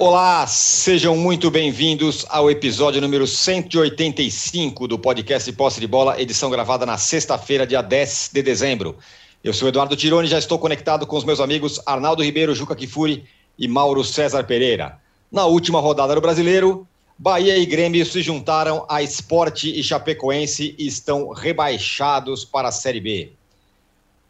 Olá, 0.00 0.46
sejam 0.46 1.16
muito 1.16 1.50
bem-vindos 1.50 2.24
ao 2.28 2.48
episódio 2.48 3.00
número 3.00 3.26
185 3.26 4.86
do 4.86 4.96
podcast 4.96 5.50
Posse 5.54 5.80
de 5.80 5.88
Bola, 5.88 6.22
edição 6.22 6.48
gravada 6.48 6.86
na 6.86 6.96
sexta-feira, 6.96 7.66
dia 7.66 7.82
10 7.82 8.30
de 8.32 8.40
dezembro. 8.40 8.96
Eu 9.42 9.52
sou 9.52 9.66
Eduardo 9.66 9.96
Tironi 9.96 10.28
já 10.28 10.38
estou 10.38 10.56
conectado 10.56 11.04
com 11.04 11.16
os 11.16 11.24
meus 11.24 11.40
amigos 11.40 11.80
Arnaldo 11.84 12.22
Ribeiro, 12.22 12.54
Juca 12.54 12.76
Kifuri 12.76 13.24
e 13.58 13.66
Mauro 13.66 14.04
César 14.04 14.44
Pereira. 14.44 15.00
Na 15.32 15.46
última 15.46 15.80
rodada 15.80 16.14
do 16.14 16.20
Brasileiro, 16.20 16.86
Bahia 17.18 17.58
e 17.58 17.66
Grêmio 17.66 18.06
se 18.06 18.22
juntaram 18.22 18.86
a 18.88 19.02
Esporte 19.02 19.68
e 19.68 19.82
Chapecoense 19.82 20.76
e 20.78 20.86
estão 20.86 21.30
rebaixados 21.30 22.44
para 22.44 22.68
a 22.68 22.72
Série 22.72 23.00
B. 23.00 23.32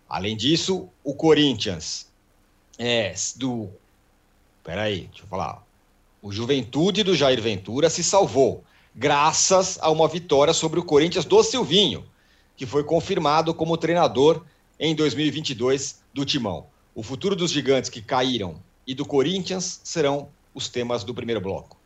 Além 0.08 0.34
disso, 0.34 0.88
o 1.04 1.12
Corinthians 1.12 2.06
é 2.78 3.12
do 3.36 3.68
Peraí, 4.68 5.08
deixa 5.10 5.24
eu 5.24 5.28
falar. 5.28 5.67
O 6.20 6.32
Juventude 6.32 7.04
do 7.04 7.14
Jair 7.14 7.40
Ventura 7.40 7.88
se 7.88 8.02
salvou, 8.02 8.64
graças 8.92 9.78
a 9.80 9.88
uma 9.88 10.08
vitória 10.08 10.52
sobre 10.52 10.80
o 10.80 10.82
Corinthians 10.82 11.24
do 11.24 11.44
Silvinho, 11.44 12.04
que 12.56 12.66
foi 12.66 12.82
confirmado 12.82 13.54
como 13.54 13.76
treinador 13.76 14.44
em 14.80 14.96
2022 14.96 16.00
do 16.12 16.24
Timão. 16.24 16.66
O 16.92 17.04
futuro 17.04 17.36
dos 17.36 17.52
gigantes 17.52 17.88
que 17.88 18.02
caíram 18.02 18.60
e 18.84 18.94
do 18.94 19.06
Corinthians 19.06 19.80
serão 19.84 20.28
os 20.52 20.68
temas 20.68 21.04
do 21.04 21.14
primeiro 21.14 21.40
bloco. 21.40 21.78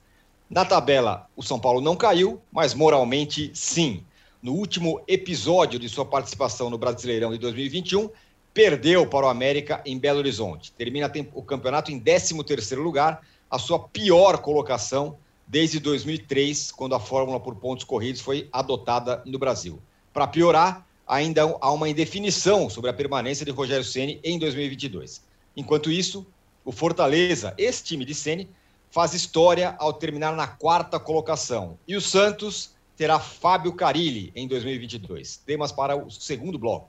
Na 0.48 0.64
tabela, 0.64 1.28
o 1.36 1.42
São 1.42 1.60
Paulo 1.60 1.82
não 1.82 1.94
caiu, 1.94 2.40
mas 2.50 2.72
moralmente 2.72 3.50
sim. 3.52 4.02
No 4.42 4.54
último 4.54 5.02
episódio 5.06 5.78
de 5.78 5.90
sua 5.90 6.06
participação 6.06 6.70
no 6.70 6.78
Brasileirão 6.78 7.32
de 7.32 7.38
2021, 7.38 8.08
perdeu 8.54 9.06
para 9.06 9.26
o 9.26 9.28
América 9.28 9.82
em 9.84 9.98
Belo 9.98 10.20
Horizonte. 10.20 10.72
Termina 10.72 11.12
o 11.34 11.42
campeonato 11.42 11.92
em 11.92 12.00
13º 12.00 12.76
lugar, 12.82 13.20
a 13.52 13.58
sua 13.58 13.78
pior 13.78 14.38
colocação 14.38 15.18
desde 15.46 15.78
2003, 15.78 16.72
quando 16.72 16.94
a 16.94 17.00
fórmula 17.00 17.38
por 17.38 17.54
pontos 17.54 17.84
corridos 17.84 18.22
foi 18.22 18.48
adotada 18.50 19.22
no 19.26 19.38
Brasil. 19.38 19.78
Para 20.10 20.26
piorar, 20.26 20.86
ainda 21.06 21.42
há 21.60 21.70
uma 21.70 21.86
indefinição 21.86 22.70
sobre 22.70 22.88
a 22.88 22.94
permanência 22.94 23.44
de 23.44 23.52
Rogério 23.52 23.84
Ceni 23.84 24.18
em 24.24 24.38
2022. 24.38 25.22
Enquanto 25.54 25.90
isso, 25.90 26.26
o 26.64 26.72
Fortaleza, 26.72 27.52
esse 27.58 27.84
time 27.84 28.06
de 28.06 28.14
Ceni, 28.14 28.48
faz 28.90 29.12
história 29.12 29.76
ao 29.78 29.92
terminar 29.92 30.34
na 30.34 30.46
quarta 30.46 30.98
colocação. 30.98 31.78
E 31.86 31.94
o 31.94 32.00
Santos 32.00 32.70
terá 32.96 33.18
Fábio 33.18 33.74
Carilli 33.74 34.32
em 34.34 34.48
2022. 34.48 35.42
Temas 35.44 35.70
para 35.70 35.94
o 35.94 36.10
segundo 36.10 36.58
bloco. 36.58 36.88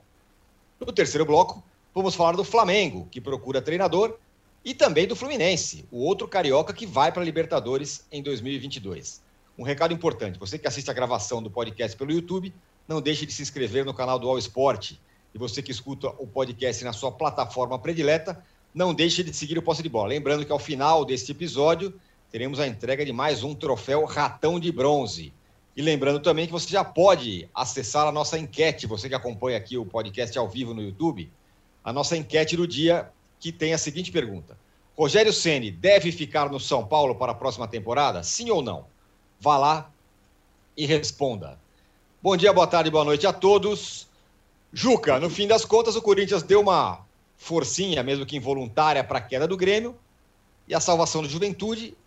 No 0.79 0.93
terceiro 0.93 1.25
bloco, 1.25 1.61
vamos 1.93 2.15
falar 2.15 2.37
do 2.37 2.43
Flamengo, 2.45 3.05
que 3.11 3.19
procura 3.19 3.61
treinador, 3.61 4.17
e 4.65 4.73
também 4.73 5.05
do 5.05 5.15
Fluminense, 5.15 5.85
o 5.91 5.99
outro 5.99 6.27
carioca 6.27 6.73
que 6.73 6.85
vai 6.85 7.11
para 7.11 7.21
a 7.21 7.25
Libertadores 7.25 8.05
em 8.11 8.23
2022. 8.23 9.21
Um 9.57 9.63
recado 9.63 9.93
importante: 9.93 10.39
você 10.39 10.57
que 10.57 10.67
assiste 10.67 10.89
a 10.89 10.93
gravação 10.93 11.43
do 11.43 11.51
podcast 11.51 11.97
pelo 11.97 12.11
YouTube, 12.11 12.53
não 12.87 13.01
deixe 13.01 13.25
de 13.25 13.33
se 13.33 13.41
inscrever 13.41 13.85
no 13.85 13.93
canal 13.93 14.17
do 14.17 14.27
All 14.27 14.37
Sport. 14.37 14.93
E 15.33 15.37
você 15.37 15.61
que 15.61 15.71
escuta 15.71 16.07
o 16.19 16.27
podcast 16.27 16.83
na 16.83 16.93
sua 16.93 17.11
plataforma 17.11 17.77
predileta, 17.77 18.43
não 18.73 18.93
deixe 18.93 19.23
de 19.23 19.33
seguir 19.33 19.57
o 19.57 19.61
Posse 19.61 19.83
de 19.83 19.89
Bola. 19.89 20.09
Lembrando 20.09 20.45
que 20.45 20.51
ao 20.51 20.59
final 20.59 21.03
deste 21.03 21.31
episódio, 21.31 21.93
teremos 22.31 22.59
a 22.59 22.67
entrega 22.67 23.05
de 23.05 23.11
mais 23.11 23.43
um 23.43 23.53
troféu 23.53 24.05
Ratão 24.05 24.59
de 24.59 24.71
Bronze. 24.71 25.33
E 25.75 25.81
lembrando 25.81 26.19
também 26.19 26.45
que 26.45 26.51
você 26.51 26.69
já 26.69 26.83
pode 26.83 27.49
acessar 27.53 28.07
a 28.07 28.11
nossa 28.11 28.37
enquete, 28.37 28.85
você 28.85 29.09
que 29.09 29.15
acompanha 29.15 29.57
aqui 29.57 29.75
o 29.77 29.85
podcast 29.85 30.37
ao 30.37 30.47
vivo 30.47 30.73
no 30.73 30.83
YouTube, 30.83 31.31
a 31.83 31.91
nossa 31.91 32.15
enquete 32.15 32.55
do 32.55 32.67
dia 32.67 33.11
que 33.43 33.51
tem 33.51 33.73
a 33.73 33.77
seguinte 33.77 34.09
pergunta: 34.09 34.57
Rogério 34.97 35.33
Ceni 35.33 35.69
deve 35.69 36.13
ficar 36.13 36.49
no 36.49 36.61
São 36.61 36.87
Paulo 36.87 37.15
para 37.15 37.33
a 37.33 37.35
próxima 37.35 37.67
temporada? 37.67 38.23
Sim 38.23 38.49
ou 38.49 38.61
não? 38.61 38.85
Vá 39.37 39.57
lá 39.57 39.91
e 40.77 40.85
responda. 40.85 41.59
Bom 42.21 42.37
dia, 42.37 42.53
boa 42.53 42.65
tarde, 42.65 42.89
boa 42.89 43.03
noite 43.03 43.27
a 43.27 43.33
todos. 43.33 44.07
Juca, 44.71 45.19
no 45.19 45.29
fim 45.29 45.45
das 45.45 45.65
contas, 45.65 45.97
o 45.97 46.01
Corinthians 46.01 46.41
deu 46.41 46.61
uma 46.61 47.05
forcinha, 47.35 48.01
mesmo 48.01 48.25
que 48.25 48.37
involuntária, 48.37 49.03
para 49.03 49.19
a 49.19 49.21
queda 49.21 49.45
do 49.45 49.57
Grêmio 49.57 49.93
e 50.65 50.73
a 50.73 50.79
salvação 50.79 51.21
do 51.21 51.27
Juventude, 51.27 51.97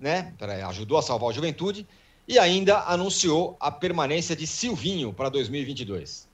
né? 0.00 0.34
Ajudou 0.66 0.98
a 0.98 1.02
salvar 1.02 1.30
o 1.30 1.32
Juventude 1.32 1.86
e 2.26 2.40
ainda 2.40 2.80
anunciou 2.80 3.56
a 3.60 3.70
permanência 3.70 4.34
de 4.34 4.48
Silvinho 4.48 5.12
para 5.12 5.28
2022. 5.28 6.28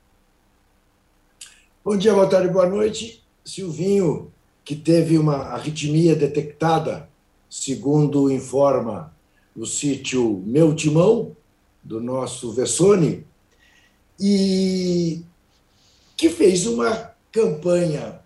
Bom 1.84 1.98
dia, 1.98 2.14
boa 2.14 2.26
tarde, 2.26 2.48
boa 2.48 2.66
noite. 2.66 3.22
Silvinho, 3.44 4.32
que 4.68 4.76
teve 4.76 5.16
uma 5.16 5.36
arritmia 5.54 6.14
detectada, 6.14 7.08
segundo 7.48 8.30
informa 8.30 9.16
o 9.56 9.64
sítio 9.64 10.42
Meu 10.44 10.74
Timão, 10.74 11.34
do 11.82 12.02
nosso 12.02 12.52
Vessone, 12.52 13.24
e 14.20 15.22
que 16.18 16.28
fez 16.28 16.66
uma 16.66 17.14
campanha 17.32 18.20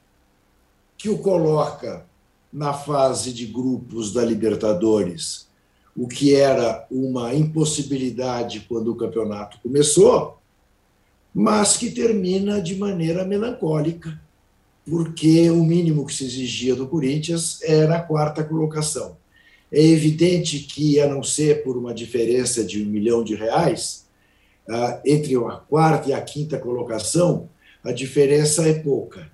que 0.98 1.08
o 1.08 1.18
coloca 1.18 2.04
na 2.52 2.74
fase 2.74 3.32
de 3.32 3.46
grupos 3.46 4.12
da 4.12 4.24
Libertadores 4.24 5.46
o 5.94 6.08
que 6.08 6.34
era 6.34 6.84
uma 6.90 7.32
impossibilidade 7.32 8.66
quando 8.68 8.90
o 8.90 8.96
campeonato 8.96 9.60
começou, 9.62 10.40
mas 11.32 11.76
que 11.76 11.88
termina 11.88 12.60
de 12.60 12.74
maneira 12.74 13.24
melancólica, 13.24 14.20
porque 14.88 15.50
o 15.50 15.64
mínimo 15.64 16.04
que 16.06 16.14
se 16.14 16.24
exigia 16.24 16.74
do 16.74 16.86
Corinthians 16.86 17.60
era 17.62 17.96
a 17.96 18.02
quarta 18.02 18.42
colocação. 18.42 19.16
É 19.70 19.82
evidente 19.82 20.60
que, 20.60 21.00
a 21.00 21.06
não 21.06 21.22
ser 21.22 21.62
por 21.62 21.76
uma 21.76 21.94
diferença 21.94 22.64
de 22.64 22.82
um 22.82 22.86
milhão 22.86 23.24
de 23.24 23.34
reais, 23.34 24.06
ah, 24.68 25.00
entre 25.04 25.34
a 25.36 25.56
quarta 25.56 26.10
e 26.10 26.12
a 26.12 26.20
quinta 26.20 26.58
colocação, 26.58 27.48
a 27.82 27.90
diferença 27.90 28.68
é 28.68 28.74
pouca, 28.74 29.30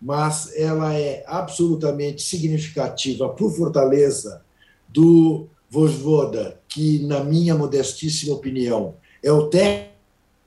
mas 0.00 0.52
ela 0.56 0.94
é 0.94 1.22
absolutamente 1.26 2.22
significativa 2.22 3.28
para 3.28 3.44
o 3.44 3.50
Fortaleza 3.50 4.42
do 4.88 5.46
Vojvoda, 5.70 6.60
que, 6.68 6.98
na 7.00 7.22
minha 7.22 7.54
modestíssima 7.54 8.34
opinião, 8.34 8.94
é 9.22 9.30
o 9.30 9.48
técnico 9.48 9.92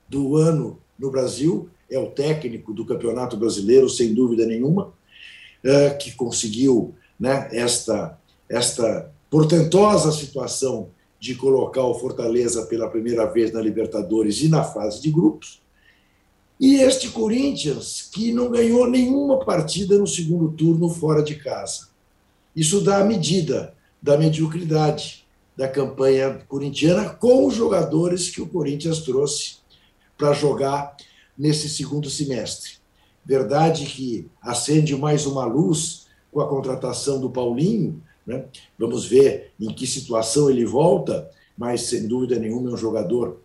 do 0.10 0.36
ano 0.36 0.80
no 1.00 1.10
Brasil, 1.10 1.70
é 1.90 2.00
o 2.00 2.12
técnico 2.12 2.74
do 2.74 2.86
Campeonato 2.86 3.38
Brasileiro, 3.38 3.90
sem 3.90 4.14
dúvida 4.14 4.46
nenhuma, 4.46 4.94
é, 5.64 5.92
que 5.92 6.12
conseguiu 6.12 6.96
né, 7.20 7.50
esta, 7.52 8.20
esta 8.50 9.12
portentosa 9.30 10.12
situação 10.12 10.90
de 11.20 11.36
colocar 11.36 11.84
o 11.84 11.96
Fortaleza 11.96 12.66
pela 12.66 12.90
primeira 12.90 13.26
vez 13.26 13.52
na 13.52 13.62
Libertadores 13.62 14.42
e 14.42 14.50
na 14.50 14.64
fase 14.64 15.02
de 15.02 15.10
grupos. 15.12 15.62
E 16.60 16.76
este 16.76 17.10
Corinthians, 17.10 18.10
que 18.14 18.32
não 18.32 18.50
ganhou 18.50 18.90
nenhuma 18.90 19.44
partida 19.44 19.98
no 19.98 20.08
segundo 20.08 20.52
turno 20.52 20.90
fora 20.90 21.22
de 21.22 21.36
casa. 21.36 21.90
Isso 22.56 22.82
dá 22.82 23.00
a 23.00 23.04
medida 23.04 23.74
da 24.02 24.18
mediocridade 24.18 25.26
da 25.58 25.68
campanha 25.68 26.42
corintiana 26.48 27.10
com 27.10 27.48
os 27.48 27.56
jogadores 27.56 28.30
que 28.30 28.42
o 28.42 28.48
Corinthians 28.48 29.00
trouxe 29.00 29.58
para 30.18 30.34
jogar 30.34 30.96
nesse 31.38 31.70
segundo 31.70 32.10
semestre. 32.10 32.74
Verdade 33.26 33.86
que 33.86 34.28
acende 34.42 34.96
mais 34.96 35.26
uma 35.26 35.46
luz 35.46 36.08
com 36.32 36.42
a 36.42 36.48
contratação 36.48 37.20
do 37.20 37.30
Paulinho, 37.30 38.02
né? 38.26 38.46
vamos 38.78 39.06
ver 39.06 39.52
em 39.60 39.74
que 39.74 39.88
situação 39.88 40.50
ele 40.50 40.66
volta, 40.66 41.30
mas 41.58 41.82
sem 41.82 42.08
dúvida 42.08 42.38
nenhuma 42.38 42.70
é 42.70 42.74
um 42.74 42.78
jogador 42.78 43.40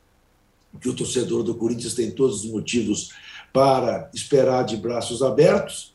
que 0.80 0.88
o 0.88 0.94
torcedor 0.94 1.42
do 1.42 1.54
Corinthians 1.54 1.94
tem 1.94 2.10
todos 2.10 2.44
os 2.44 2.50
motivos 2.50 3.10
para 3.52 4.10
esperar 4.14 4.64
de 4.64 4.76
braços 4.76 5.22
abertos, 5.22 5.94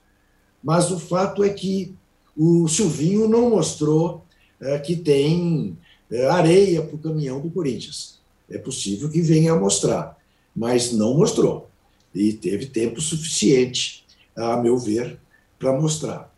mas 0.63 0.91
o 0.91 1.00
fato 1.00 1.44
é 1.44 1.50
que 1.50 1.95
o 2.36 2.68
Silvinho 2.68 3.27
não 3.27 3.51
mostrou 3.51 4.25
é, 4.59 4.77
que 4.80 4.95
tem 4.95 5.77
é, 6.12 6.27
areia 6.27 6.81
para 6.81 6.95
o 6.95 7.00
caminhão 7.00 7.39
do 7.39 7.50
Corinthians. 7.50 8.19
É 8.50 8.57
possível 8.57 9.09
que 9.09 9.21
venha 9.21 9.53
a 9.53 9.59
mostrar, 9.59 10.18
mas 10.56 10.91
não 10.91 11.15
mostrou. 11.15 11.69
E 12.15 12.33
teve 12.33 12.67
tempo 12.67 13.01
suficiente, 13.01 14.06
a 14.35 14.57
meu 14.57 14.79
ver, 14.79 15.19
para 15.59 15.73
mostrar. 15.73 16.33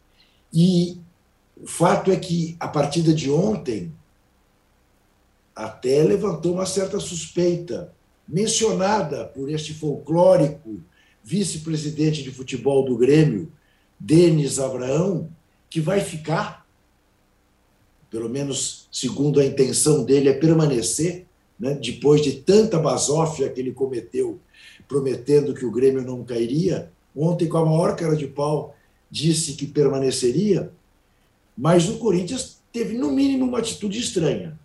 E 0.52 0.98
o 1.56 1.68
fato 1.68 2.12
é 2.12 2.18
que 2.18 2.58
a 2.60 2.68
partida 2.68 3.14
de 3.14 3.30
ontem 3.30 3.94
até 5.56 6.04
levantou 6.04 6.54
uma 6.54 6.66
certa 6.66 7.00
suspeita, 7.00 7.94
mencionada 8.28 9.26
por 9.26 9.50
este 9.50 9.74
folclórico 9.74 10.82
vice-presidente 11.24 12.24
de 12.24 12.32
futebol 12.32 12.84
do 12.84 12.98
Grêmio, 12.98 13.52
Denis 14.00 14.60
Abraão, 14.60 15.30
que 15.70 15.80
vai 15.80 16.02
ficar 16.02 16.68
pelo 18.10 18.30
menos 18.30 18.88
segundo 18.92 19.40
a 19.40 19.46
intenção 19.46 20.04
dele, 20.04 20.30
é 20.30 20.34
permanecer, 20.34 21.26
né, 21.60 21.74
depois 21.74 22.22
de 22.22 22.34
tanta 22.34 22.80
basófia 22.80 23.50
que 23.50 23.60
ele 23.60 23.72
cometeu, 23.72 24.40
prometendo 24.88 25.54
que 25.54 25.66
o 25.66 25.72
Grêmio 25.72 26.02
não 26.02 26.24
cairia. 26.24 26.92
Ontem, 27.16 27.48
com 27.48 27.58
a 27.58 27.66
maior 27.66 27.96
cara 27.96 28.16
de 28.16 28.28
pau, 28.28 28.76
disse 29.10 29.54
que 29.54 29.66
permaneceria, 29.66 30.72
mas 31.58 31.90
o 31.90 31.98
Corinthians 31.98 32.60
teve, 32.72 32.98
no 32.98 33.12
mínimo, 33.12 33.46
uma 33.46 33.60
atitude 33.60 34.00
estranha. 34.00 34.58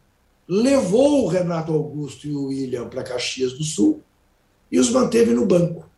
Levou 0.46 1.24
o 1.24 1.28
Renato 1.28 1.72
Augusto 1.72 2.26
e 2.26 2.34
o 2.34 2.46
William 2.46 2.88
para 2.88 3.02
Caxias 3.02 3.52
do 3.54 3.64
Sul 3.64 4.02
e 4.70 4.78
os 4.78 4.90
manteve 4.90 5.32
no 5.32 5.46
banco. 5.46 5.88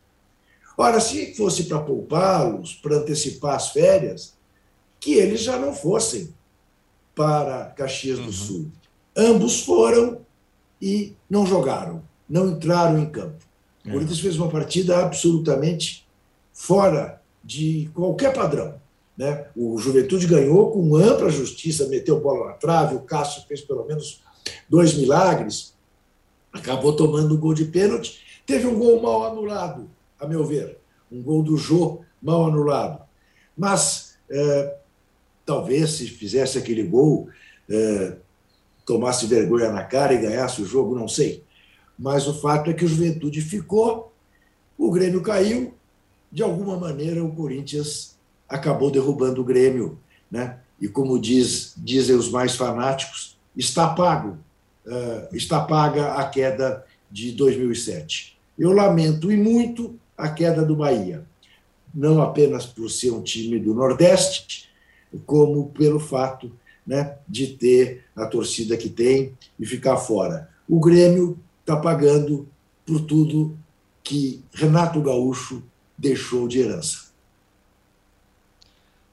Ora, 0.76 1.00
se 1.00 1.35
fosse 1.35 1.65
para 1.65 1.81
poupá-los, 1.81 2.75
para 2.75 2.97
antecipar 2.97 3.55
as 3.55 3.71
férias, 3.71 4.35
que 5.00 5.15
eles 5.15 5.41
já 5.41 5.59
não 5.59 5.73
fossem 5.73 6.32
para 7.15 7.67
Caxias 7.76 8.19
do 8.19 8.26
uhum. 8.26 8.32
Sul. 8.32 8.73
Ambos 9.17 9.62
foram 9.62 10.21
e 10.82 11.15
não 11.31 11.47
jogaram, 11.47 12.03
não 12.29 12.50
entraram 12.50 12.99
em 12.99 13.09
campo. 13.09 13.44
O 13.85 13.89
é. 13.89 13.93
Corinthians 13.93 14.21
fez 14.21 14.37
uma 14.37 14.49
partida 14.49 15.05
absolutamente 15.05 16.07
fora 16.53 17.21
de 17.43 17.91
qualquer 17.95 18.33
padrão. 18.33 18.81
Né? 19.17 19.47
O 19.55 19.79
Juventude 19.79 20.27
ganhou 20.27 20.73
com 20.73 20.97
ampla 20.97 21.31
justiça, 21.31 21.89
meteu 21.89 22.21
bola 22.21 22.49
na 22.49 22.53
trave, 22.55 22.97
o 22.97 23.01
Cássio 23.01 23.45
fez 23.47 23.61
pelo 23.61 23.85
menos 23.85 24.23
dois 24.69 24.95
milagres, 24.95 25.75
acabou 26.53 26.95
tomando 26.95 27.35
um 27.35 27.39
gol 27.39 27.55
de 27.55 27.67
pênalti, 27.67 28.21
teve 28.45 28.67
um 28.67 28.79
gol 28.79 29.01
mal 29.01 29.25
anulado, 29.25 29.89
a 30.19 30.27
meu 30.27 30.45
ver, 30.45 30.79
um 31.11 31.23
gol 31.23 31.43
do 31.43 31.57
Jô 31.57 32.01
mal 32.21 32.47
anulado. 32.47 33.05
Mas 33.57 34.17
é, 34.29 34.77
talvez 35.47 35.91
se 35.91 36.09
fizesse 36.09 36.59
aquele 36.59 36.83
gol, 36.83 37.29
é, 37.69 38.17
tomasse 38.85 39.27
vergonha 39.27 39.71
na 39.71 39.85
cara 39.85 40.13
e 40.15 40.21
ganhasse 40.21 40.61
o 40.61 40.67
jogo, 40.67 40.95
não 40.95 41.09
sei. 41.09 41.43
Mas 41.99 42.26
o 42.26 42.35
fato 42.35 42.70
é 42.70 42.75
que 42.75 42.85
o 42.85 42.88
Juventude 42.88 43.41
ficou, 43.41 44.12
o 44.76 44.91
Grêmio 44.91 45.23
caiu, 45.23 45.75
de 46.31 46.43
alguma 46.43 46.76
maneira 46.76 47.25
o 47.25 47.35
Corinthians 47.35 48.17
acabou 48.49 48.91
derrubando 48.91 49.41
o 49.41 49.44
Grêmio, 49.44 49.99
né? 50.31 50.58
E 50.81 50.88
como 50.88 51.19
diz, 51.19 51.75
dizem 51.76 52.17
os 52.17 52.29
mais 52.29 52.56
fanáticos, 52.56 53.38
está 53.56 53.94
pago, 53.94 54.37
uh, 54.85 55.35
está 55.35 55.61
paga 55.61 56.14
a 56.14 56.29
queda 56.29 56.85
de 57.11 57.31
2007. 57.32 58.37
Eu 58.58 58.73
lamento 58.73 59.31
e 59.31 59.37
muito 59.37 59.99
a 60.19 60.29
queda 60.29 60.64
do 60.64 60.76
Bahia, 60.76 61.25
não 61.94 62.20
apenas 62.20 62.67
por 62.67 62.90
ser 62.90 63.12
um 63.12 63.23
time 63.23 63.58
do 63.61 63.73
Nordeste, 63.73 64.69
como 65.25 65.70
pelo 65.70 66.00
fato 66.00 66.50
né, 66.85 67.17
de 67.29 67.49
ter 67.49 68.05
a 68.14 68.26
torcida 68.26 68.76
que 68.76 68.88
tem 68.88 69.32
e 69.58 69.64
ficar 69.64 69.97
fora. 69.97 70.50
O 70.69 70.81
Grêmio 70.81 71.38
está 71.64 71.76
pagando 71.78 72.46
por 72.87 73.00
tudo 73.00 73.58
que 74.02 74.44
Renato 74.52 75.00
Gaúcho 75.00 75.62
deixou 75.96 76.46
de 76.46 76.61
herança. 76.61 77.05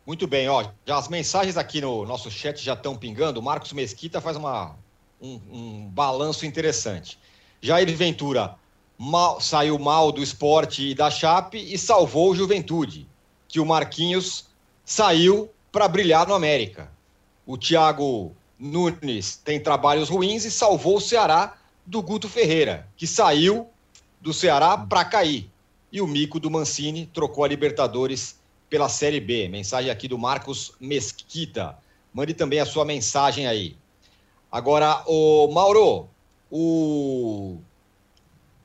Muito 0.06 0.27
bem, 0.27 0.50
ó, 0.50 0.69
já 0.86 0.98
as 0.98 1.07
mensagens 1.07 1.56
aqui 1.56 1.80
no 1.80 2.06
nosso 2.06 2.30
chat 2.30 2.62
já 2.62 2.74
estão 2.74 2.98
pingando. 2.98 3.39
O 3.39 3.44
Marcos 3.44 3.71
Mesquita 3.71 4.19
faz 4.19 4.36
uma, 4.36 4.75
um, 5.21 5.39
um 5.50 5.89
balanço 5.89 6.45
interessante. 6.45 7.18
Jair 7.62 7.95
Ventura 7.95 8.56
mal, 8.98 9.39
saiu 9.39 9.80
mal 9.80 10.12
do 10.12 10.21
esporte 10.21 10.89
e 10.89 10.94
da 10.94 11.09
Chape 11.09 11.57
e 11.57 11.77
salvou 11.77 12.31
o 12.31 12.36
Juventude, 12.36 13.07
que 13.48 13.62
o 13.62 13.65
Marquinhos 13.65 14.48
saiu 14.83 15.50
para 15.71 15.88
brilhar 15.88 16.27
no 16.27 16.33
América. 16.33 16.92
O 17.45 17.57
Thiago 17.57 18.36
Nunes 18.59 19.38
tem 19.38 19.62
trabalhos 19.62 20.09
ruins 20.09 20.44
e 20.44 20.51
salvou 20.51 20.98
o 20.98 21.01
Ceará 21.01 21.61
do 21.86 22.01
Guto 22.01 22.30
Ferreira, 22.30 22.88
que 22.95 23.07
saiu 23.07 23.69
do 24.19 24.33
Ceará 24.33 24.78
para 24.78 25.04
cair. 25.04 25.50
E 25.92 26.00
o 26.00 26.07
mico 26.07 26.39
do 26.39 26.50
Mancini 26.50 27.06
trocou 27.06 27.44
a 27.44 27.48
Libertadores 27.48 28.39
pela 28.69 28.88
Série 28.88 29.19
B. 29.19 29.50
Mensagem 29.50 29.92
aqui 29.92 30.07
do 30.07 30.18
Marcos 30.18 30.74
Mesquita. 30.80 31.78
Mande 32.13 32.33
também 32.33 32.60
a 32.60 32.66
sua 32.66 32.86
mensagem 32.86 33.48
aí. 33.48 33.75
Agora, 34.50 35.04
o 35.06 35.48
Mauro, 35.48 36.07
o 36.50 37.57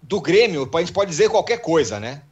do 0.03 0.21
Grêmio, 0.21 0.69
a 0.73 0.79
gente 0.79 0.93
pode 0.93 1.11
dizer 1.11 1.29
qualquer 1.29 1.59
coisa, 1.59 1.99
né? 1.99 2.23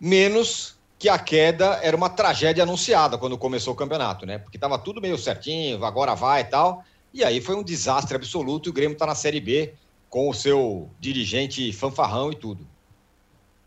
Menos 0.00 0.76
que 0.98 1.08
a 1.08 1.18
queda 1.18 1.80
era 1.82 1.96
uma 1.96 2.08
tragédia 2.08 2.62
anunciada 2.62 3.18
quando 3.18 3.36
começou 3.36 3.74
o 3.74 3.76
campeonato, 3.76 4.24
né? 4.24 4.38
Porque 4.38 4.56
estava 4.56 4.78
tudo 4.78 5.00
meio 5.00 5.18
certinho, 5.18 5.84
agora 5.84 6.14
vai 6.14 6.42
e 6.42 6.44
tal. 6.44 6.84
E 7.12 7.22
aí 7.22 7.40
foi 7.40 7.54
um 7.54 7.62
desastre 7.62 8.16
absoluto 8.16 8.68
e 8.68 8.70
o 8.70 8.72
Grêmio 8.72 8.94
está 8.94 9.04
na 9.04 9.14
Série 9.14 9.40
B 9.40 9.74
com 10.12 10.28
o 10.28 10.34
seu 10.34 10.90
dirigente 11.00 11.72
fanfarrão 11.72 12.30
e 12.30 12.36
tudo. 12.36 12.66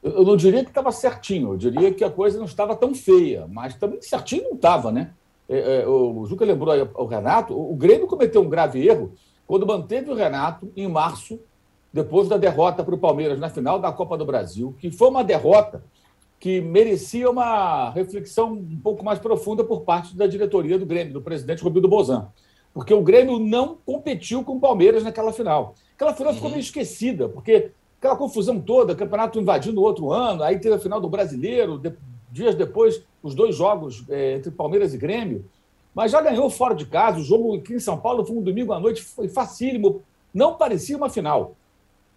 Eu 0.04 0.24
não 0.24 0.38
diria 0.38 0.64
que 0.64 0.70
estava 0.70 0.92
certinho, 0.92 1.54
eu 1.54 1.58
diria 1.58 1.92
que 1.92 2.04
a 2.04 2.10
coisa 2.12 2.38
não 2.38 2.46
estava 2.46 2.76
tão 2.76 2.94
feia, 2.94 3.48
mas 3.48 3.74
também 3.74 4.00
certinho 4.00 4.44
não 4.44 4.54
estava, 4.54 4.92
né? 4.92 5.12
É, 5.50 5.82
é, 5.82 5.88
o 5.88 6.24
Juca 6.28 6.46
lembrou 6.46 6.72
aí 6.72 6.88
o 6.94 7.06
Renato, 7.06 7.60
o 7.60 7.76
Grêmio 7.76 8.06
cometeu 8.06 8.44
um 8.44 8.48
grave 8.48 8.88
erro 8.88 9.16
quando 9.48 9.66
manteve 9.66 10.12
o 10.12 10.14
Renato 10.14 10.72
em 10.76 10.88
março, 10.88 11.40
depois 11.92 12.28
da 12.30 12.38
derrota 12.38 12.84
para 12.84 12.94
o 12.94 13.00
Palmeiras 13.00 13.40
na 13.40 13.50
final 13.50 13.80
da 13.80 13.92
Copa 13.92 14.16
do 14.16 14.24
Brasil, 14.24 14.76
que 14.80 14.92
foi 14.92 15.10
uma 15.10 15.24
derrota 15.24 15.84
que 16.40 16.62
merecia 16.62 17.28
uma 17.28 17.90
reflexão 17.90 18.54
um 18.54 18.80
pouco 18.84 19.04
mais 19.04 19.18
profunda 19.18 19.64
por 19.64 19.82
parte 19.82 20.16
da 20.16 20.28
diretoria 20.28 20.78
do 20.78 20.86
Grêmio, 20.86 21.12
do 21.12 21.22
presidente 21.24 21.64
Romildo 21.64 21.88
Bozan. 21.88 22.28
Porque 22.72 22.94
o 22.94 23.02
Grêmio 23.02 23.40
não 23.40 23.80
competiu 23.84 24.44
com 24.44 24.58
o 24.58 24.60
Palmeiras 24.60 25.04
naquela 25.04 25.34
final. 25.34 25.74
Aquela 25.96 26.14
final 26.14 26.34
ficou 26.34 26.50
uhum. 26.50 26.56
meio 26.56 26.64
esquecida, 26.64 27.30
porque 27.30 27.72
aquela 27.98 28.16
confusão 28.16 28.60
toda, 28.60 28.96
campeonato 28.96 29.40
invadindo 29.40 29.82
outro 29.82 30.12
ano, 30.12 30.44
aí 30.44 30.60
teve 30.60 30.76
a 30.76 30.80
final 30.80 31.00
do 31.00 31.10
Brasileiro, 31.10 31.80
de, 31.80 31.94
dias 32.32 32.54
depois, 32.54 33.02
os 33.24 33.34
dois 33.34 33.56
jogos 33.56 34.04
é, 34.10 34.36
entre 34.36 34.52
Palmeiras 34.52 34.94
e 34.94 34.98
Grêmio. 34.98 35.46
Mas 35.94 36.12
já 36.12 36.20
ganhou 36.22 36.50
fora 36.50 36.76
de 36.76 36.86
casa, 36.86 37.20
o 37.20 37.24
jogo 37.24 37.56
aqui 37.56 37.76
em 37.76 37.80
São 37.80 37.98
Paulo 37.98 38.26
foi 38.26 38.36
um 38.36 38.42
domingo 38.42 38.74
à 38.74 38.80
noite, 38.80 39.02
foi 39.02 39.30
facílimo, 39.30 40.04
não 40.34 40.56
parecia 40.56 40.98
uma 40.98 41.10
final. 41.10 41.56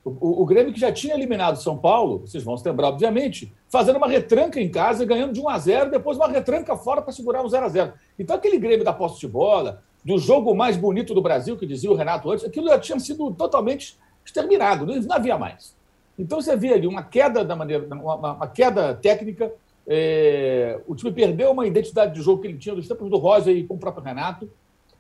O, 0.05 0.11
o, 0.11 0.43
o 0.43 0.47
Grêmio 0.47 0.73
que 0.73 0.81
já 0.81 0.91
tinha 0.91 1.15
eliminado 1.15 1.63
São 1.63 1.79
Paulo, 1.79 2.19
vocês 2.27 2.43
vão 2.43 2.57
se 2.57 2.69
lembrar, 2.69 2.89
obviamente, 2.89 3.53
fazendo 3.69 3.97
uma 3.97 4.09
retranca 4.09 4.61
em 4.61 4.69
casa, 4.69 5.05
ganhando 5.05 5.33
de 5.33 5.41
1 5.41 5.49
a 5.49 5.59
0 5.59 5.91
depois 5.93 6.17
uma 6.17 6.27
retranca 6.27 6.77
fora 6.77 7.01
para 7.01 7.13
segurar 7.13 7.45
um 7.45 7.49
0 7.49 7.65
a 7.65 7.69
0 7.69 7.93
Então, 8.19 8.35
aquele 8.35 8.59
Grêmio 8.59 8.85
da 8.85 8.93
posse 8.93 9.21
de 9.21 9.29
bola, 9.29 9.85
do 10.05 10.19
jogo 10.19 10.55
mais 10.55 10.77
bonito 10.77 11.15
do 11.15 11.23
Brasil, 11.23 11.57
que 11.57 11.67
dizia 11.67 11.91
o 11.91 11.95
Renato 11.95 12.31
antes, 12.31 12.45
aquilo 12.45 12.69
já 12.69 12.79
tinha 12.79 12.99
sido 12.99 13.31
totalmente 13.33 13.99
exterminado, 14.25 14.87
não 14.87 15.15
havia 15.15 15.37
mais. 15.37 15.77
Então 16.19 16.41
você 16.41 16.57
vê 16.57 16.73
ali 16.73 16.87
uma 16.87 17.03
queda 17.03 17.45
da 17.45 17.55
maneira, 17.55 17.87
uma, 17.95 18.33
uma 18.33 18.47
queda 18.49 18.95
técnica. 18.95 19.53
É, 19.87 20.81
o 20.87 20.95
time 20.95 21.13
perdeu 21.13 21.53
uma 21.53 21.67
identidade 21.67 22.15
de 22.15 22.21
jogo 22.21 22.43
que 22.43 22.49
ele 22.49 22.59
tinha 22.59 22.75
dos 22.75 22.89
tempos 22.89 23.09
do 23.09 23.17
Rosa 23.17 23.51
e 23.53 23.65
com 23.65 23.75
o 23.75 23.79
próprio 23.79 24.05
Renato. 24.05 24.51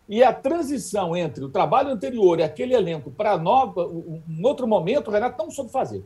E 0.08 0.22
a 0.22 0.32
transição 0.32 1.14
entre 1.14 1.44
o 1.44 1.50
trabalho 1.50 1.90
anterior 1.90 2.38
e 2.38 2.42
aquele 2.42 2.75
elenco 2.75 3.11
para 3.11 3.37
nova, 3.37 3.87
um 3.87 4.40
outro 4.42 4.66
momento, 4.66 5.08
o 5.08 5.11
Renato 5.11 5.42
não 5.42 5.50
soube 5.50 5.70
fazer. 5.70 6.02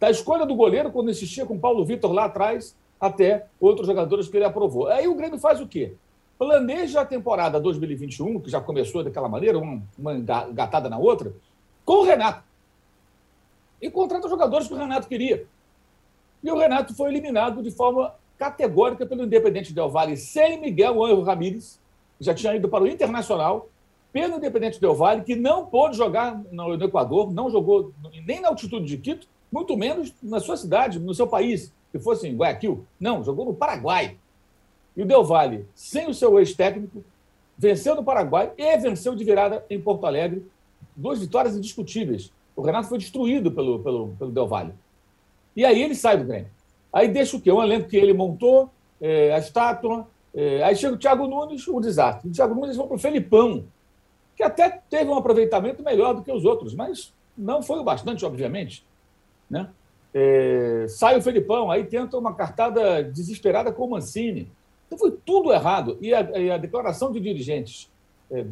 Da 0.00 0.10
escolha 0.10 0.46
do 0.46 0.54
goleiro, 0.54 0.90
quando 0.90 1.10
insistia 1.10 1.44
com 1.44 1.54
o 1.54 1.58
Paulo 1.58 1.84
Vitor 1.84 2.12
lá 2.12 2.24
atrás, 2.24 2.74
até 2.98 3.46
outros 3.60 3.86
jogadores 3.86 4.28
que 4.28 4.36
ele 4.36 4.46
aprovou. 4.46 4.86
Aí 4.86 5.06
o 5.06 5.14
Grêmio 5.14 5.38
faz 5.38 5.60
o 5.60 5.66
quê? 5.66 5.94
Planeja 6.38 7.00
a 7.00 7.06
temporada 7.06 7.58
2021, 7.58 8.40
que 8.40 8.50
já 8.50 8.60
começou 8.60 9.02
daquela 9.02 9.28
maneira, 9.28 9.58
uma, 9.58 9.82
engatada 10.14 10.88
na 10.88 10.98
outra, 10.98 11.32
com 11.84 12.00
o 12.00 12.04
Renato 12.04 12.44
e 13.80 13.90
contrata 13.90 14.28
jogadores 14.28 14.68
que 14.68 14.74
o 14.74 14.76
Renato 14.76 15.08
queria. 15.08 15.46
E 16.42 16.50
o 16.50 16.56
Renato 16.56 16.94
foi 16.94 17.10
eliminado 17.10 17.62
de 17.62 17.70
forma 17.70 18.14
categórica 18.38 19.06
pelo 19.06 19.24
Independente 19.24 19.72
Del 19.72 19.88
Valle, 19.88 20.16
sem 20.16 20.60
Miguel 20.60 21.02
Anjo 21.02 21.22
Ramírez, 21.22 21.80
que 22.18 22.24
já 22.24 22.34
tinha 22.34 22.54
ido 22.54 22.68
para 22.68 22.84
o 22.84 22.88
Internacional, 22.88 23.68
pelo 24.12 24.36
Independente 24.36 24.80
Del 24.80 24.94
Valle, 24.94 25.22
que 25.22 25.34
não 25.34 25.66
pôde 25.66 25.96
jogar 25.96 26.40
no 26.50 26.74
Equador, 26.74 27.32
não 27.32 27.50
jogou 27.50 27.92
nem 28.26 28.40
na 28.40 28.48
altitude 28.48 28.86
de 28.86 28.98
Quito, 28.98 29.26
muito 29.50 29.76
menos 29.76 30.12
na 30.22 30.40
sua 30.40 30.56
cidade, 30.56 30.98
no 30.98 31.14
seu 31.14 31.26
país, 31.26 31.72
que 31.92 31.98
fosse 31.98 32.28
em 32.28 32.36
Guayaquil. 32.36 32.86
Não, 32.98 33.22
jogou 33.22 33.44
no 33.44 33.54
Paraguai. 33.54 34.16
E 34.96 35.02
o 35.02 35.06
Del 35.06 35.24
Valle, 35.24 35.66
sem 35.74 36.08
o 36.08 36.14
seu 36.14 36.38
ex-técnico, 36.38 37.04
venceu 37.56 37.94
no 37.94 38.04
Paraguai 38.04 38.52
e 38.56 38.76
venceu 38.78 39.14
de 39.14 39.24
virada 39.24 39.64
em 39.68 39.80
Porto 39.80 40.06
Alegre. 40.06 40.46
Duas 40.94 41.20
vitórias 41.20 41.56
indiscutíveis. 41.56 42.32
O 42.54 42.62
Renato 42.62 42.88
foi 42.88 42.98
destruído 42.98 43.52
pelo, 43.52 43.78
pelo, 43.80 44.08
pelo 44.18 44.30
Del 44.30 44.48
Valle. 44.48 44.72
E 45.54 45.64
aí 45.64 45.82
ele 45.82 45.94
sai 45.94 46.16
do 46.16 46.24
Grêmio. 46.24 46.48
Aí 46.92 47.08
deixa 47.08 47.36
o 47.36 47.40
quê? 47.40 47.52
Um 47.52 47.62
elenco 47.62 47.88
que 47.88 47.96
ele 47.96 48.14
montou, 48.14 48.70
é, 49.00 49.34
a 49.34 49.38
estátua. 49.38 50.06
É, 50.34 50.62
aí 50.62 50.74
chega 50.74 50.94
o 50.94 50.98
Thiago 50.98 51.26
Nunes, 51.26 51.68
o 51.68 51.80
desastre. 51.80 52.28
O 52.28 52.32
Thiago 52.32 52.54
Nunes 52.54 52.76
vai 52.76 52.86
para 52.86 52.96
o 52.96 52.98
Felipão, 52.98 53.64
que 54.34 54.42
até 54.42 54.82
teve 54.88 55.10
um 55.10 55.16
aproveitamento 55.16 55.82
melhor 55.82 56.14
do 56.14 56.22
que 56.22 56.32
os 56.32 56.44
outros, 56.44 56.74
mas 56.74 57.12
não 57.36 57.62
foi 57.62 57.78
o 57.78 57.84
bastante, 57.84 58.24
obviamente. 58.24 58.84
Né? 59.48 59.68
É, 60.14 60.86
sai 60.88 61.18
o 61.18 61.22
Felipão, 61.22 61.70
aí 61.70 61.84
tenta 61.84 62.16
uma 62.16 62.34
cartada 62.34 63.02
desesperada 63.02 63.70
com 63.70 63.84
o 63.84 63.90
Mancini. 63.90 64.50
Então 64.86 64.98
foi 64.98 65.12
tudo 65.24 65.52
errado. 65.52 65.98
E 66.00 66.14
a, 66.14 66.38
e 66.38 66.50
a 66.50 66.56
declaração 66.56 67.12
de 67.12 67.20
dirigentes, 67.20 67.90
é, 68.30 68.44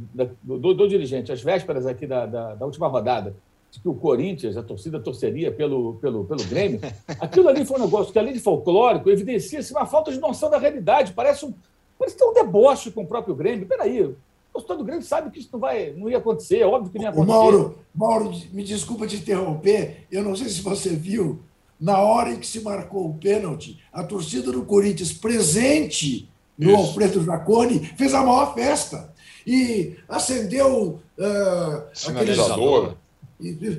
do, 0.42 0.58
do, 0.58 0.74
do, 0.74 0.88
dirigente, 0.88 1.32
às 1.32 1.42
vésperas 1.42 1.86
aqui 1.86 2.06
da, 2.06 2.26
da, 2.26 2.54
da 2.54 2.66
última 2.66 2.88
rodada, 2.88 3.34
de 3.70 3.80
que 3.80 3.88
o 3.88 3.94
Corinthians, 3.94 4.56
a 4.56 4.62
torcida 4.62 5.00
torceria 5.00 5.50
pelo, 5.50 5.94
pelo, 5.94 6.24
pelo 6.24 6.44
Grêmio, 6.44 6.80
aquilo 7.20 7.48
ali 7.48 7.64
foi 7.64 7.78
um 7.78 7.84
negócio 7.84 8.12
que, 8.12 8.18
além 8.18 8.32
de 8.32 8.40
folclórico, 8.40 9.10
evidencia-se 9.10 9.72
uma 9.72 9.86
falta 9.86 10.12
de 10.12 10.20
noção 10.20 10.50
da 10.50 10.58
realidade. 10.58 11.12
Parece 11.12 11.44
um, 11.44 11.54
parece 11.98 12.16
ter 12.16 12.24
um 12.24 12.32
deboche 12.32 12.90
com 12.90 13.02
o 13.02 13.06
próprio 13.06 13.34
Grêmio. 13.34 13.66
Peraí, 13.66 14.14
torcedor 14.54 14.76
do 14.78 14.84
Grêmio 14.84 15.02
sabe 15.02 15.30
que 15.30 15.40
isso 15.40 15.48
não, 15.52 15.58
vai, 15.58 15.92
não 15.96 16.08
ia 16.08 16.18
acontecer, 16.18 16.60
é 16.60 16.66
óbvio 16.66 16.90
que 16.90 16.98
não 16.98 17.04
ia 17.04 17.10
acontecer. 17.10 17.32
O 17.32 17.34
Mauro, 17.34 17.78
Mauro, 17.94 18.32
me 18.52 18.62
desculpa 18.62 19.06
te 19.06 19.16
interromper, 19.16 20.06
eu 20.10 20.22
não 20.22 20.36
sei 20.36 20.48
se 20.48 20.62
você 20.62 20.90
viu, 20.90 21.40
na 21.80 21.98
hora 22.00 22.30
em 22.30 22.38
que 22.38 22.46
se 22.46 22.60
marcou 22.60 23.10
o 23.10 23.14
pênalti, 23.14 23.78
a 23.92 24.02
torcida 24.02 24.52
do 24.52 24.64
Corinthians 24.64 25.12
presente 25.12 26.28
no 26.58 26.70
isso. 26.70 26.76
Alfredo 26.78 27.24
Jaconi 27.24 27.80
fez 27.96 28.14
a 28.14 28.22
maior 28.22 28.54
festa 28.54 29.12
e 29.46 29.96
acendeu 30.08 31.00
uh, 31.18 31.82
sinalizador. 31.92 32.94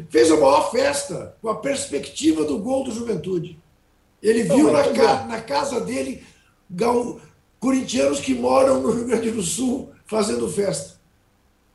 Fez 0.09 0.31
a 0.31 0.35
maior 0.35 0.69
festa 0.69 1.35
com 1.41 1.49
a 1.49 1.55
perspectiva 1.55 2.43
do 2.43 2.59
gol 2.59 2.83
do 2.83 2.91
Juventude. 2.91 3.57
Ele 4.21 4.43
viu 4.43 4.71
na, 4.71 4.83
ca, 4.89 5.25
na 5.25 5.41
casa 5.41 5.79
dele 5.79 6.23
gal, 6.69 7.19
corintianos 7.59 8.19
que 8.19 8.33
moram 8.33 8.81
no 8.81 8.91
Rio 8.91 9.05
Grande 9.05 9.31
do 9.31 9.41
Sul 9.41 9.89
fazendo 10.05 10.47
festa. 10.49 10.95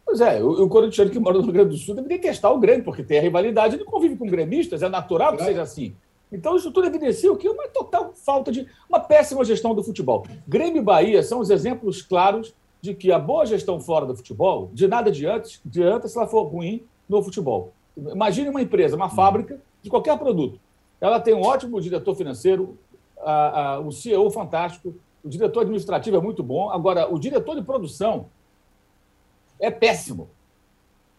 Pois 0.04 0.20
é, 0.20 0.42
o, 0.42 0.64
o 0.64 0.68
corintiano 0.68 1.10
que 1.10 1.18
mora 1.18 1.38
no 1.38 1.44
Rio 1.44 1.52
Grande 1.52 1.70
do 1.70 1.76
Sul 1.76 1.94
deve 1.94 2.18
testar 2.18 2.50
o 2.50 2.58
Grêmio, 2.58 2.84
porque 2.84 3.02
tem 3.02 3.18
a 3.18 3.22
rivalidade, 3.22 3.76
ele 3.76 3.84
convive 3.84 4.16
com 4.16 4.26
gremistas, 4.26 4.82
é 4.82 4.88
natural 4.88 5.36
que 5.36 5.42
é. 5.42 5.46
seja 5.46 5.62
assim. 5.62 5.94
Então, 6.32 6.56
isso 6.56 6.70
tudo 6.70 6.86
evidencia 6.86 7.32
o 7.32 7.36
que? 7.36 7.48
Uma 7.48 7.68
total 7.68 8.12
falta 8.14 8.52
de. 8.52 8.66
uma 8.88 9.00
péssima 9.00 9.44
gestão 9.44 9.74
do 9.74 9.82
futebol. 9.82 10.24
Grêmio 10.46 10.80
e 10.80 10.84
Bahia 10.84 11.22
são 11.22 11.40
os 11.40 11.50
exemplos 11.50 12.02
claros 12.02 12.54
de 12.80 12.94
que 12.94 13.12
a 13.12 13.18
boa 13.18 13.44
gestão 13.44 13.80
fora 13.80 14.06
do 14.06 14.16
futebol, 14.16 14.70
de 14.72 14.88
nada 14.88 15.10
adianta, 15.10 15.48
adianta 15.66 16.08
se 16.08 16.16
ela 16.16 16.26
for 16.26 16.44
ruim 16.44 16.84
no 17.08 17.22
futebol. 17.22 17.72
Imagine 17.96 18.48
uma 18.48 18.62
empresa, 18.62 18.96
uma 18.96 19.10
fábrica 19.10 19.60
de 19.82 19.90
qualquer 19.90 20.18
produto. 20.18 20.58
Ela 21.00 21.20
tem 21.20 21.34
um 21.34 21.42
ótimo 21.42 21.80
diretor 21.80 22.14
financeiro, 22.14 22.78
a, 23.18 23.74
a, 23.74 23.80
um 23.80 23.90
CEO 23.90 24.30
fantástico, 24.30 24.94
o 25.22 25.28
diretor 25.28 25.60
administrativo 25.60 26.16
é 26.16 26.20
muito 26.20 26.42
bom. 26.42 26.70
Agora, 26.70 27.12
o 27.12 27.18
diretor 27.18 27.54
de 27.54 27.62
produção 27.62 28.26
é 29.58 29.70
péssimo. 29.70 30.30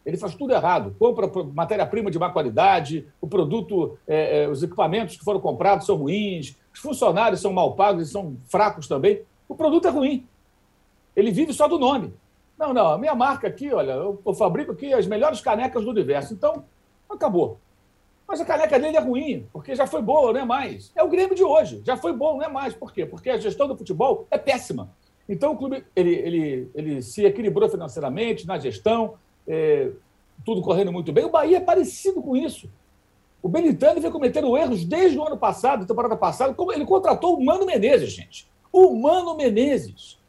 Ele 0.05 0.17
faz 0.17 0.35
tudo 0.35 0.53
errado. 0.53 0.95
Compra 0.97 1.29
matéria-prima 1.53 2.09
de 2.09 2.17
má 2.17 2.29
qualidade, 2.29 3.07
o 3.19 3.27
produto, 3.27 3.97
é, 4.07 4.43
é, 4.43 4.49
os 4.49 4.63
equipamentos 4.63 5.17
que 5.17 5.23
foram 5.23 5.39
comprados 5.39 5.85
são 5.85 5.95
ruins, 5.95 6.55
os 6.73 6.79
funcionários 6.79 7.41
são 7.41 7.53
mal 7.53 7.75
pagos 7.75 8.09
e 8.09 8.11
são 8.11 8.37
fracos 8.45 8.87
também. 8.87 9.21
O 9.47 9.55
produto 9.55 9.87
é 9.87 9.91
ruim. 9.91 10.25
Ele 11.15 11.31
vive 11.31 11.53
só 11.53 11.67
do 11.67 11.77
nome. 11.77 12.13
Não, 12.57 12.73
não, 12.73 12.87
a 12.87 12.97
minha 12.97 13.15
marca 13.15 13.47
aqui, 13.47 13.73
olha, 13.73 13.91
eu, 13.91 14.21
eu 14.25 14.33
fabrico 14.33 14.71
aqui 14.71 14.93
as 14.93 15.07
melhores 15.07 15.41
canecas 15.41 15.83
do 15.83 15.89
universo. 15.89 16.33
Então, 16.33 16.63
acabou. 17.09 17.57
Mas 18.27 18.39
a 18.39 18.45
caneca 18.45 18.79
dele 18.79 18.95
é 18.95 18.99
ruim, 19.01 19.45
porque 19.51 19.75
já 19.75 19.85
foi 19.85 20.01
boa, 20.01 20.31
não 20.31 20.39
é 20.39 20.45
mais. 20.45 20.91
É 20.95 21.03
o 21.03 21.09
Grêmio 21.09 21.35
de 21.35 21.43
hoje, 21.43 21.81
já 21.85 21.97
foi 21.97 22.13
bom, 22.13 22.37
não 22.37 22.45
é 22.45 22.47
mais. 22.47 22.73
Por 22.73 22.93
quê? 22.93 23.05
Porque 23.05 23.29
a 23.29 23.37
gestão 23.37 23.67
do 23.67 23.75
futebol 23.75 24.25
é 24.31 24.37
péssima. 24.37 24.89
Então 25.27 25.53
o 25.53 25.57
clube 25.57 25.83
ele, 25.95 26.13
ele, 26.15 26.71
ele 26.73 27.01
se 27.01 27.25
equilibrou 27.25 27.69
financeiramente, 27.69 28.47
na 28.47 28.57
gestão, 28.57 29.15
é, 29.47 29.89
tudo 30.45 30.61
correndo 30.61 30.91
muito 30.91 31.11
bem. 31.11 31.25
O 31.25 31.29
Bahia 31.29 31.57
é 31.57 31.61
parecido 31.61 32.21
com 32.21 32.35
isso. 32.35 32.69
O 33.41 33.49
Belintani 33.49 33.99
vem 33.99 34.11
cometendo 34.11 34.55
erros 34.55 34.85
desde 34.85 35.17
o 35.17 35.25
ano 35.25 35.37
passado, 35.37 35.85
temporada 35.85 36.15
passada. 36.15 36.55
Ele 36.73 36.85
contratou 36.85 37.37
o 37.37 37.43
Mano 37.43 37.65
Menezes, 37.65 38.11
gente. 38.11 38.47
O 38.71 38.95
Mano 38.95 39.35
Menezes. 39.35 40.19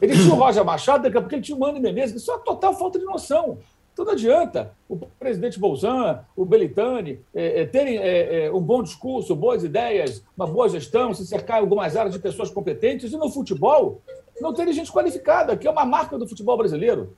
Ele 0.00 0.14
tinha 0.14 0.32
o 0.32 0.38
Roger 0.38 0.64
Machado, 0.64 1.02
daqui 1.02 1.16
a 1.18 1.20
pouco 1.20 1.34
ele 1.34 1.42
tinha 1.42 1.56
o 1.56 1.60
Mano 1.60 1.80
Menezes. 1.80 2.22
Isso 2.22 2.30
é 2.30 2.34
uma 2.34 2.44
total 2.44 2.74
falta 2.74 2.98
de 2.98 3.04
noção. 3.04 3.58
Então 3.92 4.04
não 4.04 4.12
adianta 4.12 4.72
o 4.88 4.96
presidente 5.18 5.58
Bolsonaro, 5.58 6.20
o 6.36 6.44
Belitani, 6.44 7.20
é, 7.34 7.62
é, 7.62 7.66
terem 7.66 7.98
é, 7.98 8.44
é, 8.44 8.52
um 8.52 8.60
bom 8.60 8.80
discurso, 8.80 9.34
boas 9.34 9.64
ideias, 9.64 10.22
uma 10.36 10.46
boa 10.46 10.68
gestão, 10.68 11.12
se 11.12 11.26
cercar 11.26 11.58
em 11.58 11.62
algumas 11.62 11.96
áreas 11.96 12.14
de 12.14 12.20
pessoas 12.20 12.48
competentes, 12.48 13.12
e 13.12 13.16
no 13.16 13.28
futebol 13.28 14.00
não 14.40 14.54
terem 14.54 14.72
gente 14.72 14.92
qualificada, 14.92 15.56
que 15.56 15.66
é 15.66 15.70
uma 15.70 15.84
marca 15.84 16.16
do 16.16 16.28
futebol 16.28 16.56
brasileiro. 16.56 17.16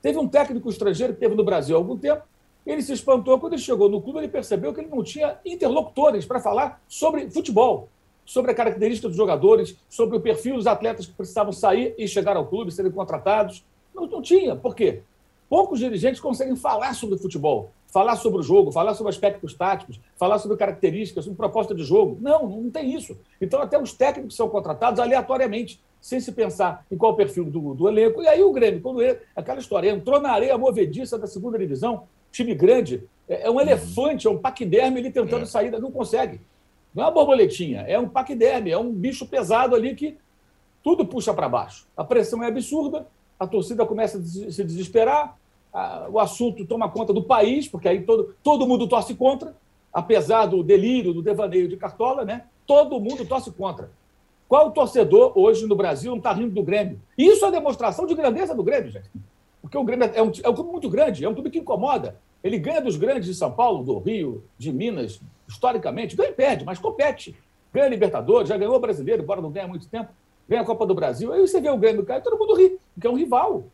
Teve 0.00 0.18
um 0.18 0.28
técnico 0.28 0.68
estrangeiro 0.68 1.14
que 1.14 1.20
teve 1.20 1.34
no 1.34 1.44
Brasil 1.44 1.76
há 1.76 1.78
algum 1.78 1.96
tempo, 1.96 2.22
ele 2.66 2.82
se 2.82 2.92
espantou 2.92 3.38
quando 3.38 3.54
ele 3.54 3.62
chegou 3.62 3.88
no 3.88 4.00
clube, 4.00 4.18
ele 4.18 4.28
percebeu 4.28 4.74
que 4.74 4.80
ele 4.80 4.90
não 4.90 5.02
tinha 5.02 5.38
interlocutores 5.44 6.26
para 6.26 6.38
falar 6.38 6.82
sobre 6.86 7.30
futebol, 7.30 7.88
sobre 8.26 8.50
a 8.50 8.54
característica 8.54 9.08
dos 9.08 9.16
jogadores, 9.16 9.74
sobre 9.88 10.18
o 10.18 10.20
perfil 10.20 10.56
dos 10.56 10.66
atletas 10.66 11.06
que 11.06 11.14
precisavam 11.14 11.52
sair 11.52 11.94
e 11.96 12.06
chegar 12.06 12.36
ao 12.36 12.46
clube, 12.46 12.70
serem 12.70 12.92
contratados. 12.92 13.64
Não, 13.94 14.06
não 14.06 14.20
tinha. 14.20 14.54
Por 14.54 14.74
quê? 14.74 15.00
Poucos 15.48 15.78
dirigentes 15.78 16.20
conseguem 16.20 16.54
falar 16.54 16.94
sobre 16.94 17.16
futebol, 17.16 17.70
falar 17.86 18.16
sobre 18.16 18.40
o 18.40 18.42
jogo, 18.42 18.70
falar 18.70 18.94
sobre 18.94 19.10
aspectos 19.10 19.54
táticos, 19.54 19.98
falar 20.18 20.38
sobre 20.38 20.58
características, 20.58 21.24
sobre 21.24 21.38
proposta 21.38 21.74
de 21.74 21.82
jogo. 21.82 22.18
Não, 22.20 22.46
não 22.46 22.70
tem 22.70 22.94
isso. 22.94 23.16
Então, 23.40 23.62
até 23.62 23.80
os 23.80 23.94
técnicos 23.94 24.36
são 24.36 24.46
contratados 24.50 25.00
aleatoriamente, 25.00 25.80
sem 26.00 26.20
se 26.20 26.32
pensar 26.32 26.84
em 26.90 26.96
qual 26.96 27.12
o 27.12 27.16
perfil 27.16 27.44
do, 27.44 27.74
do 27.74 27.88
elenco. 27.88 28.22
E 28.22 28.28
aí 28.28 28.42
o 28.42 28.52
Grêmio, 28.52 28.80
quando 28.80 29.02
ele, 29.02 29.18
aquela 29.34 29.58
história, 29.58 29.90
entrou 29.90 30.20
na 30.20 30.30
areia 30.30 30.56
movediça 30.56 31.18
da 31.18 31.26
segunda 31.26 31.58
divisão, 31.58 32.04
time 32.30 32.54
grande, 32.54 33.04
é, 33.28 33.46
é 33.46 33.50
um 33.50 33.60
elefante, 33.60 34.26
é 34.26 34.30
um 34.30 34.38
paquiderme 34.38 35.00
ali 35.00 35.10
tentando 35.10 35.42
é. 35.42 35.46
sair, 35.46 35.70
não 35.72 35.90
consegue. 35.90 36.40
Não 36.94 37.04
é 37.04 37.06
uma 37.06 37.12
borboletinha, 37.12 37.82
é 37.82 37.98
um 37.98 38.08
paquiderme, 38.08 38.70
é 38.70 38.78
um 38.78 38.92
bicho 38.92 39.26
pesado 39.26 39.74
ali 39.74 39.94
que 39.94 40.16
tudo 40.82 41.04
puxa 41.04 41.34
para 41.34 41.48
baixo. 41.48 41.86
A 41.96 42.02
pressão 42.02 42.42
é 42.42 42.48
absurda, 42.48 43.06
a 43.38 43.46
torcida 43.46 43.84
começa 43.84 44.18
a 44.18 44.22
se 44.22 44.64
desesperar, 44.64 45.36
o 46.10 46.18
assunto 46.18 46.64
toma 46.64 46.88
conta 46.88 47.12
do 47.12 47.22
país, 47.22 47.68
porque 47.68 47.88
aí 47.88 48.02
todo, 48.02 48.34
todo 48.42 48.66
mundo 48.66 48.88
torce 48.88 49.14
contra, 49.14 49.54
apesar 49.92 50.46
do 50.46 50.62
delírio, 50.62 51.12
do 51.12 51.22
devaneio 51.22 51.68
de 51.68 51.76
Cartola, 51.76 52.24
né? 52.24 52.44
todo 52.68 53.00
mundo 53.00 53.24
torce 53.24 53.50
contra. 53.50 53.90
Qual 54.48 54.70
torcedor 54.70 55.32
hoje 55.38 55.66
no 55.66 55.76
Brasil 55.76 56.10
não 56.10 56.18
está 56.18 56.32
rindo 56.32 56.54
do 56.54 56.62
Grêmio? 56.62 57.00
Isso 57.16 57.44
é 57.44 57.50
demonstração 57.50 58.06
de 58.06 58.14
grandeza 58.14 58.54
do 58.54 58.62
Grêmio, 58.62 58.90
gente. 58.90 59.10
Porque 59.60 59.76
o 59.76 59.84
Grêmio 59.84 60.10
é 60.14 60.22
um, 60.22 60.32
é 60.42 60.48
um 60.48 60.54
clube 60.54 60.70
muito 60.72 60.88
grande, 60.88 61.24
é 61.24 61.28
um 61.28 61.34
clube 61.34 61.50
que 61.50 61.58
incomoda. 61.58 62.16
Ele 62.42 62.58
ganha 62.58 62.80
dos 62.80 62.96
grandes 62.96 63.26
de 63.26 63.34
São 63.34 63.52
Paulo, 63.52 63.84
do 63.84 63.98
Rio, 63.98 64.42
de 64.56 64.72
Minas, 64.72 65.20
historicamente. 65.46 66.16
Ganha 66.16 66.30
e 66.30 66.32
perde, 66.32 66.64
mas 66.64 66.78
compete. 66.78 67.36
Ganha 67.72 67.88
Libertadores, 67.88 68.48
já 68.48 68.56
ganhou 68.56 68.80
brasileiro, 68.80 69.22
embora 69.22 69.42
não 69.42 69.50
ganhe 69.50 69.66
há 69.66 69.68
muito 69.68 69.86
tempo 69.86 70.10
vem 70.48 70.58
a 70.58 70.64
Copa 70.64 70.86
do 70.86 70.94
Brasil, 70.94 71.30
aí 71.30 71.40
você 71.40 71.60
vê 71.60 71.68
o 71.68 71.76
Grêmio 71.76 72.06
cair, 72.06 72.22
todo 72.22 72.38
mundo 72.38 72.54
ri, 72.54 72.78
porque 72.94 73.06
é 73.06 73.10
um 73.10 73.16
rival. 73.16 73.64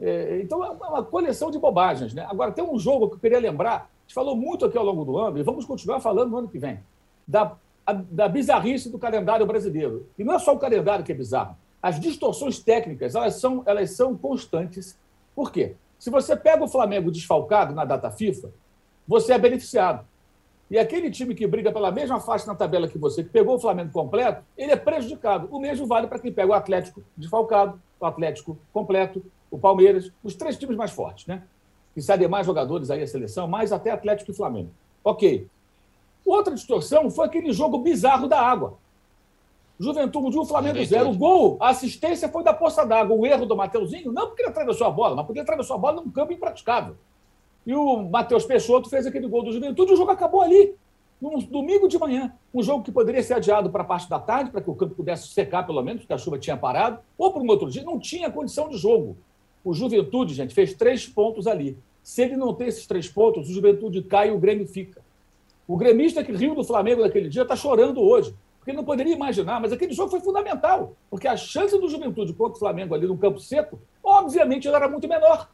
É, 0.00 0.40
então 0.42 0.64
é 0.64 0.70
uma 0.70 1.02
coleção 1.02 1.50
de 1.50 1.58
bobagens. 1.58 2.14
Né? 2.14 2.26
Agora, 2.28 2.50
tem 2.50 2.64
um 2.64 2.78
jogo 2.78 3.08
que 3.08 3.14
eu 3.16 3.18
queria 3.18 3.38
lembrar, 3.38 3.76
a 3.76 4.02
gente 4.06 4.14
falou 4.14 4.34
muito 4.34 4.64
aqui 4.64 4.78
ao 4.78 4.84
longo 4.84 5.04
do 5.04 5.18
ano, 5.18 5.38
e 5.38 5.42
vamos 5.42 5.66
continuar 5.66 6.00
falando 6.00 6.30
no 6.30 6.38
ano 6.38 6.48
que 6.48 6.58
vem, 6.58 6.80
da, 7.28 7.54
a, 7.86 7.92
da 7.92 8.28
bizarrice 8.28 8.90
do 8.90 8.98
calendário 8.98 9.46
brasileiro. 9.46 10.08
E 10.18 10.24
não 10.24 10.34
é 10.34 10.38
só 10.38 10.54
o 10.54 10.58
calendário 10.58 11.04
que 11.04 11.12
é 11.12 11.14
bizarro. 11.14 11.56
As 11.80 12.00
distorções 12.00 12.58
técnicas, 12.58 13.14
elas 13.14 13.36
são, 13.36 13.62
elas 13.64 13.90
são 13.92 14.16
constantes. 14.16 14.98
Por 15.34 15.52
quê? 15.52 15.76
Se 15.98 16.10
você 16.10 16.36
pega 16.36 16.64
o 16.64 16.68
Flamengo 16.68 17.10
desfalcado 17.10 17.74
na 17.74 17.84
data 17.84 18.10
FIFA, 18.10 18.50
você 19.06 19.32
é 19.32 19.38
beneficiado. 19.38 20.04
E 20.68 20.78
aquele 20.78 21.10
time 21.10 21.34
que 21.34 21.46
briga 21.46 21.70
pela 21.70 21.92
mesma 21.92 22.18
faixa 22.18 22.46
na 22.46 22.54
tabela 22.54 22.88
que 22.88 22.98
você, 22.98 23.22
que 23.22 23.30
pegou 23.30 23.54
o 23.54 23.58
Flamengo 23.58 23.92
completo, 23.92 24.42
ele 24.56 24.72
é 24.72 24.76
prejudicado. 24.76 25.48
O 25.50 25.60
mesmo 25.60 25.86
vale 25.86 26.08
para 26.08 26.18
quem 26.18 26.32
pega 26.32 26.50
o 26.50 26.54
Atlético 26.54 27.02
desfalcado, 27.16 27.80
o 28.00 28.04
Atlético 28.04 28.58
completo, 28.72 29.24
o 29.48 29.56
Palmeiras, 29.56 30.10
os 30.24 30.34
três 30.34 30.56
times 30.58 30.76
mais 30.76 30.90
fortes, 30.90 31.26
né? 31.26 31.44
Que 31.94 32.02
cedem 32.02 32.26
mais 32.26 32.44
jogadores 32.44 32.90
aí 32.90 33.00
a 33.00 33.06
seleção, 33.06 33.46
mais 33.46 33.72
até 33.72 33.90
Atlético 33.90 34.32
e 34.32 34.34
Flamengo. 34.34 34.70
Ok. 35.04 35.46
Outra 36.26 36.54
distorção 36.54 37.08
foi 37.08 37.26
aquele 37.26 37.52
jogo 37.52 37.78
bizarro 37.78 38.26
da 38.26 38.40
água. 38.40 38.78
Juventude 39.78 40.38
1, 40.38 40.44
Flamengo 40.46 40.84
0. 40.84 41.10
O 41.10 41.14
gol, 41.14 41.56
a 41.60 41.68
assistência 41.68 42.28
foi 42.28 42.42
da 42.42 42.52
poça 42.52 42.84
d'água. 42.84 43.14
O 43.14 43.26
erro 43.26 43.46
do 43.46 43.54
Mateuzinho, 43.54 44.10
não 44.10 44.26
porque 44.26 44.42
ele 44.42 44.48
atravessou 44.48 44.86
a 44.86 44.90
bola, 44.90 45.14
mas 45.14 45.26
porque 45.26 45.38
ele 45.38 45.44
atravessou 45.44 45.76
a 45.76 45.78
bola 45.78 46.02
num 46.02 46.10
campo 46.10 46.32
impraticável. 46.32 46.96
E 47.64 47.74
o 47.74 48.02
Matheus 48.04 48.44
Peixoto 48.44 48.88
fez 48.88 49.06
aquele 49.06 49.28
gol 49.28 49.42
do 49.42 49.52
Juventude, 49.52 49.92
o 49.92 49.96
jogo 49.96 50.10
acabou 50.10 50.40
ali, 50.40 50.74
num 51.20 51.38
domingo 51.38 51.88
de 51.88 51.98
manhã. 51.98 52.32
Um 52.54 52.62
jogo 52.62 52.82
que 52.82 52.92
poderia 52.92 53.22
ser 53.22 53.34
adiado 53.34 53.70
para 53.70 53.82
a 53.82 53.86
parte 53.86 54.08
da 54.08 54.18
tarde, 54.18 54.50
para 54.50 54.60
que 54.60 54.70
o 54.70 54.74
campo 54.74 54.94
pudesse 54.94 55.28
secar 55.28 55.66
pelo 55.66 55.82
menos, 55.82 56.02
porque 56.02 56.12
a 56.12 56.18
chuva 56.18 56.38
tinha 56.38 56.56
parado, 56.56 57.00
ou 57.18 57.32
para 57.32 57.42
um 57.42 57.48
outro 57.48 57.70
dia, 57.70 57.82
não 57.82 57.98
tinha 57.98 58.30
condição 58.30 58.68
de 58.68 58.78
jogo. 58.78 59.16
O 59.64 59.74
Juventude, 59.74 60.32
gente, 60.32 60.54
fez 60.54 60.74
três 60.74 61.06
pontos 61.06 61.46
ali. 61.46 61.76
Se 62.02 62.22
ele 62.22 62.36
não 62.36 62.54
tem 62.54 62.68
esses 62.68 62.86
três 62.86 63.08
pontos, 63.08 63.50
o 63.50 63.52
Juventude 63.52 64.00
cai 64.02 64.28
e 64.28 64.32
o 64.32 64.38
Grêmio 64.38 64.66
fica. 64.66 65.04
O 65.66 65.76
gremista 65.76 66.22
que 66.22 66.32
riu 66.32 66.54
do 66.54 66.64
Flamengo 66.64 67.02
naquele 67.02 67.28
dia 67.28 67.42
está 67.42 67.56
chorando 67.56 68.00
hoje, 68.00 68.34
porque 68.58 68.72
não 68.72 68.84
poderia 68.84 69.14
imaginar, 69.14 69.60
mas 69.60 69.72
aquele 69.72 69.92
jogo 69.92 70.10
foi 70.10 70.20
fundamental, 70.20 70.94
porque 71.10 71.28
a 71.28 71.36
chance 71.36 71.78
do 71.78 71.88
Juventude 71.88 72.32
contra 72.32 72.56
o 72.56 72.58
Flamengo 72.58 72.94
ali 72.94 73.06
no 73.06 73.16
campo 73.16 73.38
seco, 73.40 73.78
obviamente, 74.02 74.66
ela 74.66 74.76
era 74.76 74.88
muito 74.88 75.08
menor 75.08 75.48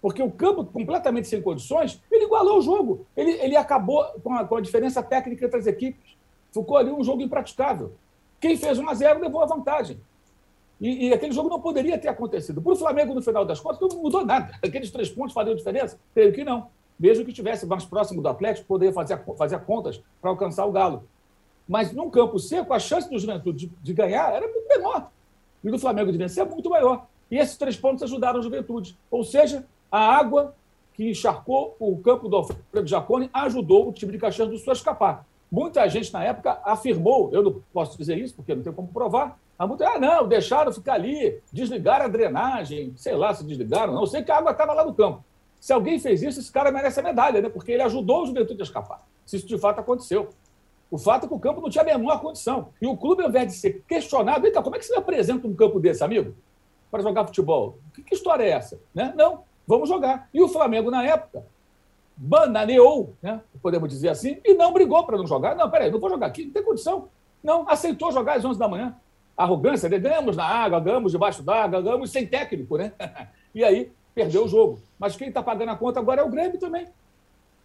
porque 0.00 0.22
o 0.22 0.30
campo 0.30 0.64
completamente 0.64 1.28
sem 1.28 1.42
condições, 1.42 2.00
ele 2.10 2.24
igualou 2.24 2.58
o 2.58 2.62
jogo. 2.62 3.06
Ele, 3.16 3.32
ele 3.32 3.56
acabou 3.56 4.04
com 4.22 4.32
a, 4.32 4.44
com 4.44 4.56
a 4.56 4.60
diferença 4.60 5.02
técnica 5.02 5.44
entre 5.44 5.58
as 5.58 5.66
equipes. 5.66 6.16
Ficou 6.52 6.76
ali 6.76 6.90
um 6.90 7.02
jogo 7.02 7.20
impraticável. 7.20 7.92
Quem 8.40 8.56
fez 8.56 8.78
1 8.78 8.88
a 8.88 8.94
0 8.94 9.20
levou 9.20 9.42
a 9.42 9.46
vantagem. 9.46 10.00
E, 10.80 11.08
e, 11.08 11.12
aquele 11.12 11.32
jogo 11.32 11.48
não 11.48 11.60
poderia 11.60 11.98
ter 11.98 12.06
acontecido. 12.06 12.62
Para 12.62 12.72
o 12.72 12.76
Flamengo, 12.76 13.12
no 13.12 13.20
final 13.20 13.44
das 13.44 13.58
contas, 13.58 13.92
não 13.92 14.00
mudou 14.00 14.24
nada. 14.24 14.56
Aqueles 14.62 14.92
três 14.92 15.10
pontos 15.10 15.34
fariam 15.34 15.56
diferença? 15.56 15.98
Creio 16.14 16.32
que 16.32 16.44
não. 16.44 16.68
Mesmo 16.98 17.24
que 17.24 17.30
estivesse 17.30 17.66
mais 17.66 17.84
próximo 17.84 18.20
do 18.20 18.28
Atlético, 18.28 18.66
poderia 18.66 18.92
fazer, 18.92 19.22
fazer 19.36 19.60
contas 19.60 20.02
para 20.20 20.30
alcançar 20.30 20.64
o 20.66 20.72
Galo. 20.72 21.04
Mas 21.68 21.92
num 21.92 22.10
campo 22.10 22.38
seco, 22.38 22.72
a 22.72 22.78
chance 22.78 23.08
do 23.08 23.18
Juventude 23.18 23.66
de, 23.66 23.72
de 23.82 23.94
ganhar 23.94 24.32
era 24.32 24.48
muito 24.48 24.68
menor. 24.68 25.10
E 25.62 25.70
do 25.70 25.78
Flamengo 25.78 26.10
de 26.10 26.18
vencer 26.18 26.44
muito 26.46 26.70
maior. 26.70 27.06
E 27.30 27.36
esses 27.36 27.56
três 27.56 27.76
pontos 27.76 28.02
ajudaram 28.02 28.40
a 28.40 28.42
juventude. 28.42 28.98
Ou 29.10 29.22
seja, 29.22 29.66
a 29.90 30.16
água 30.16 30.54
que 30.94 31.10
encharcou 31.10 31.76
o 31.78 31.96
campo 31.98 32.28
do 32.28 32.36
Alfredo 32.36 32.86
Jacone 32.86 33.30
ajudou 33.32 33.88
o 33.88 33.92
time 33.92 34.12
de 34.12 34.18
Caxias 34.18 34.48
do 34.48 34.58
Sul 34.58 34.70
a 34.70 34.72
escapar. 34.72 35.26
Muita 35.50 35.88
gente 35.88 36.12
na 36.12 36.24
época 36.24 36.60
afirmou, 36.64 37.30
eu 37.32 37.42
não 37.42 37.62
posso 37.72 37.96
dizer 37.96 38.18
isso 38.18 38.34
porque 38.34 38.54
não 38.54 38.62
tem 38.62 38.72
como 38.72 38.88
provar, 38.88 39.38
a 39.58 39.66
muita, 39.66 39.88
ah, 39.88 39.98
não, 39.98 40.28
deixaram 40.28 40.72
ficar 40.72 40.94
ali, 40.94 41.40
desligaram 41.52 42.04
a 42.04 42.08
drenagem, 42.08 42.92
sei 42.96 43.14
lá 43.14 43.32
se 43.32 43.44
desligaram, 43.44 43.92
não, 43.92 44.06
sei 44.06 44.22
que 44.22 44.30
a 44.30 44.38
água 44.38 44.52
estava 44.52 44.72
lá 44.72 44.84
no 44.84 44.94
campo. 44.94 45.24
Se 45.60 45.72
alguém 45.72 45.98
fez 45.98 46.22
isso, 46.22 46.40
esse 46.40 46.52
cara 46.52 46.70
merece 46.70 47.00
a 47.00 47.02
medalha, 47.02 47.40
né? 47.40 47.48
porque 47.48 47.72
ele 47.72 47.82
ajudou 47.82 48.22
o 48.22 48.26
Juventude 48.26 48.60
a 48.60 48.64
escapar. 48.64 49.06
Se 49.26 49.36
isso 49.36 49.46
de 49.46 49.58
fato 49.58 49.80
aconteceu. 49.80 50.30
O 50.90 50.96
fato 50.96 51.26
é 51.26 51.28
que 51.28 51.34
o 51.34 51.38
campo 51.38 51.60
não 51.60 51.68
tinha 51.68 51.82
a 51.82 51.86
menor 51.86 52.20
condição. 52.20 52.68
E 52.80 52.86
o 52.86 52.96
clube, 52.96 53.22
ao 53.22 53.28
invés 53.28 53.48
de 53.48 53.52
ser 53.54 53.84
questionado, 53.86 54.46
então, 54.46 54.62
como 54.62 54.76
é 54.76 54.78
que 54.78 54.86
você 54.86 54.94
apresenta 54.94 55.46
um 55.46 55.54
campo 55.54 55.78
desse, 55.78 56.02
amigo? 56.02 56.34
Para 56.90 57.02
jogar 57.02 57.26
futebol? 57.26 57.78
Que, 57.92 58.02
que 58.02 58.14
história 58.14 58.42
é 58.42 58.50
essa? 58.50 58.80
Né? 58.94 59.12
Não, 59.14 59.42
vamos 59.66 59.88
jogar. 59.88 60.28
E 60.32 60.40
o 60.40 60.48
Flamengo, 60.48 60.90
na 60.90 61.04
época, 61.04 61.44
bananeou, 62.16 63.14
né? 63.22 63.42
podemos 63.60 63.88
dizer 63.90 64.08
assim, 64.08 64.40
e 64.44 64.54
não 64.54 64.72
brigou 64.72 65.04
para 65.04 65.18
não 65.18 65.26
jogar. 65.26 65.54
Não, 65.54 65.70
peraí, 65.70 65.90
não 65.90 66.00
vou 66.00 66.08
jogar 66.08 66.26
aqui, 66.26 66.46
não 66.46 66.52
tem 66.52 66.62
condição. 66.62 67.08
Não, 67.42 67.68
aceitou 67.68 68.10
jogar 68.10 68.36
às 68.36 68.44
11 68.44 68.58
da 68.58 68.66
manhã. 68.66 68.96
Arrogância, 69.36 69.88
né? 69.88 69.98
ganhamos 69.98 70.36
na 70.36 70.44
água, 70.44 70.80
ganhamos 70.80 71.12
debaixo 71.12 71.42
d'água, 71.42 71.80
ganhamos 71.80 72.10
sem 72.10 72.26
técnico, 72.26 72.76
né? 72.76 72.92
e 73.54 73.62
aí 73.62 73.92
perdeu 74.18 74.44
o 74.44 74.48
jogo. 74.48 74.80
Mas 74.98 75.14
quem 75.14 75.28
está 75.28 75.40
pagando 75.40 75.70
a 75.70 75.76
conta 75.76 76.00
agora 76.00 76.22
é 76.22 76.24
o 76.24 76.28
Grêmio 76.28 76.58
também. 76.58 76.88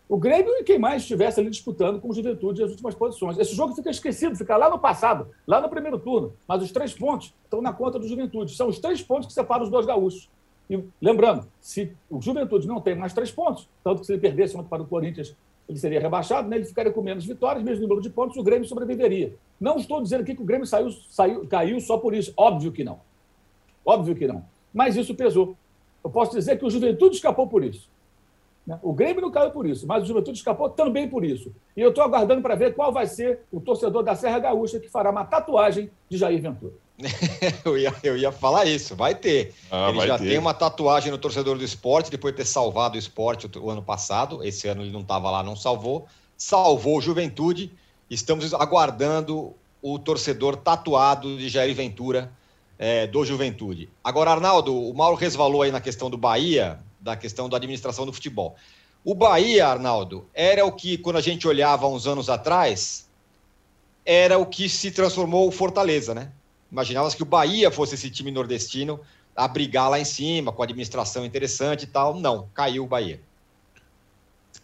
O 0.08 0.18
Grêmio 0.18 0.52
e 0.60 0.64
quem 0.64 0.78
mais 0.78 1.02
estivesse 1.02 1.40
ali 1.40 1.50
disputando 1.50 2.00
com 2.00 2.10
o 2.10 2.14
Juventude 2.14 2.64
as 2.64 2.70
últimas 2.70 2.94
posições. 2.94 3.40
Esse 3.40 3.56
jogo 3.56 3.74
fica 3.74 3.90
esquecido, 3.90 4.36
fica 4.36 4.56
lá 4.56 4.70
no 4.70 4.78
passado, 4.78 5.30
lá 5.48 5.60
no 5.60 5.68
primeiro 5.68 5.98
turno. 5.98 6.34
Mas 6.48 6.62
os 6.62 6.72
três 6.72 6.94
pontos 6.94 7.34
estão 7.44 7.60
na 7.60 7.74
conta 7.74 7.98
do 7.98 8.08
Juventude. 8.08 8.56
São 8.56 8.68
os 8.68 8.78
três 8.78 9.02
pontos 9.02 9.28
que 9.28 9.34
separam 9.34 9.64
os 9.64 9.72
dois 9.72 9.86
gaúchos. 9.86 10.30
E 10.70 10.84
lembrando, 11.02 11.48
se 11.60 11.92
o 12.08 12.22
Juventude 12.22 12.68
não 12.68 12.80
tem 12.80 12.96
mais 12.96 13.14
três 13.14 13.32
pontos, 13.32 13.68
tanto 13.84 14.02
que 14.02 14.06
se 14.06 14.14
ele 14.14 14.22
perdesse 14.22 14.56
ontem 14.56 14.70
para 14.70 14.84
o 14.84 14.88
Corinthians, 14.88 15.36
ele 15.68 15.80
seria 15.80 16.00
rebaixado, 16.00 16.48
né? 16.48 16.58
ele 16.58 16.66
ficaria 16.66 16.92
com 16.92 17.02
menos 17.02 17.26
vitórias, 17.26 17.64
mesmo 17.64 17.82
número 17.82 18.02
de 18.02 18.10
pontos, 18.10 18.38
o 18.38 18.44
Grêmio 18.44 18.68
sobreviveria. 18.68 19.34
Não 19.60 19.78
estou 19.78 20.02
dizendo 20.02 20.22
aqui 20.22 20.36
que 20.36 20.42
o 20.42 20.46
Grêmio 20.46 20.68
saiu, 20.68 20.92
saiu, 20.92 21.48
caiu 21.48 21.80
só 21.80 21.98
por 21.98 22.14
isso. 22.14 22.32
Óbvio 22.38 22.72
que 22.72 22.84
não. 22.84 23.00
Óbvio 23.84 24.16
que 24.16 24.28
não. 24.28 24.46
Mas 24.74 24.96
isso 24.96 25.16
pesou. 25.16 25.56
Eu 26.04 26.10
posso 26.10 26.32
dizer 26.32 26.58
que 26.58 26.66
o 26.66 26.70
Juventude 26.70 27.16
escapou 27.16 27.48
por 27.48 27.64
isso. 27.64 27.90
Né? 28.66 28.80
O 28.82 28.94
Grêmio 28.94 29.22
não 29.22 29.32
caiu 29.32 29.52
por 29.52 29.66
isso, 29.66 29.86
mas 29.88 30.04
o 30.04 30.06
Juventude 30.06 30.38
escapou 30.38 30.70
também 30.70 31.08
por 31.08 31.24
isso. 31.24 31.54
E 31.76 31.82
eu 31.82 31.90
estou 31.90 32.04
aguardando 32.04 32.42
para 32.42 32.56
ver 32.56 32.74
qual 32.74 32.92
vai 32.92 33.08
ser 33.08 33.42
o 33.52 33.60
torcedor 33.60 34.04
da 34.04 34.16
Serra 34.16 34.40
Gaúcha 34.40 34.80
que 34.80 34.90
fará 34.90 35.12
uma 35.12 35.26
tatuagem 35.26 35.90
de 36.10 36.18
Jair 36.18 36.42
Ventura. 36.42 36.74
eu, 37.66 37.78
ia, 37.78 37.94
eu 38.04 38.18
ia 38.18 38.32
falar 38.32 38.66
isso, 38.66 38.96
vai 38.96 39.16
ter. 39.16 39.54
Ah, 39.72 39.90
ele 39.90 39.98
vai 39.98 40.08
já 40.08 40.18
ter. 40.18 40.30
tem 40.30 40.38
uma 40.38 40.54
tatuagem 40.54 41.12
no 41.12 41.18
torcedor 41.18 41.58
do 41.58 41.64
esporte, 41.64 42.12
depois 42.12 42.34
de 42.34 42.38
ter 42.38 42.46
salvado 42.46 42.96
o 42.96 43.00
esporte 43.00 43.48
o, 43.48 43.64
o 43.64 43.70
ano 43.70 43.82
passado. 43.82 44.44
Esse 44.44 44.68
ano 44.68 44.84
ele 44.84 44.92
não 44.92 45.02
estava 45.02 45.30
lá, 45.32 45.44
não 45.44 45.56
salvou. 45.56 46.06
Salvou 46.38 46.98
o 46.98 47.02
Juventude. 47.02 47.72
Estamos 48.10 48.54
aguardando 48.54 49.54
o 49.82 49.98
torcedor 49.98 50.56
tatuado 50.56 51.38
de 51.38 51.50
Jair 51.50 51.74
Ventura 51.76 52.32
é, 52.78 53.08
do 53.08 53.24
Juventude. 53.24 53.90
Agora, 54.04 54.32
Arnaldo, 54.32 54.76
o 54.76 54.94
Mauro 54.94 55.16
resvalou 55.16 55.62
aí 55.62 55.72
na 55.72 55.82
questão 55.82 56.10
do 56.10 56.18
Bahia, 56.18 56.80
da 57.00 57.16
questão 57.16 57.50
da 57.50 57.58
administração 57.58 58.06
do 58.06 58.14
futebol. 58.14 58.56
O 59.04 59.14
Bahia, 59.14 59.68
Arnaldo, 59.68 60.26
era 60.34 60.66
o 60.66 60.72
que, 60.72 60.98
quando 60.98 61.18
a 61.18 61.22
gente 61.22 61.48
olhava 61.48 61.88
uns 61.88 62.08
anos 62.08 62.30
atrás, 62.30 63.10
era 64.06 64.38
o 64.38 64.46
que 64.46 64.70
se 64.70 64.92
transformou 64.92 65.48
o 65.48 65.52
Fortaleza, 65.52 66.14
né? 66.14 66.32
Imaginava 66.72 67.12
que 67.12 67.22
o 67.22 67.26
Bahia 67.26 67.70
fosse 67.70 67.96
esse 67.96 68.10
time 68.10 68.32
nordestino 68.32 69.00
a 69.36 69.48
brigar 69.48 69.90
lá 69.90 70.00
em 70.00 70.06
cima, 70.06 70.52
com 70.52 70.62
a 70.62 70.66
administração 70.66 71.26
interessante 71.26 71.84
e 71.84 71.88
tal. 71.88 72.20
Não, 72.20 72.50
caiu 72.54 72.84
o 72.84 72.88
Bahia. 72.88 73.20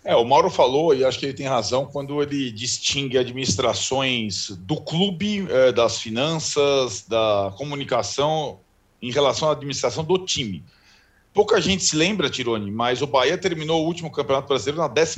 É, 0.10 0.16
o 0.16 0.26
Mauro 0.26 0.50
falou, 0.50 0.96
e 0.96 1.06
acho 1.06 1.20
que 1.20 1.26
ele 1.28 1.34
tem 1.34 1.46
razão, 1.46 1.86
quando 1.86 2.22
ele 2.24 2.52
distingue 2.52 3.18
administrações 3.18 4.50
do 4.50 4.78
clube, 4.78 5.48
é, 5.50 5.72
das 5.72 6.00
finanças, 6.00 7.06
da 7.08 7.54
comunicação, 7.56 8.60
em 9.02 9.12
relação 9.12 9.50
à 9.50 9.52
administração 9.52 10.04
do 10.04 10.18
time. 10.26 10.64
Pouca 11.32 11.62
gente 11.62 11.84
se 11.84 11.96
lembra, 11.96 12.30
Tirone, 12.30 12.72
mas 12.72 13.04
o 13.04 13.08
Bahia 13.08 13.38
terminou 13.38 13.84
o 13.84 13.86
último 13.86 14.12
Campeonato 14.12 14.48
Brasileiro 14.48 14.82
na 14.82 14.90
14 14.90 15.16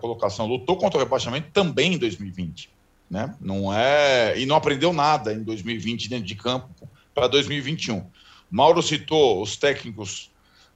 colocação. 0.00 0.46
Lutou 0.46 0.76
contra 0.76 0.98
o 0.98 1.02
rebaixamento 1.02 1.50
também 1.52 1.94
em 1.94 1.98
2020 1.98 2.70
né? 3.12 3.36
Não 3.38 3.70
é 3.70 4.40
e 4.40 4.46
não 4.46 4.56
aprendeu 4.56 4.90
nada 4.90 5.34
em 5.34 5.42
2020 5.42 6.08
dentro 6.08 6.24
de 6.24 6.34
campo 6.34 6.88
para 7.14 7.28
2021. 7.28 8.06
Mauro 8.50 8.82
citou 8.82 9.42
os 9.42 9.54
técnicos 9.54 10.31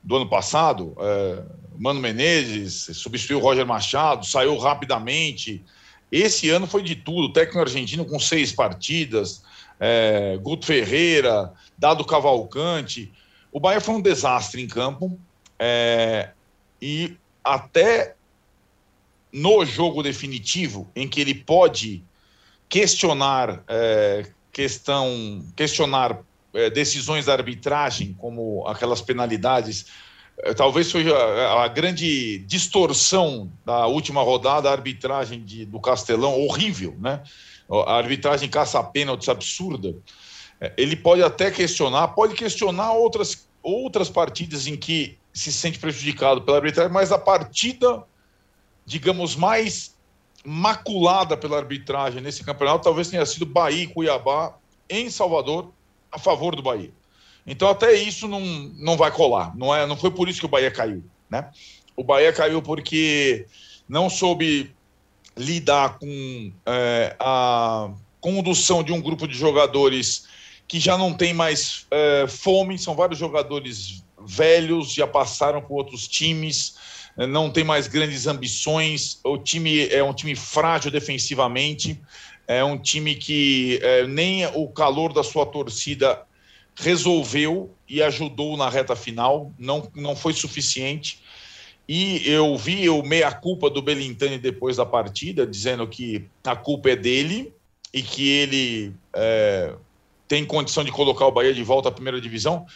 do 0.06 0.16
ano 0.16 0.28
passado, 0.28 0.96
é, 1.00 1.42
Mano 1.76 2.00
Menezes 2.00 2.88
substituiu 2.92 3.38
o 3.38 3.42
Roger 3.42 3.66
Machado, 3.66 4.24
saiu 4.24 4.56
rapidamente. 4.56 5.64
Esse 6.10 6.48
ano 6.48 6.68
foi 6.68 6.82
de 6.82 6.94
tudo. 6.94 7.32
técnico 7.32 7.58
argentino 7.58 8.04
com 8.04 8.18
seis 8.20 8.52
partidas, 8.52 9.42
é, 9.80 10.38
Guto 10.40 10.64
Ferreira, 10.64 11.52
Dado 11.76 12.04
Cavalcante. 12.04 13.12
O 13.50 13.58
Bahia 13.58 13.80
foi 13.80 13.96
um 13.96 14.00
desastre 14.00 14.62
em 14.62 14.68
campo 14.68 15.18
é, 15.58 16.30
e 16.80 17.16
até 17.42 18.14
no 19.32 19.64
jogo 19.64 20.04
definitivo, 20.04 20.88
em 20.94 21.08
que 21.08 21.20
ele 21.20 21.34
pode 21.34 22.02
questionar 22.68 23.64
é, 23.66 24.24
questão, 24.52 25.44
questionar 25.56 26.20
é, 26.56 26.70
decisões 26.70 27.26
da 27.26 27.34
arbitragem, 27.34 28.14
como 28.14 28.66
aquelas 28.66 29.02
penalidades. 29.02 29.86
É, 30.38 30.54
talvez 30.54 30.90
foi 30.90 31.06
a, 31.12 31.64
a, 31.64 31.68
grande 31.68 32.38
distorção 32.40 33.52
da 33.64 33.86
última 33.86 34.22
rodada, 34.22 34.68
a 34.70 34.72
arbitragem 34.72 35.44
de, 35.44 35.66
do 35.66 35.78
Castelão, 35.78 36.40
horrível, 36.40 36.96
né? 36.98 37.22
A 37.86 37.96
arbitragem 37.96 38.48
caça-pênaltis 38.48 39.28
absurda. 39.28 39.94
É, 40.58 40.72
ele 40.78 40.96
pode 40.96 41.22
até 41.22 41.50
questionar, 41.50 42.08
pode 42.08 42.34
questionar 42.34 42.92
outras, 42.92 43.46
outras 43.62 44.08
partidas 44.08 44.66
em 44.66 44.76
que 44.76 45.18
se 45.34 45.52
sente 45.52 45.78
prejudicado 45.78 46.40
pela 46.40 46.56
arbitragem, 46.56 46.90
mas 46.90 47.12
a 47.12 47.18
partida, 47.18 48.02
digamos, 48.86 49.36
mais 49.36 49.94
maculada 50.42 51.36
pela 51.36 51.58
arbitragem 51.58 52.22
nesse 52.22 52.42
campeonato 52.42 52.84
talvez 52.84 53.08
tenha 53.08 53.26
sido 53.26 53.44
Bahia 53.44 53.82
e 53.82 53.86
Cuiabá 53.88 54.56
em 54.88 55.10
Salvador 55.10 55.72
a 56.10 56.18
favor 56.18 56.54
do 56.56 56.62
Bahia. 56.62 56.92
Então 57.46 57.68
até 57.68 57.92
isso 57.92 58.26
não, 58.26 58.40
não 58.40 58.96
vai 58.96 59.10
colar. 59.10 59.56
Não 59.56 59.74
é, 59.74 59.86
não 59.86 59.96
foi 59.96 60.10
por 60.10 60.28
isso 60.28 60.40
que 60.40 60.46
o 60.46 60.48
Bahia 60.50 60.70
caiu, 60.70 61.04
né? 61.30 61.50
O 61.96 62.02
Bahia 62.02 62.32
caiu 62.32 62.60
porque 62.60 63.46
não 63.88 64.10
soube 64.10 64.74
lidar 65.36 65.98
com 65.98 66.52
é, 66.66 67.14
a 67.20 67.90
condução 68.20 68.82
de 68.82 68.92
um 68.92 69.00
grupo 69.00 69.28
de 69.28 69.34
jogadores 69.36 70.26
que 70.66 70.80
já 70.80 70.98
não 70.98 71.12
tem 71.12 71.32
mais 71.32 71.86
é, 71.90 72.26
fome, 72.26 72.78
são 72.78 72.94
vários 72.94 73.18
jogadores 73.18 74.04
velhos, 74.26 74.92
já 74.92 75.06
passaram 75.06 75.62
por 75.62 75.76
outros 75.76 76.08
times, 76.08 76.74
não 77.16 77.50
tem 77.50 77.64
mais 77.64 77.86
grandes 77.86 78.26
ambições. 78.26 79.20
O 79.24 79.38
time 79.38 79.88
é 79.88 80.02
um 80.02 80.12
time 80.12 80.34
frágil 80.34 80.90
defensivamente, 80.90 82.00
é 82.46 82.62
um 82.64 82.78
time 82.78 83.14
que 83.14 83.78
é, 83.82 84.06
nem 84.06 84.46
o 84.46 84.68
calor 84.68 85.12
da 85.12 85.22
sua 85.22 85.44
torcida 85.46 86.22
resolveu 86.76 87.74
e 87.88 88.02
ajudou 88.02 88.56
na 88.56 88.68
reta 88.68 88.94
final, 88.94 89.52
não, 89.58 89.90
não 89.94 90.14
foi 90.14 90.32
suficiente. 90.32 91.22
E 91.88 92.28
eu 92.28 92.56
vi 92.56 92.88
o 92.88 93.02
meia-culpa 93.02 93.70
do 93.70 93.80
Belintani 93.80 94.38
depois 94.38 94.76
da 94.76 94.84
partida, 94.84 95.46
dizendo 95.46 95.86
que 95.86 96.28
a 96.44 96.54
culpa 96.54 96.90
é 96.90 96.96
dele 96.96 97.52
e 97.92 98.02
que 98.02 98.28
ele 98.28 98.94
é, 99.14 99.74
tem 100.28 100.44
condição 100.44 100.84
de 100.84 100.90
colocar 100.90 101.26
o 101.26 101.32
Bahia 101.32 101.54
de 101.54 101.62
volta 101.62 101.88
à 101.88 101.92
primeira 101.92 102.20
divisão. 102.20 102.66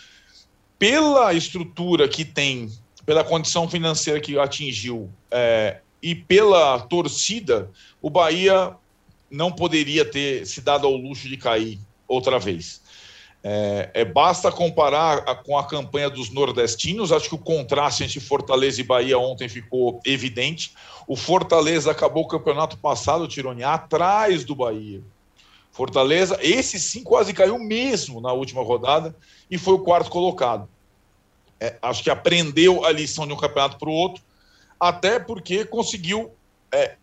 Pela 0.78 1.34
estrutura 1.34 2.08
que 2.08 2.24
tem 2.24 2.70
pela 3.04 3.24
condição 3.24 3.68
financeira 3.68 4.20
que 4.20 4.38
atingiu 4.38 5.10
é, 5.30 5.80
e 6.02 6.14
pela 6.14 6.78
torcida, 6.78 7.70
o 8.00 8.08
Bahia 8.08 8.76
não 9.30 9.52
poderia 9.52 10.04
ter 10.04 10.46
se 10.46 10.60
dado 10.60 10.86
ao 10.86 10.94
luxo 10.94 11.28
de 11.28 11.36
cair 11.36 11.78
outra 12.08 12.38
vez. 12.38 12.80
É, 13.42 13.90
é, 13.94 14.04
basta 14.04 14.52
comparar 14.52 15.18
a, 15.18 15.34
com 15.34 15.56
a 15.56 15.66
campanha 15.66 16.10
dos 16.10 16.30
nordestinos. 16.30 17.12
Acho 17.12 17.28
que 17.28 17.34
o 17.34 17.38
contraste 17.38 18.04
entre 18.04 18.20
Fortaleza 18.20 18.80
e 18.80 18.84
Bahia 18.84 19.18
ontem 19.18 19.48
ficou 19.48 20.00
evidente. 20.04 20.74
O 21.06 21.16
Fortaleza 21.16 21.90
acabou 21.90 22.24
o 22.24 22.28
campeonato 22.28 22.76
passado, 22.76 23.28
Tironi, 23.28 23.62
atrás 23.62 24.44
do 24.44 24.54
Bahia. 24.54 25.02
Fortaleza, 25.72 26.38
esse 26.42 26.78
sim 26.78 27.02
quase 27.02 27.32
caiu 27.32 27.58
mesmo 27.58 28.20
na 28.20 28.32
última 28.32 28.62
rodada 28.62 29.16
e 29.50 29.56
foi 29.56 29.74
o 29.74 29.78
quarto 29.78 30.10
colocado 30.10 30.68
é, 31.60 31.76
acho 31.82 32.02
que 32.02 32.10
aprendeu 32.10 32.84
a 32.84 32.90
lição 32.90 33.26
de 33.26 33.34
um 33.34 33.36
campeonato 33.36 33.78
para 33.78 33.88
o 33.88 33.92
outro, 33.92 34.24
até 34.78 35.20
porque 35.20 35.64
conseguiu, 35.64 36.32
é, 36.72 36.96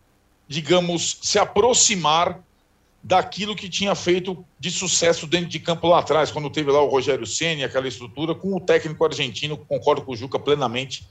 digamos, 0.48 1.20
se 1.22 1.38
aproximar 1.38 2.42
daquilo 3.04 3.56
que 3.56 3.70
tinha 3.70 3.96
feito 3.96 4.46
de 4.60 4.72
sucesso 4.72 5.28
dentro 5.28 5.48
de 5.48 5.60
campo 5.60 5.88
lá 5.88 6.00
atrás, 6.00 6.32
quando 6.32 6.50
teve 6.50 6.72
lá 6.72 6.82
o 6.82 6.90
Rogério 6.90 7.26
Ceni, 7.26 7.64
aquela 7.64 7.88
estrutura, 7.88 8.36
com 8.36 8.56
o 8.56 8.60
técnico 8.60 9.06
argentino, 9.06 9.58
concordo 9.58 10.02
com 10.02 10.12
o 10.12 10.16
Juca 10.16 10.40
plenamente. 10.40 11.08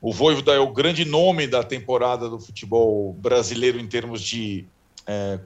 O 0.00 0.12
Voivoda 0.12 0.52
é 0.52 0.58
o 0.58 0.72
grande 0.72 1.04
nome 1.04 1.46
da 1.46 1.62
temporada 1.62 2.28
do 2.28 2.38
futebol 2.38 3.12
brasileiro 3.14 3.78
em 3.78 3.86
termos 3.86 4.22
de 4.22 4.64
é, 5.06 5.40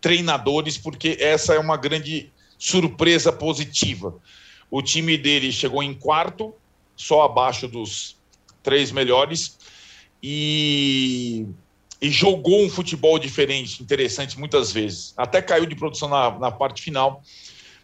treinadores, 0.00 0.78
porque 0.78 1.16
essa 1.20 1.54
é 1.54 1.58
uma 1.58 1.76
grande 1.76 2.30
surpresa 2.58 3.32
positiva. 3.32 4.14
O 4.70 4.82
time 4.82 5.16
dele 5.18 5.50
chegou 5.50 5.82
em 5.82 5.92
quarto, 5.92 6.54
só 6.94 7.22
abaixo 7.22 7.66
dos 7.66 8.16
três 8.62 8.92
melhores, 8.92 9.58
e 10.22 11.46
e 12.00 12.10
jogou 12.10 12.64
um 12.64 12.70
futebol 12.70 13.18
diferente, 13.18 13.82
interessante 13.82 14.38
muitas 14.38 14.72
vezes. 14.72 15.12
Até 15.16 15.42
caiu 15.42 15.66
de 15.66 15.74
produção 15.74 16.08
na, 16.08 16.38
na 16.38 16.50
parte 16.50 16.80
final, 16.80 17.22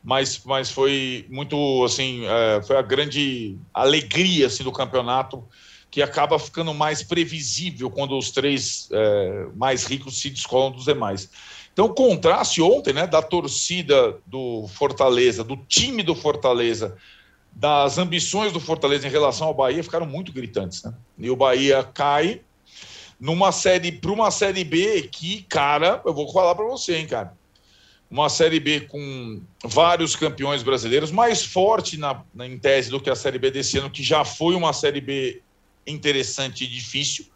mas, 0.02 0.40
mas 0.44 0.70
foi 0.70 1.26
muito 1.29 1.85
assim, 1.85 2.24
é, 2.24 2.62
foi 2.62 2.76
a 2.76 2.83
grande 2.83 3.59
alegria 3.74 4.46
assim 4.46 4.64
do 4.64 4.72
campeonato 4.72 5.44
que 5.90 6.02
acaba 6.02 6.38
ficando 6.38 6.72
mais 6.74 7.02
previsível 7.02 7.90
quando 7.90 8.16
os 8.18 8.31
três 8.31 8.88
é, 8.92 9.46
mais 9.55 9.85
ricos 9.85 10.20
se 10.20 10.31
descolam 10.31 10.70
dos 10.70 10.85
demais. 10.85 11.31
Então, 11.72 11.87
o 11.87 11.94
contraste 11.94 12.62
ontem, 12.62 12.94
né, 12.94 13.07
da 13.07 13.20
torcida 13.20 14.16
do 14.26 14.66
Fortaleza, 14.68 15.44
do 15.44 15.57
time 15.57 16.02
do 16.02 16.14
Fortaleza, 16.14 16.96
das 17.52 17.98
ambições 17.98 18.52
do 18.52 18.61
Fortaleza 18.61 19.07
em 19.07 19.11
relação 19.11 19.46
ao 19.46 19.55
Bahia 19.55 19.83
ficaram 19.83 20.07
muito 20.07 20.33
gritantes, 20.33 20.83
né? 20.83 20.94
E 21.18 21.31
o 21.31 21.37
Bahia 21.37 21.83
cai 21.83 22.42
numa 23.18 23.50
série 23.52 23.92
para 23.92 24.12
uma 24.12 24.31
série 24.31 24.64
B 24.64 25.09
que, 25.11 25.42
cara, 25.44 26.02
eu 26.05 26.12
vou 26.12 26.31
falar 26.33 26.55
para 26.55 26.64
você, 26.66 26.96
hein, 26.96 27.07
cara. 27.07 27.35
Uma 28.11 28.29
série 28.29 28.61
B 28.61 28.81
com 28.83 29.42
vários 29.64 30.14
campeões 30.14 30.62
brasileiros, 30.62 31.11
mais 31.11 31.44
forte 31.44 31.96
na, 31.96 32.22
na, 32.33 32.46
em 32.46 32.57
tese 32.59 32.90
do 32.90 33.00
que 33.00 33.11
a 33.11 33.16
série 33.16 33.38
B 33.38 33.50
desse 33.50 33.79
ano, 33.79 33.90
que 33.90 34.02
já 34.02 34.24
foi 34.24 34.55
uma 34.55 34.72
série 34.72 35.00
B 35.00 35.42
interessante 35.87 36.64
e 36.64 36.68
difícil. 36.68 37.26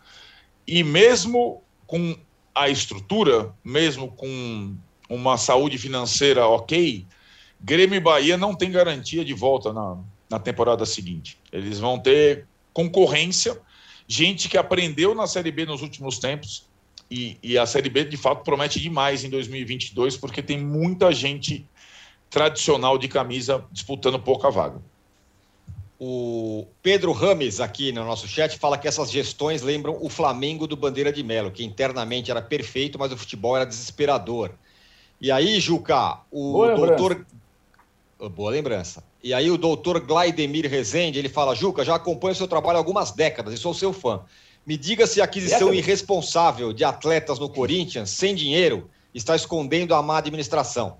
E 0.66 0.84
mesmo 0.84 1.62
com 1.86 2.16
a 2.54 2.68
estrutura, 2.68 3.52
mesmo 3.64 4.12
com 4.12 4.76
uma 5.08 5.36
saúde 5.36 5.76
financeira 5.76 6.46
ok, 6.46 7.04
Grêmio 7.60 7.96
e 7.96 8.00
Bahia 8.00 8.36
não 8.36 8.54
tem 8.54 8.70
garantia 8.70 9.24
de 9.24 9.34
volta 9.34 9.72
na, 9.72 9.98
na 10.30 10.38
temporada 10.38 10.86
seguinte. 10.86 11.36
Eles 11.52 11.78
vão 11.78 11.98
ter 11.98 12.46
concorrência 12.72 13.60
gente 14.10 14.48
que 14.48 14.58
aprendeu 14.58 15.14
na 15.14 15.28
Série 15.28 15.52
B 15.52 15.64
nos 15.64 15.82
últimos 15.82 16.18
tempos. 16.18 16.68
E, 17.08 17.38
e, 17.42 17.56
a 17.56 17.64
Série 17.64 17.88
B, 17.88 18.04
de 18.04 18.16
fato, 18.16 18.42
promete 18.42 18.80
demais 18.80 19.22
em 19.24 19.30
2022, 19.30 20.16
porque 20.16 20.42
tem 20.42 20.58
muita 20.58 21.12
gente 21.12 21.66
tradicional 22.28 22.98
de 22.98 23.06
camisa 23.06 23.64
disputando 23.70 24.18
pouca 24.18 24.50
vaga. 24.50 24.80
O 25.98 26.66
Pedro 26.82 27.12
Rames, 27.12 27.60
aqui 27.60 27.92
no 27.92 28.04
nosso 28.04 28.26
chat, 28.26 28.58
fala 28.58 28.78
que 28.78 28.88
essas 28.88 29.10
gestões 29.10 29.62
lembram 29.62 29.96
o 30.00 30.08
Flamengo 30.08 30.66
do 30.66 30.76
Bandeira 30.76 31.12
de 31.12 31.22
Melo, 31.22 31.50
que 31.50 31.64
internamente 31.64 32.30
era 32.30 32.42
perfeito, 32.42 32.98
mas 32.98 33.12
o 33.12 33.16
futebol 33.16 33.56
era 33.56 33.66
desesperador. 33.66 34.52
E 35.20 35.30
aí, 35.30 35.60
Juca, 35.60 36.20
o 36.30 36.52
Boa 36.52 36.74
doutor. 36.74 37.26
Boa 38.28 38.50
lembrança. 38.50 39.02
E 39.22 39.32
aí 39.32 39.50
o 39.50 39.56
doutor 39.56 39.98
Glaidemir 40.00 40.68
Rezende, 40.68 41.18
ele 41.18 41.28
fala, 41.28 41.54
Juca, 41.54 41.84
já 41.84 41.94
acompanho 41.94 42.32
o 42.32 42.36
seu 42.36 42.46
trabalho 42.46 42.76
há 42.76 42.80
algumas 42.80 43.12
décadas 43.12 43.54
e 43.54 43.56
sou 43.56 43.72
seu 43.72 43.92
fã. 43.92 44.20
Me 44.66 44.76
diga 44.76 45.06
se 45.06 45.20
a 45.20 45.24
aquisição 45.24 45.72
irresponsável 45.72 46.72
de 46.72 46.84
atletas 46.84 47.38
no 47.38 47.48
Corinthians, 47.48 48.10
sem 48.10 48.34
dinheiro, 48.34 48.90
está 49.14 49.34
escondendo 49.34 49.94
a 49.94 50.02
má 50.02 50.18
administração. 50.18 50.98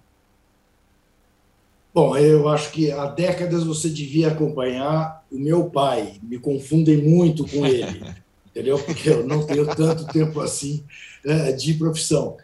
Bom, 1.92 2.16
eu 2.16 2.48
acho 2.48 2.70
que 2.70 2.90
há 2.90 3.06
décadas 3.06 3.64
você 3.64 3.88
devia 3.88 4.28
acompanhar 4.28 5.24
o 5.30 5.38
meu 5.38 5.68
pai. 5.68 6.14
Me 6.22 6.38
confundem 6.38 6.98
muito 6.98 7.46
com 7.46 7.66
ele, 7.66 8.02
entendeu? 8.46 8.78
Porque 8.78 9.10
eu 9.10 9.26
não 9.26 9.44
tenho 9.44 9.66
tanto 9.74 10.06
tempo 10.06 10.40
assim 10.40 10.84
é, 11.24 11.52
de 11.52 11.74
profissão. 11.74 12.36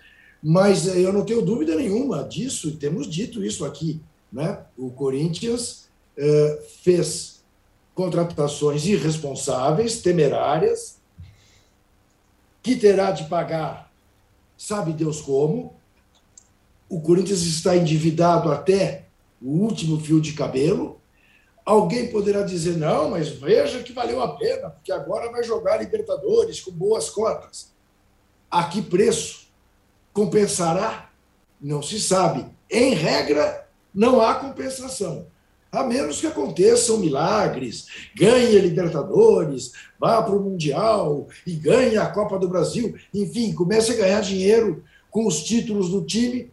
Mas 0.42 0.86
é, 0.86 0.98
eu 0.98 1.12
não 1.12 1.24
tenho 1.24 1.42
dúvida 1.42 1.74
nenhuma 1.76 2.24
disso, 2.24 2.68
e 2.68 2.72
temos 2.72 3.08
dito 3.08 3.42
isso 3.44 3.64
aqui. 3.64 4.00
Né? 4.36 4.66
O 4.76 4.90
Corinthians 4.90 5.88
eh, 6.14 6.62
fez 6.82 7.42
contratações 7.94 8.84
irresponsáveis, 8.84 10.02
temerárias, 10.02 10.98
que 12.62 12.76
terá 12.76 13.12
de 13.12 13.24
pagar, 13.30 13.90
sabe 14.54 14.92
Deus 14.92 15.22
como. 15.22 15.72
O 16.86 17.00
Corinthians 17.00 17.44
está 17.44 17.78
endividado 17.78 18.52
até 18.52 19.06
o 19.40 19.52
último 19.52 19.98
fio 19.98 20.20
de 20.20 20.34
cabelo. 20.34 21.00
Alguém 21.64 22.10
poderá 22.10 22.42
dizer, 22.42 22.76
não, 22.76 23.08
mas 23.08 23.30
veja 23.30 23.82
que 23.82 23.94
valeu 23.94 24.20
a 24.20 24.36
pena, 24.36 24.68
porque 24.68 24.92
agora 24.92 25.32
vai 25.32 25.42
jogar 25.42 25.78
Libertadores 25.78 26.60
com 26.60 26.72
boas 26.72 27.08
cotas. 27.08 27.72
A 28.50 28.64
que 28.64 28.82
preço? 28.82 29.46
Compensará? 30.12 31.10
Não 31.58 31.82
se 31.82 31.98
sabe. 31.98 32.44
Em 32.70 32.92
regra, 32.92 33.65
não 33.96 34.20
há 34.20 34.34
compensação. 34.34 35.26
A 35.72 35.82
menos 35.82 36.20
que 36.20 36.26
aconteçam 36.26 36.98
milagres, 36.98 37.86
ganhe 38.14 38.56
a 38.56 38.62
Libertadores, 38.62 39.72
vá 39.98 40.22
para 40.22 40.34
o 40.34 40.42
Mundial 40.42 41.26
e 41.46 41.52
ganhe 41.52 41.96
a 41.96 42.06
Copa 42.06 42.38
do 42.38 42.48
Brasil, 42.48 42.94
enfim, 43.12 43.52
comece 43.52 43.92
a 43.92 43.96
ganhar 43.96 44.20
dinheiro 44.20 44.84
com 45.10 45.26
os 45.26 45.42
títulos 45.42 45.90
do 45.90 46.04
time, 46.04 46.50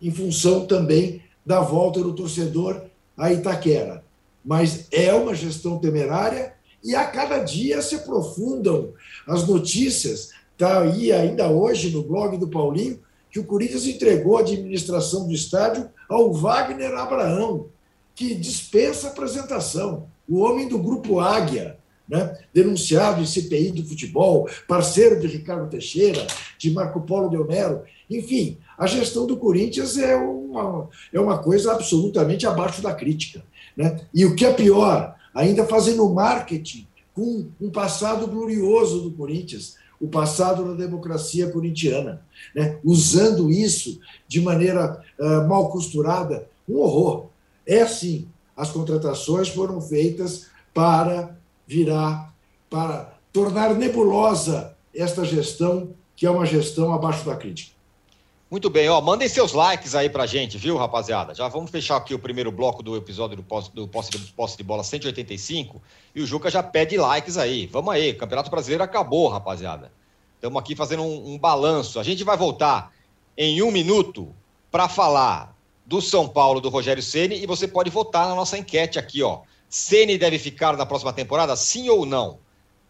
em 0.00 0.10
função 0.10 0.64
também 0.64 1.22
da 1.44 1.60
volta 1.60 2.00
do 2.00 2.14
torcedor 2.14 2.82
a 3.16 3.32
Itaquera. 3.32 4.04
Mas 4.44 4.86
é 4.92 5.12
uma 5.12 5.34
gestão 5.34 5.78
temerária 5.78 6.54
e 6.82 6.94
a 6.94 7.04
cada 7.04 7.38
dia 7.38 7.82
se 7.82 7.96
aprofundam 7.96 8.92
as 9.26 9.46
notícias. 9.46 10.30
Está 10.52 10.82
aí 10.82 11.12
ainda 11.12 11.48
hoje 11.48 11.90
no 11.90 12.02
blog 12.02 12.36
do 12.38 12.48
Paulinho 12.48 13.00
que 13.30 13.38
o 13.38 13.44
Corinthians 13.44 13.86
entregou 13.86 14.36
a 14.36 14.40
administração 14.40 15.26
do 15.26 15.32
estádio 15.32 15.88
ao 16.08 16.32
Wagner 16.32 16.92
Abraão, 16.94 17.66
que 18.14 18.34
dispensa 18.34 19.08
apresentação. 19.08 20.06
O 20.28 20.38
homem 20.38 20.68
do 20.68 20.78
Grupo 20.78 21.20
Águia, 21.20 21.78
né? 22.08 22.38
denunciado 22.52 23.20
em 23.20 23.26
CPI 23.26 23.72
do 23.72 23.84
futebol, 23.84 24.48
parceiro 24.66 25.20
de 25.20 25.26
Ricardo 25.26 25.68
Teixeira, 25.68 26.26
de 26.58 26.70
Marco 26.70 27.02
Polo 27.02 27.28
Del 27.28 27.46
Nero. 27.46 27.82
Enfim, 28.08 28.58
a 28.78 28.86
gestão 28.86 29.26
do 29.26 29.36
Corinthians 29.36 29.98
é 29.98 30.16
uma, 30.16 30.88
é 31.12 31.20
uma 31.20 31.38
coisa 31.38 31.72
absolutamente 31.72 32.46
abaixo 32.46 32.80
da 32.80 32.94
crítica. 32.94 33.44
Né? 33.76 34.00
E 34.12 34.24
o 34.24 34.34
que 34.34 34.46
é 34.46 34.52
pior, 34.52 35.14
ainda 35.34 35.66
fazendo 35.66 36.08
marketing 36.08 36.86
com 37.14 37.46
um 37.60 37.70
passado 37.70 38.26
glorioso 38.26 39.02
do 39.02 39.10
Corinthians, 39.10 39.76
o 40.00 40.08
passado 40.08 40.64
da 40.64 40.74
democracia 40.74 41.50
corintiana, 41.50 42.22
né? 42.54 42.78
usando 42.84 43.50
isso 43.50 43.98
de 44.26 44.40
maneira 44.40 45.02
uh, 45.18 45.48
mal 45.48 45.70
costurada, 45.70 46.48
um 46.68 46.76
horror. 46.76 47.26
É 47.66 47.82
assim, 47.82 48.28
as 48.56 48.70
contratações 48.70 49.48
foram 49.48 49.80
feitas 49.80 50.46
para 50.72 51.36
virar, 51.66 52.34
para 52.70 53.14
tornar 53.32 53.74
nebulosa 53.74 54.76
esta 54.94 55.24
gestão, 55.24 55.90
que 56.16 56.26
é 56.26 56.30
uma 56.30 56.46
gestão 56.46 56.92
abaixo 56.92 57.24
da 57.24 57.36
crítica. 57.36 57.77
Muito 58.50 58.70
bem, 58.70 58.88
ó, 58.88 58.98
mandem 59.02 59.28
seus 59.28 59.52
likes 59.52 59.94
aí 59.94 60.08
pra 60.08 60.24
gente, 60.24 60.56
viu, 60.56 60.78
rapaziada? 60.78 61.34
Já 61.34 61.46
vamos 61.48 61.70
fechar 61.70 61.96
aqui 61.96 62.14
o 62.14 62.18
primeiro 62.18 62.50
bloco 62.50 62.82
do 62.82 62.96
episódio 62.96 63.36
do 63.36 63.42
Posse, 63.42 63.70
do 63.74 63.86
posse, 63.86 64.10
do 64.10 64.32
posse 64.32 64.56
de 64.56 64.62
Bola 64.62 64.82
185 64.82 65.82
e 66.14 66.22
o 66.22 66.26
Juca 66.26 66.50
já 66.50 66.62
pede 66.62 66.96
likes 66.96 67.36
aí. 67.36 67.66
Vamos 67.66 67.92
aí, 67.92 68.14
Campeonato 68.14 68.50
Brasileiro 68.50 68.82
acabou, 68.82 69.28
rapaziada. 69.28 69.92
Estamos 70.34 70.58
aqui 70.58 70.74
fazendo 70.74 71.02
um, 71.02 71.34
um 71.34 71.38
balanço. 71.38 72.00
A 72.00 72.02
gente 72.02 72.24
vai 72.24 72.38
voltar 72.38 72.90
em 73.36 73.60
um 73.60 73.70
minuto 73.70 74.34
para 74.70 74.88
falar 74.88 75.54
do 75.84 76.00
São 76.00 76.26
Paulo 76.26 76.58
do 76.58 76.70
Rogério 76.70 77.02
Ceni 77.02 77.42
e 77.42 77.46
você 77.46 77.68
pode 77.68 77.90
votar 77.90 78.26
na 78.28 78.34
nossa 78.34 78.56
enquete 78.56 78.98
aqui, 78.98 79.22
ó. 79.22 79.40
Ceni 79.68 80.16
deve 80.16 80.38
ficar 80.38 80.74
na 80.74 80.86
próxima 80.86 81.12
temporada, 81.12 81.54
sim 81.54 81.90
ou 81.90 82.06
não? 82.06 82.38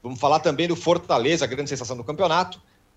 Vamos 0.05 0.21
falar 0.21 0.39
também 0.39 0.69
do 0.69 0.77
Fortaleza, 0.77 1.45
a 1.45 1.49
grande 1.49 1.69
sensação 1.69 1.97
do 1.97 2.05
campeonato 2.05 2.63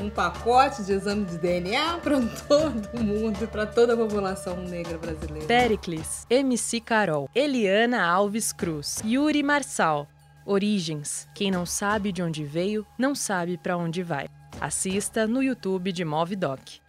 Um 0.00 0.08
pacote 0.08 0.82
de 0.82 0.92
exame 0.92 1.26
de 1.26 1.36
DNA 1.36 1.98
para 2.02 2.18
todo 2.48 2.98
mundo 2.98 3.44
e 3.44 3.46
para 3.46 3.66
toda 3.66 3.92
a 3.92 3.96
população 3.96 4.56
negra 4.56 4.96
brasileira. 4.96 5.46
Pericles, 5.46 6.26
MC 6.30 6.80
Carol, 6.80 7.28
Eliana 7.34 8.02
Alves 8.02 8.50
Cruz, 8.50 9.02
Yuri 9.04 9.42
Marçal. 9.42 10.08
Origens. 10.46 11.28
Quem 11.34 11.50
não 11.50 11.66
sabe 11.66 12.10
de 12.10 12.22
onde 12.22 12.44
veio, 12.44 12.86
não 12.98 13.14
sabe 13.14 13.58
para 13.58 13.76
onde 13.76 14.02
vai. 14.02 14.26
Assista 14.58 15.26
no 15.26 15.42
YouTube 15.42 15.92
de 15.92 16.02
Movidoc. 16.02 16.80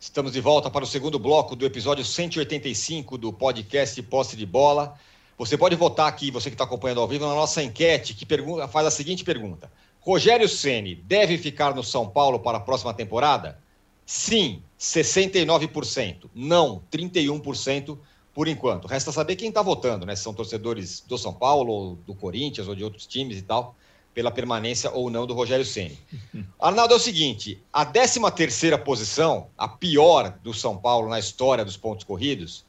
Estamos 0.00 0.32
de 0.32 0.40
volta 0.40 0.68
para 0.68 0.82
o 0.82 0.86
segundo 0.86 1.18
bloco 1.18 1.54
do 1.54 1.64
episódio 1.64 2.04
185 2.04 3.16
do 3.16 3.32
podcast 3.32 4.02
Posse 4.02 4.36
de 4.36 4.44
Bola. 4.44 4.98
Você 5.38 5.56
pode 5.56 5.76
votar 5.76 6.08
aqui, 6.08 6.32
você 6.32 6.50
que 6.50 6.54
está 6.54 6.64
acompanhando 6.64 7.00
ao 7.00 7.06
vivo, 7.06 7.24
na 7.24 7.34
nossa 7.34 7.62
enquete, 7.62 8.12
que 8.12 8.26
pergunta, 8.26 8.66
faz 8.66 8.86
a 8.86 8.90
seguinte 8.90 9.22
pergunta: 9.22 9.70
Rogério 10.00 10.48
Ceni 10.48 10.96
deve 10.96 11.38
ficar 11.38 11.74
no 11.74 11.84
São 11.84 12.08
Paulo 12.08 12.40
para 12.40 12.58
a 12.58 12.60
próxima 12.60 12.92
temporada? 12.92 13.58
Sim, 14.04 14.62
69%. 14.78 16.30
Não, 16.34 16.82
31% 16.90 17.96
por 18.34 18.48
enquanto. 18.48 18.88
Resta 18.88 19.12
saber 19.12 19.36
quem 19.36 19.48
está 19.48 19.62
votando, 19.62 20.04
né? 20.04 20.16
Se 20.16 20.22
são 20.22 20.34
torcedores 20.34 21.04
do 21.06 21.16
São 21.16 21.32
Paulo, 21.32 21.72
ou 21.72 21.96
do 21.96 22.14
Corinthians, 22.14 22.66
ou 22.66 22.74
de 22.74 22.82
outros 22.82 23.06
times 23.06 23.38
e 23.38 23.42
tal 23.42 23.76
pela 24.18 24.32
permanência 24.32 24.90
ou 24.90 25.08
não 25.10 25.24
do 25.28 25.32
Rogério 25.32 25.64
Ceni. 25.64 25.96
Arnaldo, 26.58 26.92
é 26.92 26.96
o 26.96 27.00
seguinte, 27.00 27.62
a 27.72 27.84
13 27.84 28.18
terceira 28.32 28.76
posição, 28.76 29.46
a 29.56 29.68
pior 29.68 30.36
do 30.42 30.52
São 30.52 30.76
Paulo 30.76 31.08
na 31.08 31.20
história 31.20 31.64
dos 31.64 31.76
pontos 31.76 32.04
corridos, 32.04 32.64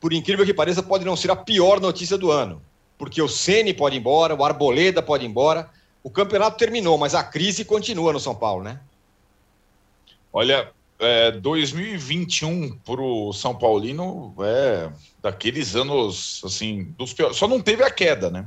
por 0.00 0.12
incrível 0.12 0.44
que 0.44 0.54
pareça, 0.54 0.82
pode 0.82 1.04
não 1.04 1.16
ser 1.16 1.30
a 1.30 1.36
pior 1.36 1.80
notícia 1.80 2.18
do 2.18 2.30
ano, 2.30 2.62
porque 2.98 3.20
o 3.20 3.28
Ceni 3.28 3.72
pode 3.72 3.96
ir 3.96 3.98
embora, 4.00 4.34
o 4.34 4.44
Arboleda 4.44 5.02
pode 5.02 5.24
ir 5.24 5.28
embora, 5.28 5.68
o 6.02 6.10
campeonato 6.10 6.56
terminou, 6.56 6.96
mas 6.96 7.14
a 7.14 7.24
crise 7.24 7.64
continua 7.64 8.12
no 8.12 8.20
São 8.20 8.34
Paulo, 8.34 8.62
né? 8.62 8.80
Olha, 10.32 10.70
é, 10.98 11.30
2021 11.32 12.78
para 12.78 13.00
o 13.00 13.32
São 13.32 13.54
Paulino 13.54 14.34
é 14.40 14.90
daqueles 15.22 15.74
anos 15.74 16.40
assim 16.44 16.94
dos 16.96 17.12
piores. 17.12 17.36
Só 17.36 17.48
não 17.48 17.60
teve 17.60 17.82
a 17.82 17.90
queda, 17.90 18.30
né? 18.30 18.46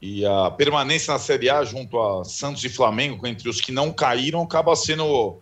E 0.00 0.24
a 0.24 0.50
permanência 0.50 1.12
na 1.12 1.18
Série 1.18 1.50
A 1.50 1.64
junto 1.64 2.00
a 2.00 2.24
Santos 2.24 2.64
e 2.64 2.68
Flamengo, 2.68 3.26
entre 3.26 3.48
os 3.48 3.60
que 3.60 3.72
não 3.72 3.92
caíram, 3.92 4.42
acaba 4.42 4.76
sendo 4.76 5.38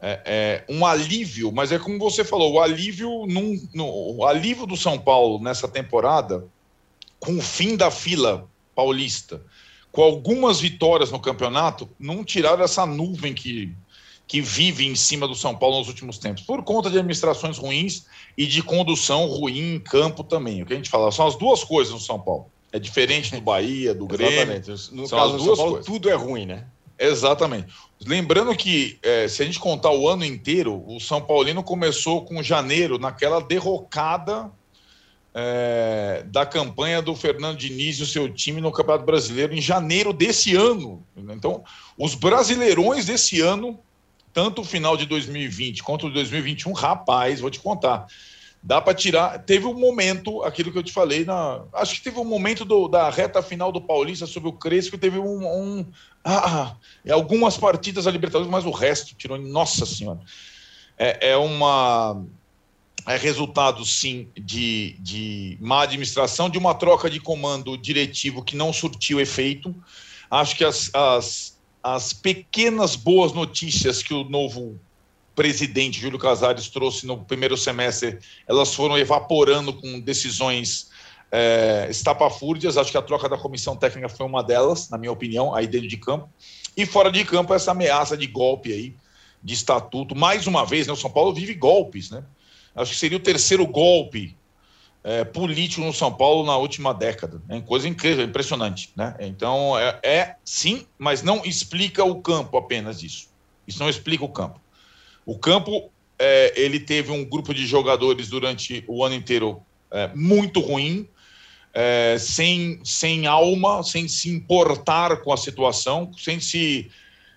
é, 0.00 0.20
é, 0.24 0.72
um 0.72 0.86
alívio, 0.86 1.50
mas 1.50 1.72
é 1.72 1.78
como 1.78 1.98
você 1.98 2.24
falou, 2.24 2.54
o 2.54 2.60
alívio, 2.60 3.26
num, 3.26 3.60
no, 3.74 4.16
o 4.16 4.24
alívio 4.24 4.66
do 4.66 4.76
São 4.76 4.98
Paulo 4.98 5.42
nessa 5.42 5.66
temporada, 5.66 6.46
com 7.18 7.36
o 7.36 7.42
fim 7.42 7.76
da 7.76 7.90
fila 7.90 8.48
paulista, 8.74 9.42
com 9.90 10.02
algumas 10.02 10.60
vitórias 10.60 11.10
no 11.10 11.18
campeonato, 11.18 11.88
não 11.98 12.22
tiraram 12.22 12.62
essa 12.62 12.86
nuvem 12.86 13.34
que, 13.34 13.74
que 14.26 14.40
vive 14.40 14.86
em 14.86 14.94
cima 14.94 15.26
do 15.26 15.34
São 15.34 15.56
Paulo 15.56 15.78
nos 15.78 15.88
últimos 15.88 16.18
tempos, 16.18 16.42
por 16.44 16.62
conta 16.62 16.88
de 16.88 16.98
administrações 16.98 17.58
ruins 17.58 18.06
e 18.36 18.46
de 18.46 18.62
condução 18.62 19.26
ruim 19.26 19.74
em 19.74 19.80
campo 19.80 20.22
também. 20.22 20.62
O 20.62 20.66
que 20.66 20.74
a 20.74 20.76
gente 20.76 20.90
fala, 20.90 21.10
são 21.10 21.26
as 21.26 21.34
duas 21.34 21.64
coisas 21.64 21.92
no 21.92 22.00
São 22.00 22.20
Paulo. 22.20 22.46
É 22.70 22.78
diferente 22.78 23.34
do 23.34 23.40
Bahia, 23.40 23.94
do 23.94 24.06
Grêmio. 24.06 24.52
Exatamente. 24.52 24.94
No 24.94 25.08
São 25.08 25.18
caso 25.18 25.36
do 25.38 25.44
São 25.44 25.56
Paulo, 25.56 25.72
coisas. 25.72 25.86
tudo 25.86 26.08
é 26.08 26.14
ruim, 26.14 26.46
né? 26.46 26.66
Exatamente. 26.98 27.72
Lembrando 28.06 28.54
que, 28.54 28.98
é, 29.02 29.26
se 29.26 29.42
a 29.42 29.44
gente 29.44 29.58
contar 29.58 29.90
o 29.90 30.08
ano 30.08 30.24
inteiro, 30.24 30.84
o 30.86 31.00
São 31.00 31.20
Paulino 31.20 31.62
começou 31.62 32.24
com 32.24 32.42
janeiro, 32.42 32.98
naquela 32.98 33.40
derrocada 33.40 34.50
é, 35.34 36.24
da 36.26 36.46
campanha 36.46 37.02
do 37.02 37.14
Fernando 37.14 37.56
Diniz 37.56 37.98
e 37.98 38.02
o 38.02 38.06
seu 38.06 38.32
time 38.32 38.60
no 38.60 38.72
Campeonato 38.72 39.04
Brasileiro 39.04 39.54
em 39.54 39.60
janeiro 39.60 40.12
desse 40.12 40.54
ano. 40.54 41.04
Então, 41.16 41.64
os 41.96 42.14
brasileirões 42.14 43.06
desse 43.06 43.40
ano, 43.40 43.78
tanto 44.32 44.62
o 44.62 44.64
final 44.64 44.96
de 44.96 45.04
2020 45.06 45.82
quanto 45.82 46.06
o 46.06 46.08
de 46.08 46.14
2021, 46.14 46.72
rapaz, 46.72 47.40
vou 47.40 47.50
te 47.50 47.58
contar 47.58 48.06
dá 48.68 48.82
para 48.82 48.92
tirar. 48.92 49.38
Teve 49.38 49.64
um 49.64 49.72
momento, 49.72 50.42
aquilo 50.42 50.70
que 50.70 50.76
eu 50.76 50.82
te 50.82 50.92
falei, 50.92 51.24
na, 51.24 51.64
acho 51.72 51.94
que 51.94 52.02
teve 52.02 52.20
um 52.20 52.24
momento 52.24 52.66
do, 52.66 52.86
da 52.86 53.08
reta 53.08 53.42
final 53.42 53.72
do 53.72 53.80
Paulista 53.80 54.26
sobre 54.26 54.50
o 54.50 54.52
Crespo, 54.52 54.98
teve 54.98 55.18
um. 55.18 55.46
um 55.46 55.86
ah, 56.22 56.76
algumas 57.10 57.56
partidas 57.56 58.04
da 58.04 58.10
Libertadores, 58.10 58.50
mas 58.50 58.66
o 58.66 58.70
resto 58.70 59.14
tirou. 59.14 59.38
Nossa 59.38 59.86
Senhora. 59.86 60.20
É, 60.98 61.30
é 61.30 61.36
uma. 61.38 62.22
É 63.06 63.16
resultado, 63.16 63.86
sim, 63.86 64.28
de, 64.36 64.98
de 65.00 65.56
má 65.62 65.84
administração, 65.84 66.50
de 66.50 66.58
uma 66.58 66.74
troca 66.74 67.08
de 67.08 67.18
comando 67.18 67.78
diretivo 67.78 68.44
que 68.44 68.54
não 68.54 68.70
surtiu 68.70 69.18
efeito. 69.18 69.74
Acho 70.30 70.54
que 70.54 70.62
as, 70.62 70.94
as, 70.94 71.58
as 71.82 72.12
pequenas 72.12 72.96
boas 72.96 73.32
notícias 73.32 74.02
que 74.02 74.12
o 74.12 74.24
novo 74.24 74.78
presidente 75.38 76.00
Júlio 76.00 76.18
Casares 76.18 76.68
trouxe 76.68 77.06
no 77.06 77.16
primeiro 77.16 77.56
semestre, 77.56 78.18
elas 78.44 78.74
foram 78.74 78.98
evaporando 78.98 79.72
com 79.72 80.00
decisões 80.00 80.90
é, 81.30 81.86
estapafúrdias. 81.88 82.76
Acho 82.76 82.90
que 82.90 82.98
a 82.98 83.02
troca 83.02 83.28
da 83.28 83.38
comissão 83.38 83.76
técnica 83.76 84.08
foi 84.08 84.26
uma 84.26 84.42
delas, 84.42 84.90
na 84.90 84.98
minha 84.98 85.12
opinião, 85.12 85.54
aí 85.54 85.68
dentro 85.68 85.86
de 85.86 85.96
campo. 85.96 86.28
E 86.76 86.84
fora 86.84 87.08
de 87.12 87.24
campo, 87.24 87.54
essa 87.54 87.70
ameaça 87.70 88.16
de 88.16 88.26
golpe 88.26 88.72
aí, 88.72 88.96
de 89.40 89.54
estatuto. 89.54 90.16
Mais 90.16 90.48
uma 90.48 90.66
vez, 90.66 90.88
né, 90.88 90.92
o 90.92 90.96
São 90.96 91.08
Paulo 91.10 91.32
vive 91.32 91.54
golpes, 91.54 92.10
né? 92.10 92.24
Acho 92.74 92.90
que 92.90 92.98
seria 92.98 93.16
o 93.16 93.20
terceiro 93.20 93.64
golpe 93.64 94.36
é, 95.04 95.22
político 95.22 95.82
no 95.82 95.92
São 95.92 96.12
Paulo 96.12 96.44
na 96.44 96.56
última 96.56 96.92
década. 96.92 97.40
É 97.48 97.60
coisa 97.60 97.86
incrível, 97.86 98.24
impressionante. 98.24 98.90
Né? 98.96 99.14
Então, 99.20 99.78
é, 99.78 100.00
é 100.02 100.36
sim, 100.44 100.84
mas 100.98 101.22
não 101.22 101.44
explica 101.44 102.02
o 102.02 102.20
campo 102.20 102.58
apenas 102.58 103.04
isso. 103.04 103.28
Isso 103.68 103.78
não 103.78 103.88
explica 103.88 104.24
o 104.24 104.28
campo. 104.28 104.60
O 105.28 105.38
campo, 105.38 105.90
é, 106.18 106.54
ele 106.56 106.80
teve 106.80 107.12
um 107.12 107.22
grupo 107.22 107.52
de 107.52 107.66
jogadores 107.66 108.30
durante 108.30 108.82
o 108.88 109.04
ano 109.04 109.14
inteiro 109.14 109.60
é, 109.90 110.08
muito 110.14 110.58
ruim, 110.58 111.06
é, 111.74 112.16
sem, 112.18 112.80
sem 112.82 113.26
alma, 113.26 113.82
sem 113.82 114.08
se 114.08 114.30
importar 114.30 115.18
com 115.18 115.30
a 115.30 115.36
situação, 115.36 116.10
sem 116.16 116.40
se, 116.40 116.90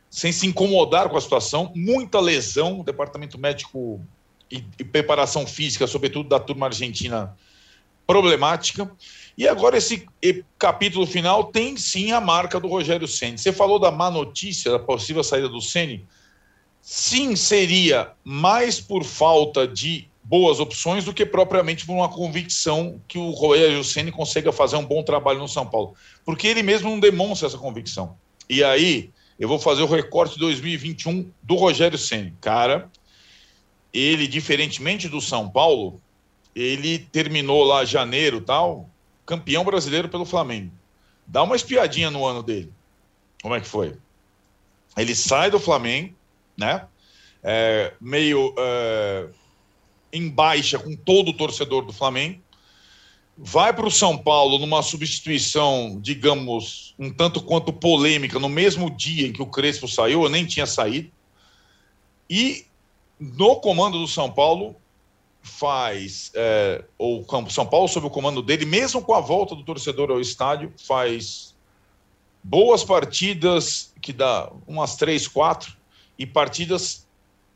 sem 0.09 0.31
se 0.31 0.47
incomodar 0.47 1.09
com 1.09 1.17
a 1.17 1.21
situação, 1.21 1.73
muita 1.75 2.21
lesão, 2.21 2.79
o 2.79 2.83
departamento 2.85 3.37
médico 3.37 3.99
e, 4.49 4.63
e 4.79 4.85
preparação 4.85 5.45
física, 5.45 5.85
sobretudo 5.85 6.29
da 6.29 6.39
turma 6.39 6.67
argentina, 6.67 7.35
problemática. 8.07 8.89
E 9.37 9.45
agora 9.45 9.77
esse 9.77 10.07
capítulo 10.57 11.05
final 11.05 11.43
tem 11.43 11.75
sim 11.75 12.13
a 12.13 12.21
marca 12.21 12.57
do 12.57 12.69
Rogério 12.69 13.05
Ceni. 13.05 13.37
Você 13.37 13.51
falou 13.51 13.77
da 13.77 13.91
má 13.91 14.09
notícia, 14.09 14.71
da 14.71 14.79
possível 14.79 15.25
saída 15.25 15.49
do 15.49 15.59
Ceni 15.59 16.07
sim 16.81 17.35
seria 17.35 18.11
mais 18.23 18.79
por 18.79 19.03
falta 19.03 19.67
de 19.67 20.09
boas 20.23 20.59
opções 20.59 21.05
do 21.05 21.13
que 21.13 21.25
propriamente 21.25 21.85
por 21.85 21.93
uma 21.93 22.09
convicção 22.09 23.01
que 23.07 23.17
o 23.17 23.31
Rogério 23.31 23.83
Ceni 23.83 24.11
consiga 24.11 24.51
fazer 24.51 24.77
um 24.77 24.85
bom 24.85 25.03
trabalho 25.03 25.39
no 25.39 25.47
São 25.47 25.65
Paulo, 25.65 25.93
porque 26.23 26.47
ele 26.47 26.63
mesmo 26.63 26.89
não 26.89 26.99
demonstra 26.99 27.47
essa 27.47 27.57
convicção. 27.57 28.15
E 28.49 28.63
aí 28.63 29.11
eu 29.39 29.47
vou 29.47 29.59
fazer 29.59 29.81
o 29.81 29.87
recorte 29.87 30.35
de 30.35 30.39
2021 30.41 31.31
do 31.41 31.55
Rogério 31.55 31.97
Ceni, 31.97 32.33
cara. 32.39 32.89
Ele, 33.93 34.27
diferentemente 34.27 35.09
do 35.09 35.19
São 35.19 35.49
Paulo, 35.49 36.01
ele 36.55 36.99
terminou 36.99 37.63
lá 37.63 37.83
janeiro 37.83 38.39
tal, 38.39 38.89
campeão 39.25 39.63
brasileiro 39.63 40.07
pelo 40.09 40.25
Flamengo. 40.25 40.71
Dá 41.25 41.43
uma 41.43 41.55
espiadinha 41.55 42.11
no 42.11 42.25
ano 42.25 42.43
dele. 42.43 42.71
Como 43.41 43.55
é 43.55 43.59
que 43.59 43.67
foi? 43.67 43.97
Ele 44.95 45.15
sai 45.15 45.49
do 45.49 45.59
Flamengo, 45.59 46.13
né? 46.61 46.87
É, 47.43 47.93
meio 47.99 48.53
é, 48.57 49.27
em 50.13 50.29
baixa 50.29 50.77
com 50.77 50.95
todo 50.95 51.29
o 51.29 51.33
torcedor 51.33 51.83
do 51.83 51.91
Flamengo. 51.91 52.39
Vai 53.35 53.73
para 53.73 53.87
o 53.87 53.91
São 53.91 54.15
Paulo 54.17 54.59
numa 54.59 54.83
substituição, 54.83 55.97
digamos, 55.99 56.93
um 56.99 57.09
tanto 57.09 57.41
quanto 57.41 57.73
polêmica, 57.73 58.37
no 58.37 58.49
mesmo 58.49 58.89
dia 58.89 59.27
em 59.27 59.33
que 59.33 59.41
o 59.41 59.47
Crespo 59.47 59.87
saiu, 59.87 60.23
eu 60.23 60.29
nem 60.29 60.45
tinha 60.45 60.67
saído. 60.67 61.11
E 62.29 62.67
no 63.19 63.55
comando 63.55 63.97
do 63.97 64.07
São 64.07 64.31
Paulo, 64.31 64.75
faz, 65.41 66.31
é, 66.35 66.83
ou 66.99 67.25
São 67.49 67.65
Paulo, 67.65 67.87
sob 67.87 68.05
o 68.05 68.11
comando 68.11 68.43
dele, 68.43 68.65
mesmo 68.65 69.01
com 69.01 69.15
a 69.15 69.19
volta 69.19 69.55
do 69.55 69.63
torcedor 69.63 70.11
ao 70.11 70.21
estádio, 70.21 70.71
faz 70.77 71.55
boas 72.43 72.83
partidas, 72.83 73.91
que 74.01 74.13
dá 74.13 74.51
umas 74.67 74.95
três, 74.95 75.27
quatro, 75.27 75.75
e 76.17 76.25
partidas 76.25 77.07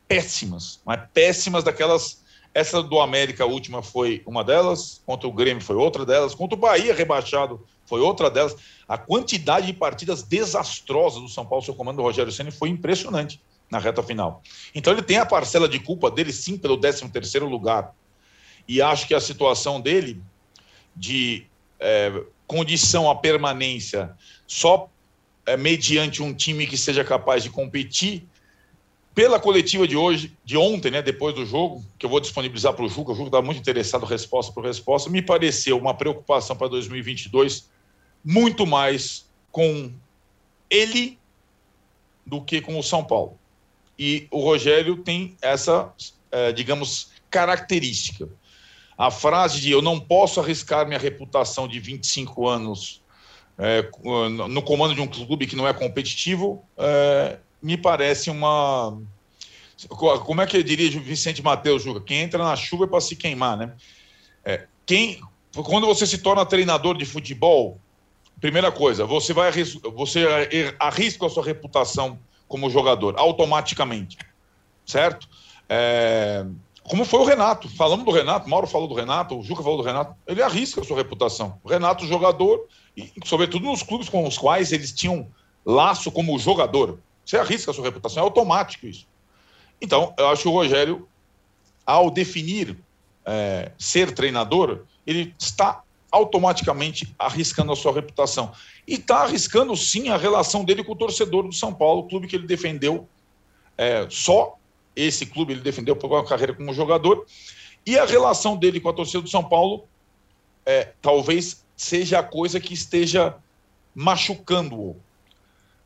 péssimas, 0.07 0.81
mas 0.85 0.99
péssimas 1.13 1.63
daquelas. 1.63 2.23
Essa 2.53 2.81
do 2.81 3.01
América 3.01 3.45
última 3.45 3.83
foi 3.83 4.23
uma 4.25 4.41
delas, 4.41 5.01
contra 5.05 5.27
o 5.27 5.33
Grêmio 5.33 5.61
foi 5.61 5.75
outra 5.75 6.05
delas, 6.05 6.33
contra 6.33 6.57
o 6.57 6.59
Bahia 6.59 6.93
rebaixado 6.93 7.65
foi 7.85 7.99
outra 7.99 8.29
delas. 8.29 8.55
A 8.87 8.97
quantidade 8.97 9.67
de 9.67 9.73
partidas 9.73 10.23
desastrosas 10.23 11.21
do 11.21 11.27
São 11.27 11.45
Paulo, 11.45 11.65
seu 11.65 11.73
comando 11.73 11.97
do 11.97 12.03
Rogério 12.03 12.31
Senna, 12.31 12.51
foi 12.51 12.69
impressionante 12.69 13.41
na 13.69 13.77
reta 13.77 14.01
final. 14.01 14.41
Então 14.73 14.93
ele 14.93 15.01
tem 15.01 15.17
a 15.17 15.25
parcela 15.25 15.67
de 15.67 15.79
culpa 15.79 16.09
dele 16.09 16.31
sim 16.31 16.57
pelo 16.57 16.77
13 16.77 17.09
terceiro 17.09 17.47
lugar. 17.47 17.93
E 18.67 18.81
acho 18.81 19.07
que 19.07 19.13
a 19.13 19.19
situação 19.19 19.81
dele 19.81 20.21
de 20.95 21.45
é, 21.79 22.23
condição 22.47 23.09
à 23.09 23.15
permanência 23.15 24.15
só 24.47 24.89
é, 25.45 25.57
mediante 25.57 26.23
um 26.23 26.33
time 26.33 26.65
que 26.65 26.77
seja 26.77 27.03
capaz 27.03 27.43
de 27.43 27.49
competir 27.49 28.27
pela 29.15 29.39
coletiva 29.39 29.87
de 29.87 29.95
hoje, 29.95 30.37
de 30.43 30.57
ontem, 30.57 30.91
né, 30.91 31.01
depois 31.01 31.33
do 31.33 31.45
jogo, 31.45 31.81
que 31.97 32.05
eu 32.05 32.09
vou 32.09 32.19
disponibilizar 32.19 32.73
para 32.73 32.83
o 32.83 32.89
Juca, 32.89 33.13
o 33.13 33.15
Juca 33.15 33.29
está 33.29 33.41
muito 33.41 33.61
interessado 33.61 34.05
resposta 34.05 34.51
por 34.51 34.65
resposta, 34.65 35.09
me 35.09 35.21
pareceu 35.21 35.77
uma 35.77 35.93
preocupação 35.93 36.53
para 36.53 36.67
2022 36.67 37.69
muito 38.23 38.67
mais 38.67 39.25
com 39.51 39.89
ele 40.69 41.17
do 42.25 42.41
que 42.41 42.59
com 42.59 42.77
o 42.77 42.83
São 42.83 43.05
Paulo. 43.05 43.39
E 43.97 44.27
o 44.29 44.41
Rogério 44.41 44.97
tem 44.97 45.37
essa, 45.41 45.93
é, 46.29 46.51
digamos, 46.51 47.11
característica. 47.29 48.27
A 48.97 49.09
frase 49.09 49.61
de 49.61 49.71
eu 49.71 49.81
não 49.81 49.97
posso 49.97 50.41
arriscar 50.41 50.85
minha 50.85 50.99
reputação 50.99 51.69
de 51.69 51.79
25 51.79 52.47
anos 52.47 53.01
é, 53.57 53.89
no 54.49 54.61
comando 54.61 54.93
de 54.93 54.99
um 54.99 55.07
clube 55.07 55.47
que 55.47 55.55
não 55.55 55.65
é 55.65 55.73
competitivo, 55.73 56.65
é, 56.77 57.39
me 57.65 57.75
parece 57.75 58.29
uma. 58.29 59.01
Como 59.89 60.39
é 60.39 60.45
que 60.45 60.55
eu 60.55 60.63
diria 60.63 60.87
Vicente 60.99 61.41
Mateus, 61.41 61.81
Juca? 61.81 61.99
Quem 61.99 62.19
entra 62.19 62.43
na 62.43 62.55
chuva 62.55 62.85
é 62.85 62.87
para 62.87 63.01
se 63.01 63.15
queimar, 63.15 63.57
né? 63.57 63.73
É, 64.43 64.67
quem, 64.85 65.19
quando 65.51 65.87
você 65.87 66.05
se 66.05 66.19
torna 66.19 66.45
treinador 66.45 66.95
de 66.95 67.05
futebol, 67.05 67.79
primeira 68.39 68.71
coisa, 68.71 69.03
você 69.03 69.33
vai 69.33 69.51
você 69.95 70.75
arrisca 70.79 71.25
a 71.25 71.29
sua 71.29 71.43
reputação 71.43 72.19
como 72.47 72.69
jogador 72.69 73.15
automaticamente, 73.17 74.17
certo? 74.85 75.27
É, 75.67 76.45
como 76.83 77.03
foi 77.03 77.21
o 77.21 77.25
Renato. 77.25 77.67
Falamos 77.67 78.05
do 78.05 78.11
Renato, 78.11 78.47
Mauro 78.47 78.67
falou 78.67 78.87
do 78.87 78.93
Renato, 78.93 79.39
o 79.39 79.43
Juca 79.43 79.63
falou 79.63 79.79
do 79.79 79.83
Renato. 79.83 80.15
Ele 80.27 80.43
arrisca 80.43 80.81
a 80.81 80.83
sua 80.83 80.97
reputação. 80.97 81.59
O 81.63 81.67
Renato, 81.67 82.05
jogador, 82.05 82.67
e 82.95 83.11
sobretudo 83.25 83.65
nos 83.65 83.81
clubes 83.81 84.07
com 84.07 84.27
os 84.27 84.37
quais 84.37 84.71
eles 84.71 84.93
tinham 84.93 85.27
laço 85.65 86.11
como 86.11 86.37
jogador. 86.37 86.99
Você 87.25 87.37
arrisca 87.37 87.71
a 87.71 87.73
sua 87.73 87.85
reputação, 87.85 88.21
é 88.21 88.23
automático 88.23 88.85
isso. 88.85 89.07
Então, 89.81 90.13
eu 90.17 90.27
acho 90.27 90.43
que 90.43 90.47
o 90.47 90.51
Rogério, 90.51 91.07
ao 91.85 92.09
definir 92.09 92.77
é, 93.25 93.71
ser 93.77 94.13
treinador, 94.13 94.83
ele 95.05 95.33
está 95.39 95.83
automaticamente 96.11 97.13
arriscando 97.19 97.71
a 97.71 97.75
sua 97.75 97.93
reputação. 97.93 98.53
E 98.87 98.95
está 98.95 99.23
arriscando, 99.23 99.75
sim, 99.75 100.09
a 100.09 100.17
relação 100.17 100.63
dele 100.63 100.83
com 100.83 100.93
o 100.93 100.95
torcedor 100.95 101.43
do 101.43 101.53
São 101.53 101.73
Paulo, 101.73 102.01
o 102.01 102.07
clube 102.07 102.27
que 102.27 102.35
ele 102.35 102.47
defendeu 102.47 103.07
é, 103.77 104.07
só 104.09 104.57
esse 104.95 105.25
clube 105.25 105.53
ele 105.53 105.61
defendeu 105.61 105.95
por 105.95 106.09
uma 106.09 106.25
carreira 106.25 106.53
como 106.53 106.73
jogador. 106.73 107.25
E 107.85 107.99
a 107.99 108.05
relação 108.05 108.55
dele 108.55 108.79
com 108.79 108.89
a 108.89 108.93
torcida 108.93 109.21
do 109.21 109.29
São 109.29 109.43
Paulo 109.43 109.85
é, 110.65 110.93
talvez 111.01 111.63
seja 111.75 112.19
a 112.19 112.23
coisa 112.23 112.59
que 112.59 112.73
esteja 112.73 113.35
machucando-o, 113.93 114.95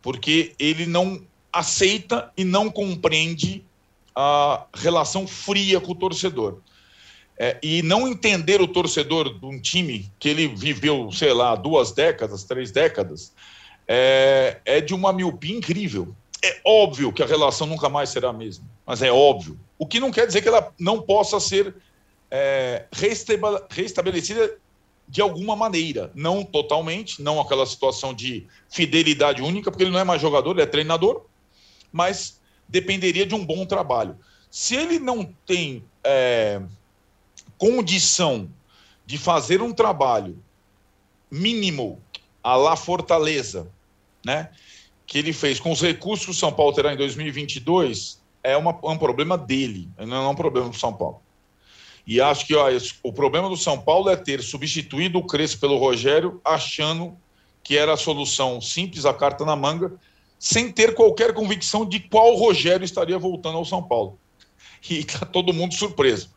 porque 0.01 0.53
ele 0.57 0.85
não 0.85 1.21
aceita 1.51 2.31
e 2.37 2.43
não 2.43 2.69
compreende 2.69 3.63
a 4.15 4.65
relação 4.73 5.27
fria 5.27 5.79
com 5.79 5.91
o 5.91 5.95
torcedor. 5.95 6.59
É, 7.37 7.57
e 7.63 7.81
não 7.81 8.07
entender 8.07 8.61
o 8.61 8.67
torcedor 8.67 9.39
de 9.39 9.45
um 9.45 9.59
time 9.59 10.11
que 10.19 10.27
ele 10.27 10.47
viveu, 10.47 11.09
sei 11.11 11.33
lá, 11.33 11.55
duas 11.55 11.93
décadas, 11.93 12.43
três 12.43 12.69
décadas, 12.69 13.33
é, 13.87 14.57
é 14.65 14.81
de 14.81 14.93
uma 14.93 15.13
miopia 15.13 15.55
incrível. 15.55 16.13
É 16.43 16.59
óbvio 16.65 17.13
que 17.13 17.23
a 17.23 17.25
relação 17.25 17.65
nunca 17.65 17.87
mais 17.87 18.09
será 18.09 18.29
a 18.29 18.33
mesma, 18.33 18.65
mas 18.85 19.01
é 19.01 19.11
óbvio. 19.11 19.57
O 19.77 19.85
que 19.85 19.99
não 19.99 20.11
quer 20.11 20.27
dizer 20.27 20.41
que 20.41 20.49
ela 20.49 20.73
não 20.77 21.01
possa 21.01 21.39
ser 21.39 21.73
é, 22.29 22.85
restabelecida 23.69 24.57
de 25.09 25.21
alguma 25.21 25.55
maneira. 25.55 26.11
Não 26.13 26.43
totalmente, 26.43 27.21
não 27.21 27.41
aquela 27.41 27.65
situação 27.65 28.13
de 28.13 28.45
fidelidade 28.69 29.41
única, 29.41 29.71
porque 29.71 29.83
ele 29.83 29.91
não 29.91 29.99
é 29.99 30.03
mais 30.03 30.21
jogador, 30.21 30.51
ele 30.51 30.61
é 30.61 30.67
treinador, 30.67 31.25
mas 31.91 32.39
dependeria 32.67 33.25
de 33.25 33.35
um 33.35 33.45
bom 33.45 33.65
trabalho. 33.65 34.17
Se 34.49 34.75
ele 34.75 34.99
não 34.99 35.25
tem 35.45 35.83
é, 36.03 36.61
condição 37.57 38.49
de 39.05 39.17
fazer 39.17 39.61
um 39.61 39.73
trabalho 39.73 40.41
mínimo 41.29 42.01
a 42.43 42.55
lá 42.55 42.75
Fortaleza, 42.75 43.67
né? 44.25 44.49
que 45.05 45.17
ele 45.17 45.33
fez 45.33 45.59
com 45.59 45.71
os 45.71 45.81
recursos 45.81 46.25
que 46.25 46.31
o 46.31 46.35
São 46.35 46.51
Paulo 46.51 46.73
terá 46.73 46.93
em 46.93 46.97
2022 46.97 48.21
é, 48.43 48.55
uma, 48.55 48.79
é 48.83 48.87
um 48.87 48.97
problema 48.97 49.37
dele, 49.37 49.89
não 49.97 50.25
é 50.25 50.29
um 50.29 50.35
problema 50.35 50.69
do 50.69 50.77
São 50.77 50.93
Paulo. 50.93 51.21
E 52.05 52.21
acho 52.21 52.45
que 52.45 52.55
ó, 52.55 52.67
o 53.03 53.11
problema 53.11 53.49
do 53.49 53.57
São 53.57 53.79
Paulo 53.79 54.09
é 54.09 54.15
ter 54.15 54.41
substituído 54.41 55.19
o 55.19 55.25
Crespo 55.25 55.61
pelo 55.61 55.77
Rogério, 55.77 56.39
achando 56.45 57.17
que 57.63 57.77
era 57.77 57.93
a 57.93 57.97
solução 57.97 58.61
simples, 58.61 59.05
a 59.05 59.13
carta 59.13 59.45
na 59.45 59.55
manga, 59.55 59.93
sem 60.39 60.71
ter 60.71 60.95
qualquer 60.95 61.33
convicção 61.33 61.85
de 61.85 61.99
qual 61.99 62.35
Rogério 62.35 62.85
estaria 62.85 63.19
voltando 63.19 63.57
ao 63.57 63.65
São 63.65 63.83
Paulo. 63.83 64.17
E 64.89 64.99
está 64.99 65.25
todo 65.27 65.53
mundo 65.53 65.73
surpreso. 65.73 66.33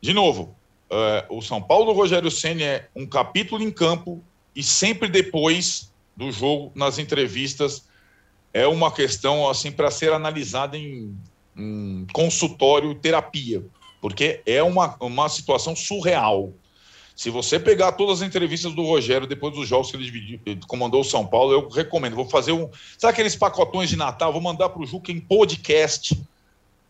De 0.00 0.14
novo, 0.14 0.56
é, 0.88 1.26
o 1.28 1.42
São 1.42 1.60
Paulo 1.60 1.86
do 1.86 1.92
Rogério 1.92 2.30
Senna 2.30 2.62
é 2.62 2.88
um 2.94 3.04
capítulo 3.04 3.62
em 3.62 3.72
campo 3.72 4.22
e 4.54 4.62
sempre 4.62 5.08
depois 5.08 5.92
do 6.16 6.30
jogo 6.30 6.70
nas 6.74 6.98
entrevistas 6.98 7.84
é 8.54 8.66
uma 8.66 8.90
questão 8.90 9.48
assim 9.50 9.70
para 9.70 9.90
ser 9.90 10.12
analisada 10.12 10.78
em, 10.78 11.14
em, 11.56 12.06
consultório 12.12 12.94
terapia, 12.94 13.62
porque 14.00 14.40
é 14.46 14.62
uma, 14.62 14.96
uma 15.00 15.28
situação 15.28 15.76
surreal. 15.76 16.54
Se 17.16 17.30
você 17.30 17.58
pegar 17.58 17.92
todas 17.92 18.20
as 18.20 18.28
entrevistas 18.28 18.74
do 18.74 18.84
Rogério 18.84 19.26
depois 19.26 19.54
dos 19.54 19.66
jogos 19.66 19.90
que 19.90 19.96
ele, 19.96 20.60
comandou 20.68 21.00
o 21.00 21.04
São 21.04 21.26
Paulo, 21.26 21.50
eu 21.50 21.66
recomendo. 21.66 22.14
Vou 22.14 22.28
fazer 22.28 22.52
um. 22.52 22.68
Sabe 22.98 23.14
aqueles 23.14 23.34
pacotões 23.34 23.88
de 23.88 23.96
Natal? 23.96 24.30
Vou 24.30 24.42
mandar 24.42 24.68
para 24.68 24.82
o 24.82 24.86
Juca 24.86 25.10
em 25.10 25.18
podcast 25.18 26.22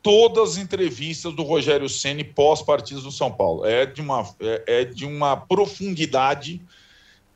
todas 0.02 0.50
as 0.50 0.56
entrevistas 0.56 1.32
do 1.32 1.44
Rogério 1.44 1.88
Ceni 1.88 2.24
pós 2.24 2.60
partidas 2.60 3.04
do 3.04 3.12
São 3.12 3.30
Paulo. 3.30 3.64
É 3.64 3.86
de 3.86 4.00
uma, 4.00 4.28
é, 4.40 4.64
é 4.66 4.84
de 4.84 5.06
uma 5.06 5.36
profundidade 5.36 6.60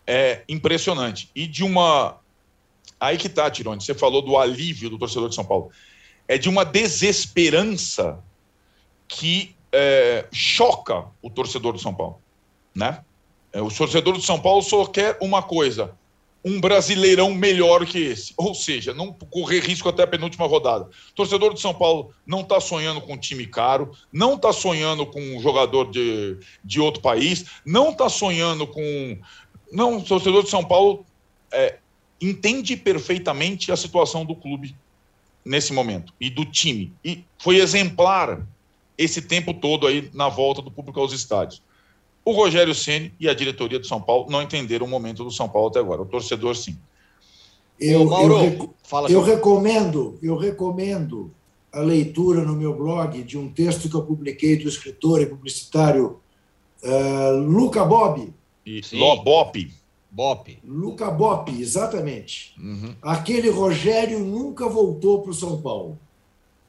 é 0.04 0.42
impressionante. 0.48 1.30
E 1.32 1.46
de 1.46 1.62
uma. 1.62 2.18
Aí 2.98 3.16
que 3.16 3.28
tá, 3.28 3.48
Tirone, 3.48 3.80
você 3.80 3.94
falou 3.94 4.20
do 4.20 4.36
alívio 4.36 4.90
do 4.90 4.98
torcedor 4.98 5.28
de 5.28 5.36
São 5.36 5.44
Paulo. 5.44 5.70
É 6.26 6.36
de 6.36 6.48
uma 6.48 6.64
desesperança 6.64 8.18
que 9.06 9.54
é, 9.72 10.26
choca 10.32 11.06
o 11.22 11.30
torcedor 11.30 11.74
de 11.74 11.82
São 11.82 11.94
Paulo. 11.94 12.20
Né? 12.74 13.02
É, 13.52 13.60
o 13.60 13.70
torcedor 13.70 14.16
de 14.16 14.24
São 14.24 14.40
Paulo 14.40 14.62
só 14.62 14.84
quer 14.86 15.18
uma 15.20 15.42
coisa: 15.42 15.92
um 16.44 16.60
brasileirão 16.60 17.34
melhor 17.34 17.84
que 17.84 17.98
esse. 17.98 18.32
Ou 18.36 18.54
seja, 18.54 18.94
não 18.94 19.12
correr 19.12 19.60
risco 19.60 19.88
até 19.88 20.04
a 20.04 20.06
penúltima 20.06 20.46
rodada. 20.46 20.84
O 20.84 21.14
torcedor 21.14 21.54
de 21.54 21.60
São 21.60 21.74
Paulo 21.74 22.12
não 22.26 22.40
está 22.40 22.60
sonhando 22.60 23.00
com 23.00 23.14
um 23.14 23.18
time 23.18 23.46
caro, 23.46 23.92
não 24.12 24.34
está 24.34 24.52
sonhando 24.52 25.04
com 25.06 25.20
um 25.20 25.40
jogador 25.40 25.90
de, 25.90 26.38
de 26.64 26.80
outro 26.80 27.02
país, 27.02 27.44
não 27.64 27.90
está 27.90 28.08
sonhando 28.08 28.66
com 28.66 29.18
não, 29.70 29.98
o 29.98 30.02
torcedor 30.02 30.42
de 30.42 30.50
São 30.50 30.64
Paulo 30.64 31.06
é, 31.52 31.78
entende 32.20 32.76
perfeitamente 32.76 33.70
a 33.70 33.76
situação 33.76 34.24
do 34.24 34.34
clube 34.34 34.76
nesse 35.44 35.72
momento 35.72 36.12
e 36.20 36.28
do 36.28 36.44
time. 36.44 36.92
E 37.04 37.24
foi 37.38 37.56
exemplar 37.56 38.46
esse 38.98 39.22
tempo 39.22 39.54
todo 39.54 39.86
aí 39.86 40.10
na 40.12 40.28
volta 40.28 40.60
do 40.60 40.70
público 40.70 41.00
aos 41.00 41.12
estádios. 41.12 41.62
O 42.24 42.32
Rogério 42.32 42.74
Ceni 42.74 43.12
e 43.18 43.28
a 43.28 43.34
diretoria 43.34 43.78
do 43.78 43.86
São 43.86 44.00
Paulo 44.00 44.30
não 44.30 44.42
entenderam 44.42 44.86
o 44.86 44.88
momento 44.88 45.24
do 45.24 45.30
São 45.30 45.48
Paulo 45.48 45.68
até 45.68 45.78
agora. 45.78 46.02
O 46.02 46.06
torcedor 46.06 46.54
sim. 46.54 46.76
Eu, 47.80 48.04
Mauro, 48.04 48.38
eu, 48.44 48.74
fala, 48.82 49.10
eu 49.10 49.22
recomendo, 49.22 50.18
eu 50.22 50.36
recomendo 50.36 51.32
a 51.72 51.80
leitura 51.80 52.42
no 52.44 52.54
meu 52.54 52.74
blog 52.74 53.22
de 53.22 53.38
um 53.38 53.48
texto 53.50 53.88
que 53.88 53.96
eu 53.96 54.02
publiquei 54.02 54.56
do 54.56 54.68
escritor 54.68 55.22
e 55.22 55.26
publicitário 55.26 56.20
uh, 56.82 57.36
Luca 57.36 57.84
Bob, 57.84 58.34
Bop. 59.24 59.72
Bop. 60.10 60.58
Luca 60.64 61.10
Bop, 61.10 61.50
exatamente. 61.50 62.54
Uhum. 62.58 62.94
Aquele 63.00 63.48
Rogério 63.48 64.18
nunca 64.18 64.68
voltou 64.68 65.22
para 65.22 65.30
o 65.30 65.34
São 65.34 65.62
Paulo. 65.62 65.98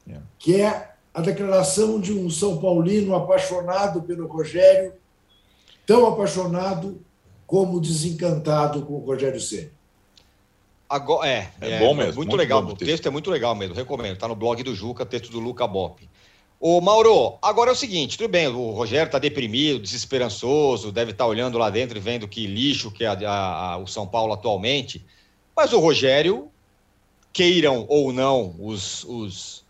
Yeah. 0.06 0.24
É. 0.24 0.28
Que 0.38 0.60
é 0.60 0.92
a 1.12 1.20
declaração 1.20 2.00
de 2.00 2.12
um 2.12 2.30
São 2.30 2.58
Paulino 2.58 3.14
apaixonado 3.14 4.02
pelo 4.02 4.26
Rogério, 4.26 4.94
tão 5.86 6.06
apaixonado 6.06 7.00
como 7.46 7.80
desencantado 7.80 8.82
com 8.82 8.94
o 8.94 9.04
Rogério 9.04 9.40
Ceni. 9.40 9.70
Agora, 10.88 11.26
é, 11.28 11.50
É 11.60 11.78
bom 11.78 11.94
mesmo, 11.94 12.16
Muito, 12.16 12.16
muito 12.16 12.36
legal. 12.36 12.62
O 12.62 12.66
texto. 12.76 12.84
texto 12.84 13.06
é 13.06 13.10
muito 13.10 13.30
legal 13.30 13.54
mesmo. 13.54 13.74
Recomendo. 13.74 14.18
Tá 14.18 14.28
no 14.28 14.34
blog 14.36 14.62
do 14.62 14.74
Juca, 14.74 15.06
texto 15.06 15.30
do 15.30 15.40
Luca 15.40 15.66
Bop. 15.66 16.06
Ô, 16.60 16.80
Mauro, 16.80 17.38
agora 17.42 17.70
é 17.70 17.72
o 17.72 17.76
seguinte, 17.76 18.16
tudo 18.16 18.28
bem, 18.30 18.46
o 18.46 18.70
Rogério 18.70 19.10
tá 19.10 19.18
deprimido, 19.18 19.80
desesperançoso, 19.80 20.92
deve 20.92 21.10
estar 21.10 21.26
olhando 21.26 21.58
lá 21.58 21.68
dentro 21.70 21.98
e 21.98 22.00
vendo 22.00 22.28
que 22.28 22.46
lixo 22.46 22.88
que 22.90 23.02
é 23.04 23.08
a- 23.08 23.12
a- 23.28 23.72
a- 23.72 23.78
o 23.78 23.86
São 23.88 24.06
Paulo 24.06 24.32
atualmente. 24.32 25.04
Mas 25.56 25.72
o 25.72 25.80
Rogério, 25.80 26.48
queiram 27.32 27.84
ou 27.88 28.12
não 28.12 28.54
os, 28.60 29.02
os, 29.04 29.64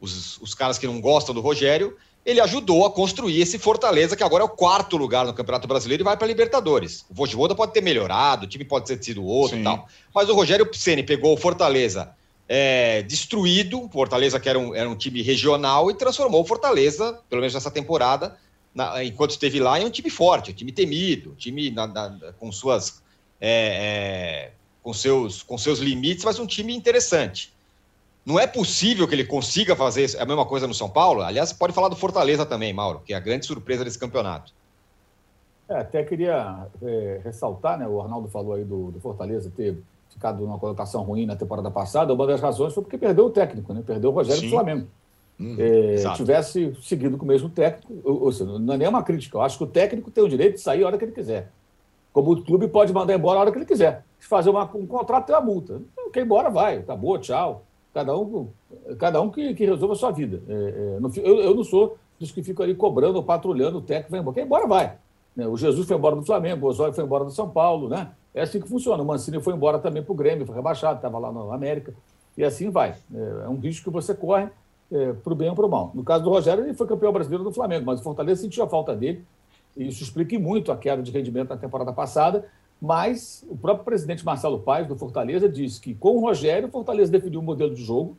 os, 0.00 0.40
os 0.40 0.54
caras 0.56 0.76
que 0.76 0.86
não 0.88 1.00
gostam 1.00 1.32
do 1.32 1.40
Rogério, 1.40 1.96
ele 2.24 2.40
ajudou 2.40 2.86
a 2.86 2.90
construir 2.90 3.40
esse 3.40 3.58
Fortaleza, 3.58 4.16
que 4.16 4.22
agora 4.22 4.42
é 4.42 4.46
o 4.46 4.48
quarto 4.48 4.96
lugar 4.96 5.26
no 5.26 5.34
Campeonato 5.34 5.68
Brasileiro 5.68 6.02
e 6.02 6.04
vai 6.04 6.16
para 6.16 6.26
Libertadores. 6.26 7.04
O 7.10 7.14
Voivoda 7.14 7.54
pode 7.54 7.72
ter 7.72 7.82
melhorado, 7.82 8.46
o 8.46 8.48
time 8.48 8.64
pode 8.64 8.86
ter 8.86 9.02
sido 9.02 9.24
outro 9.24 9.56
e 9.56 9.58
Sim. 9.58 9.64
tal. 9.64 9.86
Mas 10.14 10.28
o 10.28 10.34
Rogério 10.34 10.68
Ceni 10.72 11.02
pegou 11.02 11.34
o 11.34 11.36
Fortaleza 11.36 12.14
é, 12.48 13.02
destruído, 13.02 13.84
o 13.84 13.88
Fortaleza 13.90 14.40
que 14.40 14.48
era 14.48 14.58
um, 14.58 14.74
era 14.74 14.88
um 14.88 14.96
time 14.96 15.22
regional, 15.22 15.90
e 15.90 15.94
transformou 15.94 16.42
o 16.42 16.46
Fortaleza, 16.46 17.20
pelo 17.28 17.40
menos 17.40 17.54
nessa 17.54 17.70
temporada, 17.70 18.38
na- 18.74 19.04
enquanto 19.04 19.30
esteve 19.30 19.60
lá, 19.60 19.80
em 19.80 19.84
um 19.84 19.90
time 19.90 20.10
forte, 20.10 20.50
um 20.50 20.54
time 20.54 20.72
temido, 20.72 21.30
um 21.32 21.34
time 21.34 21.70
na- 21.70 21.86
na- 21.86 22.32
com 22.38 22.50
suas. 22.50 23.02
é, 23.40 24.50
é, 24.50 24.52
com, 24.82 24.92
seus, 24.94 25.42
com 25.42 25.58
seus 25.58 25.78
limites, 25.78 26.24
mas 26.24 26.38
um 26.38 26.46
time 26.46 26.74
interessante. 26.74 27.53
Não 28.24 28.38
é 28.40 28.46
possível 28.46 29.06
que 29.06 29.14
ele 29.14 29.24
consiga 29.24 29.76
fazer 29.76 30.04
isso- 30.04 30.20
a 30.20 30.24
mesma 30.24 30.46
coisa 30.46 30.66
no 30.66 30.72
São 30.74 30.88
Paulo? 30.88 31.20
Aliás, 31.22 31.52
pode 31.52 31.72
falar 31.74 31.88
do 31.88 31.96
Fortaleza 31.96 32.46
também, 32.46 32.72
Mauro, 32.72 33.02
que 33.04 33.12
é 33.12 33.16
a 33.16 33.20
grande 33.20 33.44
surpresa 33.44 33.84
desse 33.84 33.98
campeonato. 33.98 34.52
É, 35.68 35.78
até 35.78 36.02
queria 36.02 36.66
é, 36.82 37.20
ressaltar, 37.24 37.78
né? 37.78 37.86
O 37.86 38.00
Arnaldo 38.00 38.28
falou 38.28 38.54
aí 38.54 38.64
do, 38.64 38.90
do 38.90 39.00
Fortaleza 39.00 39.50
ter 39.54 39.76
ficado 40.10 40.42
numa 40.42 40.58
colocação 40.58 41.02
ruim 41.02 41.26
na 41.26 41.36
temporada 41.36 41.70
passada. 41.70 42.12
Uma 42.14 42.26
das 42.26 42.40
razões 42.40 42.72
foi 42.72 42.82
porque 42.82 42.96
perdeu 42.98 43.26
o 43.26 43.30
técnico, 43.30 43.72
né? 43.74 43.82
Perdeu 43.86 44.10
o 44.10 44.12
Rogério 44.14 44.40
Sim. 44.40 44.46
do 44.48 44.52
Flamengo. 44.52 44.86
Hum. 45.40 45.56
É, 45.58 45.96
tivesse 46.14 46.76
seguido 46.82 47.18
com 47.18 47.24
o 47.24 47.28
mesmo 47.28 47.48
técnico, 47.48 47.92
ou, 48.04 48.24
ou 48.24 48.32
seja, 48.32 48.58
não 48.58 48.74
é 48.74 48.78
nenhuma 48.78 49.02
crítica. 49.02 49.36
Eu 49.36 49.42
acho 49.42 49.58
que 49.58 49.64
o 49.64 49.66
técnico 49.66 50.10
tem 50.10 50.22
o 50.22 50.28
direito 50.28 50.54
de 50.54 50.60
sair 50.60 50.84
a 50.84 50.86
hora 50.86 50.96
que 50.98 51.04
ele 51.04 51.12
quiser. 51.12 51.50
Como 52.12 52.30
o 52.32 52.42
clube 52.42 52.68
pode 52.68 52.92
mandar 52.92 53.14
embora 53.14 53.38
a 53.38 53.42
hora 53.42 53.50
que 53.52 53.58
ele 53.58 53.64
quiser. 53.66 54.04
Se 54.20 54.28
fazer 54.28 54.50
uma- 54.50 54.70
um 54.76 54.86
contrato, 54.86 55.26
tem 55.26 55.34
uma 55.34 55.40
multa. 55.42 55.80
Então, 55.92 56.10
quem 56.10 56.22
embora, 56.22 56.48
vai. 56.50 56.78
Acabou, 56.78 57.18
tchau. 57.18 57.64
Cada 57.94 58.18
um, 58.18 58.48
cada 58.98 59.20
um 59.22 59.30
que, 59.30 59.54
que 59.54 59.64
resolva 59.64 59.94
a 59.94 59.96
sua 59.96 60.10
vida. 60.10 60.42
É, 60.48 60.96
é, 60.96 61.00
não 61.00 61.08
eu, 61.16 61.36
eu 61.40 61.54
não 61.54 61.62
sou 61.62 61.96
dos 62.18 62.32
que 62.32 62.42
ficam 62.42 62.64
ali 62.64 62.74
cobrando, 62.74 63.22
patrulhando 63.22 63.78
o 63.78 63.80
técnico, 63.80 64.10
vai 64.10 64.20
embora. 64.20 64.34
Quem 64.34 64.44
embora, 64.44 64.66
vai. 64.66 64.96
Né, 65.36 65.46
O 65.46 65.56
Jesus 65.56 65.86
foi 65.86 65.96
embora 65.96 66.16
do 66.16 66.24
Flamengo, 66.24 66.66
o 66.66 66.68
Osório 66.68 66.92
foi 66.92 67.04
embora 67.04 67.24
do 67.24 67.30
São 67.30 67.48
Paulo, 67.48 67.88
né? 67.88 68.10
É 68.34 68.42
assim 68.42 68.60
que 68.60 68.68
funciona. 68.68 69.00
O 69.00 69.06
Mancini 69.06 69.40
foi 69.40 69.54
embora 69.54 69.78
também 69.78 70.02
para 70.02 70.12
o 70.12 70.14
Grêmio, 70.14 70.44
foi 70.44 70.56
rebaixado, 70.56 70.96
estava 70.96 71.18
lá 71.18 71.30
na 71.30 71.54
América. 71.54 71.94
E 72.36 72.42
assim 72.42 72.68
vai. 72.68 72.96
É, 73.14 73.44
é 73.44 73.48
um 73.48 73.60
risco 73.60 73.84
que 73.84 73.90
você 73.90 74.12
corre 74.12 74.48
para 75.22 75.32
o 75.32 75.36
bem 75.36 75.48
ou 75.48 75.54
para 75.54 75.66
o 75.66 75.68
mal. 75.68 75.90
No 75.94 76.04
caso 76.04 76.24
do 76.24 76.30
Rogério, 76.30 76.64
ele 76.64 76.74
foi 76.74 76.86
campeão 76.86 77.12
brasileiro 77.12 77.42
do 77.42 77.52
Flamengo, 77.52 77.86
mas 77.86 78.00
o 78.00 78.02
Fortaleza 78.02 78.42
sentiu 78.42 78.64
a 78.64 78.68
falta 78.68 78.94
dele. 78.94 79.24
E 79.76 79.88
isso 79.88 80.02
explica 80.02 80.38
muito 80.38 80.70
a 80.70 80.76
queda 80.76 81.02
de 81.02 81.10
rendimento 81.10 81.48
na 81.48 81.56
temporada 81.56 81.92
passada. 81.92 82.44
Mas 82.80 83.44
o 83.48 83.56
próprio 83.56 83.84
presidente 83.84 84.24
Marcelo 84.24 84.60
Paes, 84.60 84.86
do 84.86 84.96
Fortaleza, 84.96 85.48
disse 85.48 85.80
que 85.80 85.94
com 85.94 86.16
o 86.16 86.20
Rogério, 86.20 86.68
o 86.68 86.70
Fortaleza 86.70 87.10
definiu 87.10 87.40
um 87.40 87.44
modelo 87.44 87.74
de 87.74 87.82
jogo. 87.82 88.16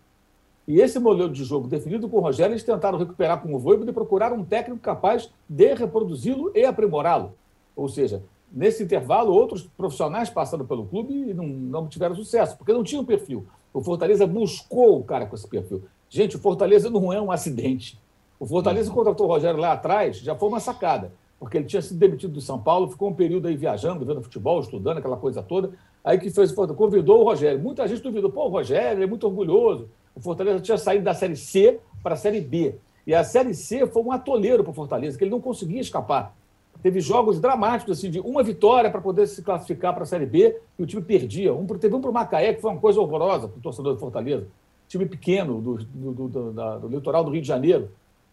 E 0.67 0.79
esse 0.81 0.97
modelo 0.97 1.29
de 1.29 1.43
jogo 1.43 1.67
definido 1.67 2.09
com 2.09 2.17
o 2.17 2.21
Rogério, 2.21 2.53
eles 2.53 2.63
tentaram 2.63 2.97
recuperar 2.97 3.41
com 3.41 3.53
o 3.53 3.59
Voivoda 3.59 3.91
e 3.91 3.93
procurar 3.93 4.33
um 4.33 4.43
técnico 4.43 4.81
capaz 4.81 5.29
de 5.47 5.73
reproduzi-lo 5.75 6.51
e 6.55 6.65
aprimorá-lo. 6.65 7.33
Ou 7.75 7.87
seja, 7.87 8.23
nesse 8.51 8.81
intervalo, 8.83 9.33
outros 9.33 9.63
profissionais 9.77 10.29
passaram 10.29 10.65
pelo 10.65 10.85
clube 10.85 11.13
e 11.13 11.33
não, 11.33 11.45
não 11.45 11.87
tiveram 11.87 12.15
sucesso, 12.15 12.57
porque 12.57 12.73
não 12.73 12.83
tinham 12.83 13.05
perfil. 13.05 13.45
O 13.71 13.81
Fortaleza 13.81 14.25
buscou 14.25 14.99
o 14.99 15.03
cara 15.03 15.25
com 15.25 15.35
esse 15.35 15.47
perfil. 15.47 15.83
Gente, 16.09 16.37
o 16.37 16.39
Fortaleza 16.39 16.89
não 16.89 17.11
é 17.11 17.21
um 17.21 17.31
acidente. 17.31 17.99
O 18.39 18.45
Fortaleza 18.45 18.91
contratou 18.91 19.27
o 19.27 19.29
Rogério 19.29 19.59
lá 19.59 19.73
atrás, 19.73 20.17
já 20.17 20.35
foi 20.35 20.49
uma 20.49 20.59
sacada, 20.59 21.11
porque 21.39 21.57
ele 21.57 21.65
tinha 21.65 21.81
sido 21.81 21.97
demitido 21.97 22.33
do 22.33 22.41
São 22.41 22.59
Paulo, 22.59 22.89
ficou 22.89 23.09
um 23.09 23.13
período 23.13 23.47
aí 23.47 23.55
viajando, 23.55 24.05
vendo 24.05 24.21
futebol, 24.21 24.59
estudando, 24.59 24.97
aquela 24.97 25.17
coisa 25.17 25.41
toda. 25.43 25.71
Aí 26.03 26.17
que 26.17 26.29
fez, 26.29 26.51
convidou 26.51 27.21
o 27.21 27.23
Rogério. 27.23 27.59
Muita 27.59 27.87
gente 27.87 28.01
duvidou, 28.01 28.31
pô, 28.31 28.45
o 28.45 28.49
Rogério 28.49 29.03
é 29.03 29.07
muito 29.07 29.25
orgulhoso. 29.27 29.89
O 30.15 30.19
Fortaleza 30.21 30.59
tinha 30.61 30.77
saído 30.77 31.03
da 31.03 31.13
Série 31.13 31.35
C 31.35 31.79
para 32.01 32.13
a 32.13 32.17
Série 32.17 32.39
B. 32.41 32.75
E 33.05 33.13
a 33.13 33.23
Série 33.23 33.53
C 33.53 33.85
foi 33.87 34.01
um 34.01 34.11
atoleiro 34.11 34.63
para 34.63 34.71
o 34.71 34.73
Fortaleza, 34.73 35.17
que 35.17 35.23
ele 35.23 35.31
não 35.31 35.41
conseguia 35.41 35.81
escapar. 35.81 36.35
Teve 36.81 36.99
jogos 36.99 37.39
dramáticos, 37.39 37.97
assim, 37.97 38.09
de 38.11 38.19
uma 38.19 38.43
vitória 38.43 38.89
para 38.91 39.01
poder 39.01 39.27
se 39.27 39.41
classificar 39.41 39.93
para 39.93 40.03
a 40.03 40.05
Série 40.05 40.25
B 40.25 40.55
e 40.77 40.83
o 40.83 40.85
time 40.85 41.01
perdia. 41.01 41.53
Um, 41.53 41.65
teve 41.65 41.95
um 41.95 42.01
para 42.01 42.09
o 42.09 42.13
Macaé, 42.13 42.53
que 42.53 42.61
foi 42.61 42.71
uma 42.71 42.79
coisa 42.79 42.99
horrorosa 43.01 43.47
para 43.47 43.57
o 43.57 43.61
torcedor 43.61 43.93
do 43.93 43.99
Fortaleza. 43.99 44.47
Time 44.87 45.05
pequeno 45.05 45.59
do, 45.61 45.77
do- 45.77 46.27
do- 46.27 46.51
da- 46.51 46.77
do 46.77 46.87
litoral 46.87 47.23
do 47.23 47.31
Rio 47.31 47.41
de 47.41 47.47
Janeiro. 47.47 47.89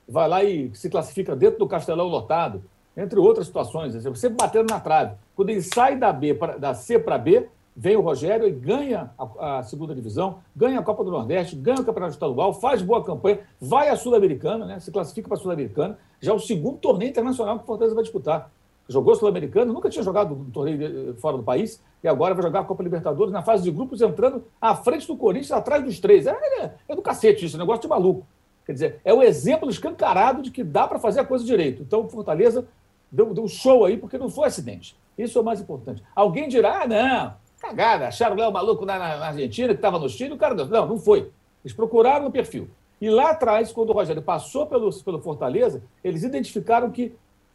Vai 0.06 0.28
lá 0.28 0.44
e 0.44 0.70
se 0.74 0.90
classifica 0.90 1.34
dentro 1.34 1.58
do 1.58 1.66
Castelão 1.66 2.06
lotado, 2.08 2.62
entre 2.96 3.18
outras 3.18 3.46
situações. 3.46 3.94
assim, 3.94 4.14
Sempre 4.14 4.38
batendo 4.38 4.70
na 4.70 4.80
trave. 4.80 5.14
Quando 5.34 5.50
ele 5.50 5.62
sai 5.62 5.96
da, 5.96 6.12
B 6.12 6.34
pra, 6.34 6.56
da 6.56 6.74
C 6.74 6.98
para 6.98 7.18
B, 7.18 7.48
vem 7.74 7.96
o 7.96 8.00
Rogério 8.00 8.46
e 8.46 8.50
ganha 8.50 9.10
a, 9.18 9.58
a 9.58 9.62
segunda 9.62 9.94
divisão, 9.94 10.38
ganha 10.54 10.78
a 10.78 10.82
Copa 10.82 11.02
do 11.02 11.10
Nordeste, 11.10 11.56
ganha 11.56 11.80
o 11.80 11.84
Campeonato 11.84 12.14
Estadual, 12.14 12.52
faz 12.52 12.82
boa 12.82 13.02
campanha, 13.02 13.40
vai 13.60 13.88
à 13.88 13.96
Sul-Americana, 13.96 14.66
né? 14.66 14.78
se 14.78 14.90
classifica 14.90 15.28
para 15.28 15.38
a 15.38 15.40
Sul-Americana. 15.40 15.98
Já 16.20 16.32
é 16.32 16.34
o 16.34 16.38
segundo 16.38 16.78
torneio 16.78 17.10
internacional 17.10 17.58
que 17.58 17.64
o 17.64 17.66
Fortaleza 17.66 17.94
vai 17.94 18.04
disputar. 18.04 18.50
Jogou 18.88 19.14
Sul-Americano, 19.14 19.72
nunca 19.72 19.88
tinha 19.88 20.02
jogado 20.02 20.34
um 20.34 20.50
torneio 20.50 21.10
eh, 21.10 21.14
fora 21.14 21.36
do 21.36 21.42
país, 21.42 21.80
e 22.02 22.08
agora 22.08 22.34
vai 22.34 22.42
jogar 22.42 22.60
a 22.60 22.64
Copa 22.64 22.82
Libertadores 22.82 23.32
na 23.32 23.42
fase 23.42 23.62
de 23.62 23.70
grupos, 23.70 24.02
entrando 24.02 24.44
à 24.60 24.74
frente 24.74 25.06
do 25.06 25.16
Corinthians, 25.16 25.52
atrás 25.52 25.82
dos 25.82 25.98
três. 26.00 26.26
É, 26.26 26.32
é, 26.32 26.74
é 26.88 26.96
do 26.96 27.00
cacete 27.00 27.46
isso, 27.46 27.56
negócio 27.56 27.82
de 27.82 27.88
maluco. 27.88 28.26
Quer 28.66 28.72
dizer, 28.72 29.00
é 29.04 29.12
o 29.12 29.22
exemplo 29.22 29.70
escancarado 29.70 30.42
de 30.42 30.50
que 30.50 30.62
dá 30.62 30.86
para 30.86 30.98
fazer 30.98 31.20
a 31.20 31.24
coisa 31.24 31.44
direito. 31.44 31.82
Então, 31.82 32.08
Fortaleza 32.08 32.66
deu, 33.12 33.32
deu 33.34 33.46
show 33.46 33.84
aí, 33.84 33.96
porque 33.96 34.16
não 34.18 34.28
foi 34.30 34.48
acidente. 34.48 34.96
Isso 35.16 35.38
é 35.38 35.40
o 35.40 35.44
mais 35.44 35.60
importante. 35.60 36.02
Alguém 36.16 36.48
dirá, 36.48 36.82
ah, 36.82 36.86
não, 36.88 37.34
cagada, 37.60 38.08
acharam 38.08 38.34
lá 38.34 38.48
o 38.48 38.52
maluco 38.52 38.84
na, 38.86 38.98
na- 38.98 39.16
na 39.18 39.26
Argentina, 39.26 39.68
que 39.68 39.74
estava 39.78 39.98
no 39.98 40.08
Chile, 40.08 40.32
o 40.32 40.38
cara 40.38 40.54
não. 40.54 40.66
Não, 40.66 40.98
foi. 40.98 41.30
Eles 41.64 41.76
procuraram 41.76 42.26
o 42.26 42.32
perfil. 42.32 42.68
E 43.00 43.10
lá 43.10 43.30
atrás, 43.30 43.70
quando 43.72 43.90
o 43.90 43.92
Rogério 43.92 44.22
passou 44.22 44.66
pelo, 44.66 44.90
pelo 45.02 45.20
Fortaleza, 45.20 45.82
eles 46.02 46.22
identificaram 46.24 46.90
que. 46.90 47.14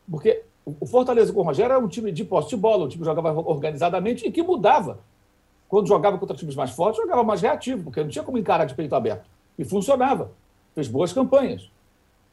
Porque 0.09 0.43
o 0.65 0.85
Fortaleza 0.85 1.33
com 1.33 1.39
o 1.39 1.43
Rogério 1.43 1.73
era 1.73 1.83
um 1.83 1.87
time 1.87 2.11
de 2.11 2.23
posse 2.23 2.49
de 2.49 2.57
bola, 2.57 2.85
um 2.85 2.87
time 2.87 3.01
que 3.03 3.09
jogava 3.09 3.31
organizadamente 3.39 4.25
e 4.27 4.31
que 4.31 4.43
mudava. 4.43 4.99
Quando 5.67 5.87
jogava 5.87 6.17
contra 6.17 6.35
times 6.37 6.55
mais 6.55 6.71
fortes, 6.71 7.01
jogava 7.01 7.23
mais 7.23 7.41
reativo, 7.41 7.83
porque 7.85 8.01
não 8.01 8.09
tinha 8.09 8.23
como 8.23 8.37
encarar 8.37 8.65
de 8.65 8.75
peito 8.75 8.93
aberto. 8.95 9.25
E 9.57 9.65
funcionava. 9.65 10.31
Fez 10.75 10.87
boas 10.87 11.11
campanhas. 11.11 11.69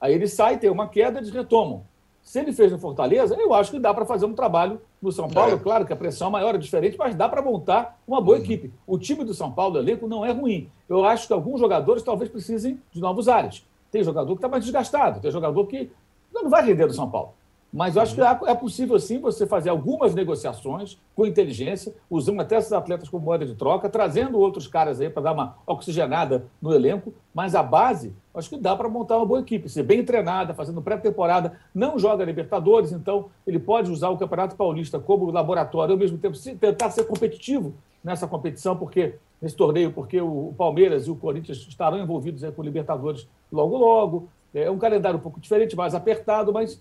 Aí 0.00 0.12
ele 0.14 0.28
sai, 0.28 0.58
tem 0.58 0.70
uma 0.70 0.86
queda, 0.88 1.18
eles 1.18 1.30
retomam. 1.30 1.82
Se 2.24 2.40
ele 2.40 2.52
fez 2.52 2.72
no 2.72 2.78
Fortaleza, 2.78 3.36
eu 3.38 3.52
acho 3.52 3.70
que 3.70 3.78
dá 3.78 3.92
para 3.92 4.06
fazer 4.06 4.24
um 4.24 4.32
trabalho 4.32 4.80
no 5.00 5.12
São 5.12 5.28
Paulo. 5.28 5.52
É. 5.52 5.58
Claro 5.58 5.84
que 5.84 5.92
a 5.92 5.96
pressão 5.96 6.30
maior 6.30 6.54
é 6.54 6.58
diferente, 6.58 6.96
mas 6.98 7.14
dá 7.14 7.28
para 7.28 7.42
montar 7.42 8.00
uma 8.08 8.18
Uhum. 8.18 8.24
boa 8.24 8.38
equipe. 8.38 8.72
O 8.86 8.98
time 8.98 9.22
do 9.24 9.34
São 9.34 9.52
Paulo, 9.52 9.76
o 9.76 9.78
elenco, 9.78 10.08
não 10.08 10.24
é 10.24 10.32
ruim. 10.32 10.70
Eu 10.88 11.04
acho 11.04 11.26
que 11.26 11.32
alguns 11.34 11.60
jogadores 11.60 12.02
talvez 12.02 12.30
precisem 12.30 12.80
de 12.90 13.00
novos 13.00 13.28
ares. 13.28 13.64
Tem 13.90 14.02
jogador 14.02 14.32
que 14.34 14.38
está 14.38 14.48
mais 14.48 14.64
desgastado, 14.64 15.20
tem 15.20 15.30
jogador 15.30 15.66
que 15.66 15.90
não 16.32 16.48
vai 16.48 16.64
render 16.64 16.86
do 16.86 16.94
São 16.94 17.08
Paulo. 17.10 17.34
Mas 17.76 17.96
eu 17.96 18.02
acho 18.02 18.14
que 18.14 18.20
há- 18.20 18.40
é 18.46 18.54
possível 18.54 18.96
sim 19.00 19.18
você 19.18 19.48
fazer 19.48 19.68
algumas 19.68 20.14
negociações 20.14 20.96
com 21.16 21.26
inteligência, 21.26 21.92
usando 22.08 22.40
até 22.40 22.56
esses 22.56 22.72
atletas 22.72 23.08
como 23.08 23.24
moeda 23.24 23.44
de 23.44 23.56
troca, 23.56 23.88
trazendo 23.88 24.38
outros 24.38 24.68
caras 24.68 25.00
aí 25.00 25.10
para 25.10 25.24
dar 25.24 25.32
uma 25.32 25.56
oxigenada 25.66 26.44
no 26.62 26.72
elenco. 26.72 27.12
Mas 27.34 27.56
a 27.56 27.64
base, 27.64 28.14
acho 28.32 28.48
que 28.48 28.56
dá 28.56 28.76
para 28.76 28.88
montar 28.88 29.16
uma 29.16 29.26
boa 29.26 29.40
equipe, 29.40 29.68
ser 29.68 29.82
bem 29.82 30.04
treinada, 30.04 30.54
fazendo 30.54 30.80
pré-temporada, 30.80 31.58
não 31.74 31.98
joga 31.98 32.24
Libertadores, 32.24 32.92
então 32.92 33.26
ele 33.44 33.58
pode 33.58 33.90
usar 33.90 34.08
o 34.10 34.16
Campeonato 34.16 34.54
Paulista 34.54 35.00
como 35.00 35.28
laboratório, 35.32 35.94
ao 35.94 35.98
mesmo 35.98 36.16
tempo 36.16 36.38
tentar 36.60 36.90
ser 36.90 37.02
competitivo 37.08 37.74
nessa 38.04 38.28
competição, 38.28 38.76
porque 38.76 39.16
nesse 39.42 39.56
torneio, 39.56 39.90
porque 39.92 40.20
o 40.20 40.54
Palmeiras 40.56 41.08
e 41.08 41.10
o 41.10 41.16
Corinthians 41.16 41.58
estarão 41.68 41.98
envolvidos 41.98 42.44
aí 42.44 42.52
com 42.52 42.62
o 42.62 42.64
Libertadores 42.64 43.26
logo 43.50 43.76
logo. 43.76 44.28
É 44.54 44.70
um 44.70 44.78
calendário 44.78 45.18
um 45.18 45.22
pouco 45.22 45.40
diferente, 45.40 45.74
mais 45.74 45.92
apertado, 45.92 46.52
mas 46.52 46.80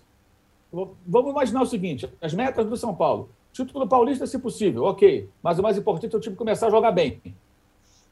Vamos 1.06 1.30
imaginar 1.30 1.62
o 1.62 1.66
seguinte: 1.66 2.08
as 2.20 2.34
metas 2.34 2.66
do 2.66 2.76
São 2.76 2.94
Paulo. 2.94 3.28
Título 3.52 3.86
paulista, 3.86 4.26
se 4.26 4.36
possível, 4.38 4.82
ok. 4.84 5.28
Mas 5.40 5.58
o 5.58 5.62
mais 5.62 5.78
importante 5.78 6.12
é 6.12 6.18
o 6.18 6.20
time 6.20 6.34
começar 6.34 6.66
a 6.66 6.70
jogar 6.70 6.90
bem. 6.90 7.20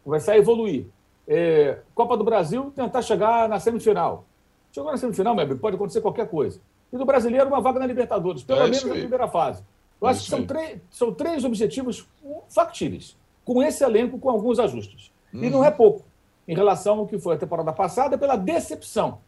Começar 0.04 0.32
a 0.32 0.38
evoluir. 0.38 0.86
É, 1.26 1.78
Copa 1.94 2.16
do 2.16 2.22
Brasil, 2.24 2.72
tentar 2.74 3.02
chegar 3.02 3.48
na 3.48 3.58
semifinal. 3.58 4.24
Chegou 4.70 4.90
na 4.90 4.96
semifinal, 4.96 5.34
meu 5.34 5.44
amigo, 5.44 5.58
pode 5.60 5.74
acontecer 5.76 6.00
qualquer 6.00 6.28
coisa. 6.28 6.60
E 6.92 6.96
do 6.96 7.04
brasileiro, 7.04 7.48
uma 7.48 7.60
vaga 7.60 7.80
na 7.80 7.86
Libertadores, 7.86 8.42
pelo 8.44 8.60
É 8.60 8.62
menos 8.64 8.84
na 8.84 8.92
primeira 8.94 9.26
fase. 9.28 9.62
Eu 10.00 10.08
É 10.08 10.10
acho 10.10 10.22
que 10.24 10.30
são, 10.30 10.46
são 10.90 11.12
três 11.12 11.44
objetivos 11.44 12.06
factíveis, 12.48 13.16
com 13.44 13.62
esse 13.62 13.82
elenco, 13.84 14.18
com 14.18 14.30
alguns 14.30 14.58
ajustes. 14.58 15.10
E 15.32 15.36
Uhum. 15.38 15.50
não 15.50 15.64
é 15.64 15.70
pouco, 15.70 16.04
em 16.46 16.54
relação 16.54 16.98
ao 17.00 17.06
que 17.06 17.18
foi 17.18 17.34
a 17.34 17.38
temporada 17.38 17.72
passada, 17.72 18.16
pela 18.18 18.36
decepção. 18.36 19.18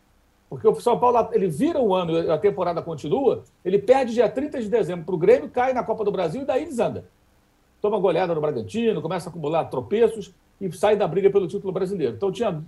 Porque 0.49 0.68
o 0.68 0.74
São 0.80 0.99
Paulo 0.99 1.28
ele 1.32 1.49
vira 1.49 1.80
o 1.80 1.95
ano 1.95 2.12
e 2.12 2.30
a 2.30 2.38
temporada 2.38 2.82
continua, 2.82 3.45
ele 3.64 3.78
perde 3.78 4.14
dia 4.14 4.28
30 4.28 4.61
de 4.61 4.68
dezembro 4.68 5.05
para 5.05 5.14
o 5.14 5.18
Grêmio, 5.18 5.49
cai 5.49 5.72
na 5.72 5.82
Copa 5.82 6.05
do 6.05 6.12
Brasil 6.12 6.42
e 6.42 6.45
daí 6.45 6.64
desanda. 6.64 7.05
toma 7.80 7.99
goleada 7.99 8.34
no 8.34 8.40
Bragantino, 8.40 9.03
começa 9.03 9.28
a 9.28 9.30
acumular 9.30 9.64
tropeços 9.64 10.32
e 10.61 10.70
sai 10.72 10.97
da 10.97 11.09
briga 11.09 11.30
pelo 11.30 11.49
título 11.49 11.72
brasileiro. 11.72 12.14
Então 12.14 12.30
tinha 12.30 12.62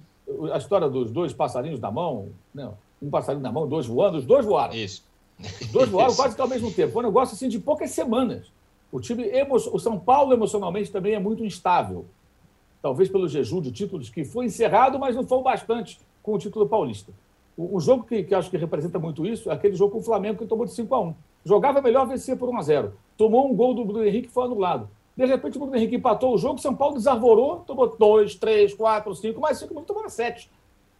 a 0.53 0.59
história 0.59 0.89
dos 0.89 1.11
dois 1.11 1.33
passarinhos 1.33 1.79
na 1.81 1.91
mão, 1.91 2.29
né? 2.55 2.71
um 3.01 3.11
passarinho 3.11 3.43
na 3.43 3.53
mão, 3.53 3.69
dois 3.69 3.87
voando, 3.87 4.19
os 4.19 4.25
dois 4.25 4.45
voaram. 4.45 4.75
Isso. 4.75 5.05
Os 5.61 5.69
dois 5.69 5.89
voaram 5.89 6.15
quase 6.17 6.35
que 6.35 6.41
ao 6.41 6.49
mesmo 6.49 6.73
tempo. 6.73 6.93
Foi 6.93 7.03
um 7.03 7.07
negócio 7.07 7.35
assim 7.35 7.49
de 7.49 7.59
poucas 7.59 7.91
semanas. 7.91 8.51
O 8.91 9.01
time, 9.01 9.25
o 9.49 9.79
São 9.79 9.99
Paulo 9.99 10.33
emocionalmente 10.33 10.91
também 10.91 11.15
é 11.15 11.19
muito 11.19 11.45
instável. 11.45 12.07
Talvez 12.81 13.09
pelo 13.09 13.29
jejum 13.29 13.61
de 13.61 13.71
títulos 13.71 14.09
que 14.09 14.25
foi 14.25 14.47
encerrado, 14.47 14.99
mas 14.99 15.15
não 15.15 15.27
foi 15.27 15.39
o 15.39 15.43
bastante 15.43 15.99
com 16.23 16.35
o 16.35 16.39
título 16.39 16.69
paulista. 16.69 17.13
O 17.57 17.81
jogo 17.81 18.05
que, 18.05 18.23
que 18.23 18.35
acho 18.35 18.51
que 18.51 18.57
representa 18.59 18.99
muito 18.99 19.25
isso 19.27 19.51
é 19.51 19.55
aquele 19.55 19.75
jogo 19.75 19.93
com 19.93 19.99
o 19.99 20.03
Flamengo 20.03 20.39
que 20.39 20.47
tomou 20.47 20.67
de 20.67 20.73
5 20.73 20.95
a 20.95 21.01
1 21.01 21.15
Jogava 21.45 21.81
melhor, 21.81 22.07
vencia 22.07 22.37
por 22.37 22.49
1 22.51 22.59
a 22.59 22.63
0 22.63 22.93
Tomou 23.17 23.51
um 23.51 23.55
gol 23.55 23.73
do 23.73 23.85
Bruno 23.85 24.05
Henrique 24.05 24.29
e 24.29 24.31
foi 24.31 24.45
anulado. 24.45 24.91
De 25.17 25.25
repente, 25.25 25.57
o 25.57 25.61
Bruno 25.61 25.75
Henrique 25.75 25.97
empatou 25.97 26.35
o 26.35 26.39
jogo, 26.39 26.59
São 26.59 26.75
Paulo 26.75 26.97
desarvorou, 26.97 27.61
tomou 27.61 27.97
2, 27.97 28.35
3, 28.35 28.75
4, 28.75 29.15
5, 29.15 29.41
mais 29.41 29.59
5, 29.59 29.83
tomou 29.83 30.07
7. 30.07 30.51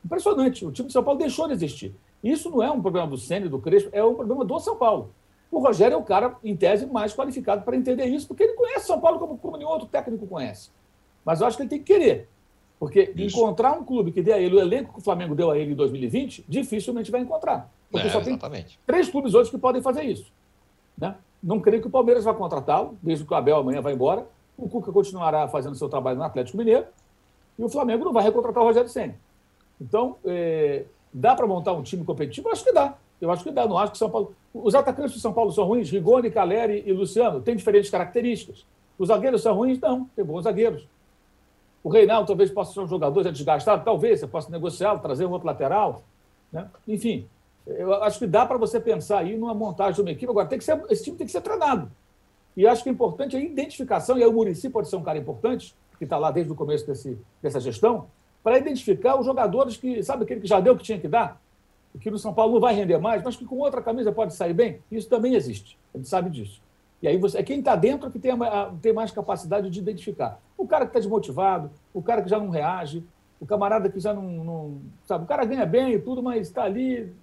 Impressionante. 0.03 0.65
O 0.65 0.73
time 0.73 0.87
de 0.87 0.93
São 0.93 1.05
Paulo 1.05 1.19
deixou 1.19 1.47
de 1.47 1.53
existir. 1.53 1.95
Isso 2.25 2.49
não 2.49 2.63
é 2.63 2.71
um 2.71 2.81
problema 2.81 3.07
do 3.07 3.19
Sênio, 3.19 3.51
do 3.51 3.59
Crespo, 3.59 3.91
é 3.93 4.03
um 4.03 4.15
problema 4.15 4.45
do 4.45 4.59
São 4.59 4.77
Paulo. 4.77 5.11
O 5.51 5.59
Rogério 5.59 5.95
é 5.95 5.99
o 5.99 6.03
cara, 6.03 6.37
em 6.43 6.57
tese, 6.57 6.87
mais 6.87 7.15
qualificado 7.15 7.63
para 7.63 7.77
entender 7.77 8.07
isso, 8.07 8.27
porque 8.27 8.45
ele 8.45 8.55
conhece 8.55 8.87
São 8.87 9.01
Paulo 9.01 9.19
como, 9.19 9.37
como 9.37 9.57
nenhum 9.57 9.69
outro 9.69 9.87
técnico 9.87 10.27
conhece. 10.27 10.71
Mas 11.25 11.41
eu 11.41 11.47
acho 11.47 11.57
que 11.57 11.65
ele 11.65 11.71
tem 11.71 11.79
que 11.79 11.93
querer. 11.93 12.29
Porque 12.79 13.13
isso. 13.17 13.39
encontrar 13.39 13.73
um 13.73 13.85
clube 13.85 14.13
que 14.13 14.23
dê 14.23 14.33
a 14.33 14.39
ele 14.39 14.57
o 14.57 14.61
elenco 14.61 14.93
que 14.93 14.99
o 14.99 15.03
Flamengo 15.03 15.35
deu 15.35 15.51
a 15.51 15.59
ele 15.59 15.73
em 15.73 15.75
2020, 15.75 16.45
dificilmente 16.47 17.11
vai 17.11 17.21
encontrar. 17.21 17.71
Porque 17.91 18.07
é, 18.07 18.11
só 18.11 18.21
tem 18.21 18.35
exatamente. 18.35 18.79
três 18.87 19.09
clubes 19.09 19.35
hoje 19.35 19.51
que 19.51 19.59
podem 19.59 19.81
fazer 19.81 20.03
isso. 20.03 20.31
Né? 20.99 21.15
Não 21.43 21.61
creio 21.61 21.81
que 21.81 21.89
o 21.89 21.91
Palmeiras 21.91 22.25
vá 22.25 22.35
contratá-lo, 22.35 22.99
desde 23.03 23.25
que 23.25 23.33
o 23.33 23.37
Abel 23.37 23.57
amanhã 23.57 23.81
vai 23.81 23.95
embora. 23.95 24.27
O 24.59 24.69
Cuca 24.69 24.93
continuará 24.93 25.49
fazendo 25.49 25.75
seu 25.75 25.89
trabalho 25.89 26.19
no 26.19 26.25
Atlético 26.25 26.59
Mineiro. 26.59 26.87
E 27.59 27.65
o 27.65 27.69
Flamengo 27.69 28.05
não 28.05 28.13
vai 28.13 28.25
recontratar 28.25 28.63
o 28.63 28.67
Rogério 28.67 28.89
Senna. 28.89 29.15
Então, 29.81 30.17
é, 30.25 30.85
dá 31.13 31.35
para 31.35 31.47
montar 31.47 31.73
um 31.73 31.83
time 31.83 32.05
competitivo? 32.05 32.49
Eu 32.49 32.53
acho 32.53 32.65
que 32.65 32.73
dá. 32.73 32.95
Eu 33.21 33.31
acho 33.31 33.45
que 33.45 33.51
dá. 33.51 33.67
Não 33.67 33.79
acho 33.79 33.93
que 33.93 33.99
São 33.99 34.11
Paulo. 34.11 34.35
Os 34.53 34.75
atacantes 34.75 35.15
de 35.15 35.21
São 35.21 35.33
Paulo 35.33 35.53
são 35.53 35.65
ruins. 35.65 35.91
Rigoni, 35.91 36.31
Caleri 36.31 36.83
e 36.87 36.93
Luciano 36.93 37.41
têm 37.41 37.57
diferentes 37.57 37.91
características. 37.91 38.67
Os 38.99 39.09
zagueiros 39.09 39.43
são 39.43 39.55
ruins? 39.55 39.79
Não. 39.79 40.05
Tem 40.17 40.25
bons 40.25 40.43
zagueiros. 40.43 40.87
O 41.87 41.89
Reinaldo 41.89 42.27
talvez 42.27 42.51
possa 42.51 42.73
ser 42.73 42.81
um 42.81 42.89
jogador 42.89 43.23
já 43.23 43.31
desgastado, 43.31 43.85
talvez 43.85 44.19
você 44.19 44.27
possa 44.27 44.51
negociá-lo, 44.51 44.99
trazer 44.99 45.25
um 45.25 45.31
outro 45.31 45.47
lateral. 45.47 46.03
Né? 46.51 46.69
Enfim, 46.89 47.29
eu 47.65 48.03
acho 48.03 48.19
que 48.19 48.27
dá 48.27 48.45
para 48.45 48.59
você 48.59 48.81
pensar 48.81 49.19
aí 49.19 49.37
numa 49.37 49.55
montagem 49.55 49.95
de 49.95 50.01
uma 50.01 50.11
equipe. 50.11 50.29
Agora, 50.29 50.49
tem 50.49 50.59
que 50.59 50.65
ser, 50.65 50.83
esse 50.91 51.05
time 51.05 51.17
tem 51.17 51.29
que 51.29 51.33
ser 51.33 51.43
treinado. 51.43 51.89
E 52.57 52.67
acho 52.67 52.83
que 52.83 52.89
é 52.89 52.93
importante 52.93 53.37
a 53.37 53.41
identificação, 53.41 54.19
e 54.19 54.25
aí 54.25 54.29
o 54.29 54.33
Murici 54.33 54.69
pode 54.69 54.89
ser 54.89 54.97
um 54.97 55.03
cara 55.05 55.17
importante, 55.17 55.77
que 55.97 56.03
está 56.03 56.19
lá 56.19 56.33
desde 56.33 56.51
o 56.51 56.57
começo 56.57 56.85
desse, 56.85 57.17
dessa 57.41 57.61
gestão, 57.61 58.09
para 58.43 58.59
identificar 58.59 59.17
os 59.17 59.25
jogadores 59.25 59.77
que, 59.77 60.03
sabe, 60.03 60.25
aquele 60.25 60.41
que 60.41 60.49
já 60.49 60.59
deu 60.59 60.73
o 60.73 60.77
que 60.77 60.83
tinha 60.83 60.99
que 60.99 61.07
dar, 61.07 61.41
que 62.01 62.11
no 62.11 62.19
São 62.19 62.35
Paulo 62.35 62.55
não 62.55 62.61
vai 62.61 62.75
render 62.75 62.99
mais, 62.99 63.23
mas 63.23 63.37
que 63.37 63.45
com 63.45 63.59
outra 63.59 63.81
camisa 63.81 64.11
pode 64.11 64.35
sair 64.35 64.55
bem. 64.55 64.81
Isso 64.91 65.09
também 65.09 65.37
existe. 65.37 65.79
A 65.95 65.99
gente 65.99 66.09
sabe 66.09 66.31
disso. 66.31 66.61
E 67.01 67.07
aí 67.07 67.17
você, 67.17 67.39
é 67.39 67.45
quem 67.45 67.61
está 67.61 67.77
dentro 67.77 68.11
que 68.11 68.19
tem, 68.19 68.33
a, 68.33 68.73
tem 68.83 68.93
mais 68.93 69.13
capacidade 69.13 69.71
de 69.71 69.79
identificar. 69.79 70.41
O 70.67 70.69
cara 70.69 70.85
que 70.85 70.91
está 70.91 70.99
desmotivado, 70.99 71.71
o 71.95 72.03
cara 72.03 72.21
que 72.21 72.29
já 72.29 72.41
não 72.41 72.51
reage, 72.51 73.05
o 73.41 73.47
camarada 73.47 73.89
que 73.89 74.01
já 74.01 74.13
não, 74.13 74.25
não. 74.25 74.79
sabe, 75.05 75.23
o 75.23 75.27
cara 75.27 75.45
ganha 75.45 75.65
bem 75.65 75.93
e 75.93 75.99
tudo, 76.01 76.21
mas 76.21 76.49
está 76.49 76.65
ali. 76.65 77.15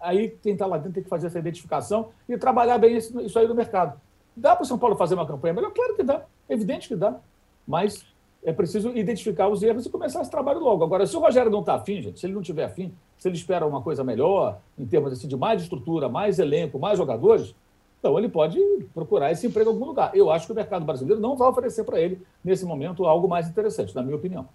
Aí 0.00 0.30
quem 0.42 0.54
está 0.54 0.64
lá 0.64 0.78
dentro 0.78 0.94
tem 0.94 1.02
que 1.02 1.08
fazer 1.10 1.26
essa 1.26 1.38
identificação 1.38 2.08
e 2.26 2.38
trabalhar 2.38 2.78
bem 2.78 2.96
isso, 2.96 3.20
isso 3.20 3.38
aí 3.38 3.46
no 3.46 3.54
mercado. 3.54 4.00
Dá 4.34 4.56
para 4.56 4.62
o 4.62 4.66
São 4.66 4.78
Paulo 4.78 4.96
fazer 4.96 5.14
uma 5.14 5.26
campanha 5.26 5.52
melhor? 5.52 5.72
Claro 5.72 5.94
que 5.94 6.02
dá. 6.02 6.24
É 6.48 6.54
evidente 6.54 6.88
que 6.88 6.96
dá. 6.96 7.20
Mas 7.68 8.02
é 8.42 8.50
preciso 8.50 8.96
identificar 8.96 9.48
os 9.48 9.62
erros 9.62 9.84
e 9.84 9.90
começar 9.90 10.22
esse 10.22 10.30
trabalho 10.30 10.60
logo. 10.60 10.82
Agora, 10.84 11.06
se 11.06 11.14
o 11.14 11.20
Rogério 11.20 11.50
não 11.50 11.60
está 11.60 11.74
afim, 11.74 12.00
gente, 12.00 12.18
se 12.18 12.24
ele 12.24 12.32
não 12.32 12.40
tiver 12.40 12.64
afim, 12.64 12.94
se 13.18 13.28
ele 13.28 13.36
espera 13.36 13.66
uma 13.66 13.82
coisa 13.82 14.02
melhor, 14.02 14.58
em 14.78 14.86
termos 14.86 15.12
assim, 15.12 15.28
de 15.28 15.36
mais 15.36 15.60
estrutura, 15.60 16.08
mais 16.08 16.38
elenco, 16.38 16.78
mais 16.78 16.96
jogadores, 16.96 17.54
então 18.04 18.18
ele 18.18 18.28
pode 18.28 18.60
procurar 18.92 19.32
esse 19.32 19.46
emprego 19.46 19.70
em 19.70 19.72
algum 19.72 19.86
lugar. 19.86 20.10
Eu 20.14 20.30
acho 20.30 20.44
que 20.44 20.52
o 20.52 20.54
mercado 20.54 20.84
brasileiro 20.84 21.18
não 21.18 21.38
vai 21.38 21.48
oferecer 21.48 21.84
para 21.84 21.98
ele, 21.98 22.20
nesse 22.44 22.66
momento, 22.66 23.06
algo 23.06 23.26
mais 23.26 23.48
interessante, 23.48 23.94
na 23.94 24.02
minha 24.02 24.16
opinião. 24.16 24.46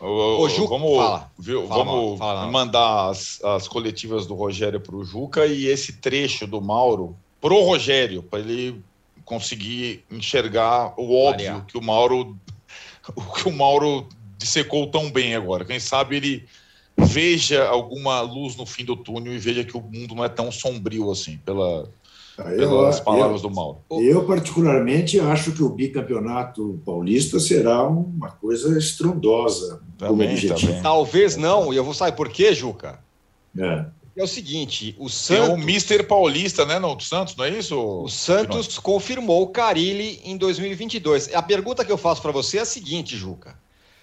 Ô, 0.00 0.48
Ju, 0.48 0.66
vamos 0.66 0.96
fala, 0.96 1.30
viu, 1.38 1.68
fala, 1.68 1.84
vamos 1.84 2.18
fala, 2.18 2.46
mandar 2.46 3.10
as, 3.10 3.44
as 3.44 3.68
coletivas 3.68 4.26
do 4.26 4.34
Rogério 4.34 4.80
para 4.80 4.96
o 4.96 5.04
Juca 5.04 5.44
e 5.44 5.66
esse 5.66 5.98
trecho 5.98 6.46
do 6.46 6.58
Mauro 6.62 7.14
pro 7.38 7.62
Rogério, 7.62 8.22
para 8.22 8.40
ele 8.40 8.82
conseguir 9.26 10.02
enxergar 10.10 10.94
o 10.96 11.14
óbvio 11.14 11.52
Maria. 11.52 11.64
que 11.68 11.76
o 11.76 11.82
Mauro 11.82 12.34
o 13.14 13.22
que 13.34 13.46
o 13.46 13.52
Mauro 13.52 14.08
dissecou 14.38 14.86
tão 14.86 15.10
bem 15.10 15.34
agora. 15.34 15.66
Quem 15.66 15.78
sabe 15.78 16.16
ele 16.16 16.46
veja 16.96 17.66
alguma 17.66 18.22
luz 18.22 18.56
no 18.56 18.64
fim 18.64 18.86
do 18.86 18.96
túnel 18.96 19.34
e 19.34 19.38
veja 19.38 19.64
que 19.64 19.76
o 19.76 19.82
mundo 19.82 20.14
não 20.14 20.24
é 20.24 20.28
tão 20.30 20.50
sombrio 20.50 21.10
assim, 21.10 21.36
pela, 21.38 21.86
ah, 22.40 22.50
pelas 22.50 22.98
eu, 22.98 23.04
palavras 23.04 23.42
eu, 23.42 23.48
do 23.48 23.54
Mauro. 23.54 23.78
Eu, 23.90 24.24
particularmente, 24.26 25.20
acho 25.20 25.52
que 25.52 25.62
o 25.62 25.68
bicampeonato 25.68 26.80
paulista 26.84 27.38
será 27.38 27.86
uma 27.86 28.30
coisa 28.30 28.78
estrondosa 28.78 29.80
também, 29.98 30.36
também. 30.46 30.82
Talvez 30.82 31.36
não, 31.36 31.72
e 31.72 31.76
eu 31.76 31.84
vou 31.84 31.94
saber 31.94 32.16
por 32.16 32.28
quê, 32.28 32.54
Juca? 32.54 32.98
É. 33.58 33.84
É 34.16 34.24
o 34.24 34.26
seguinte, 34.26 34.94
o 34.98 35.08
Santos... 35.08 35.46
Tem 35.46 35.54
o 35.54 35.58
Mister 35.58 36.06
Paulista, 36.06 36.66
né, 36.66 36.78
no 36.78 36.98
Santos, 37.00 37.36
não 37.36 37.44
é 37.44 37.50
isso? 37.50 37.78
O 37.78 38.08
Santos 38.08 38.78
confirmou 38.78 39.42
o 39.42 39.46
Carilli 39.46 40.20
em 40.24 40.36
2022. 40.36 41.34
A 41.34 41.40
pergunta 41.40 41.84
que 41.84 41.92
eu 41.92 41.96
faço 41.96 42.20
para 42.20 42.32
você 42.32 42.58
é 42.58 42.60
a 42.62 42.66
seguinte, 42.66 43.16
Juca. 43.16 43.56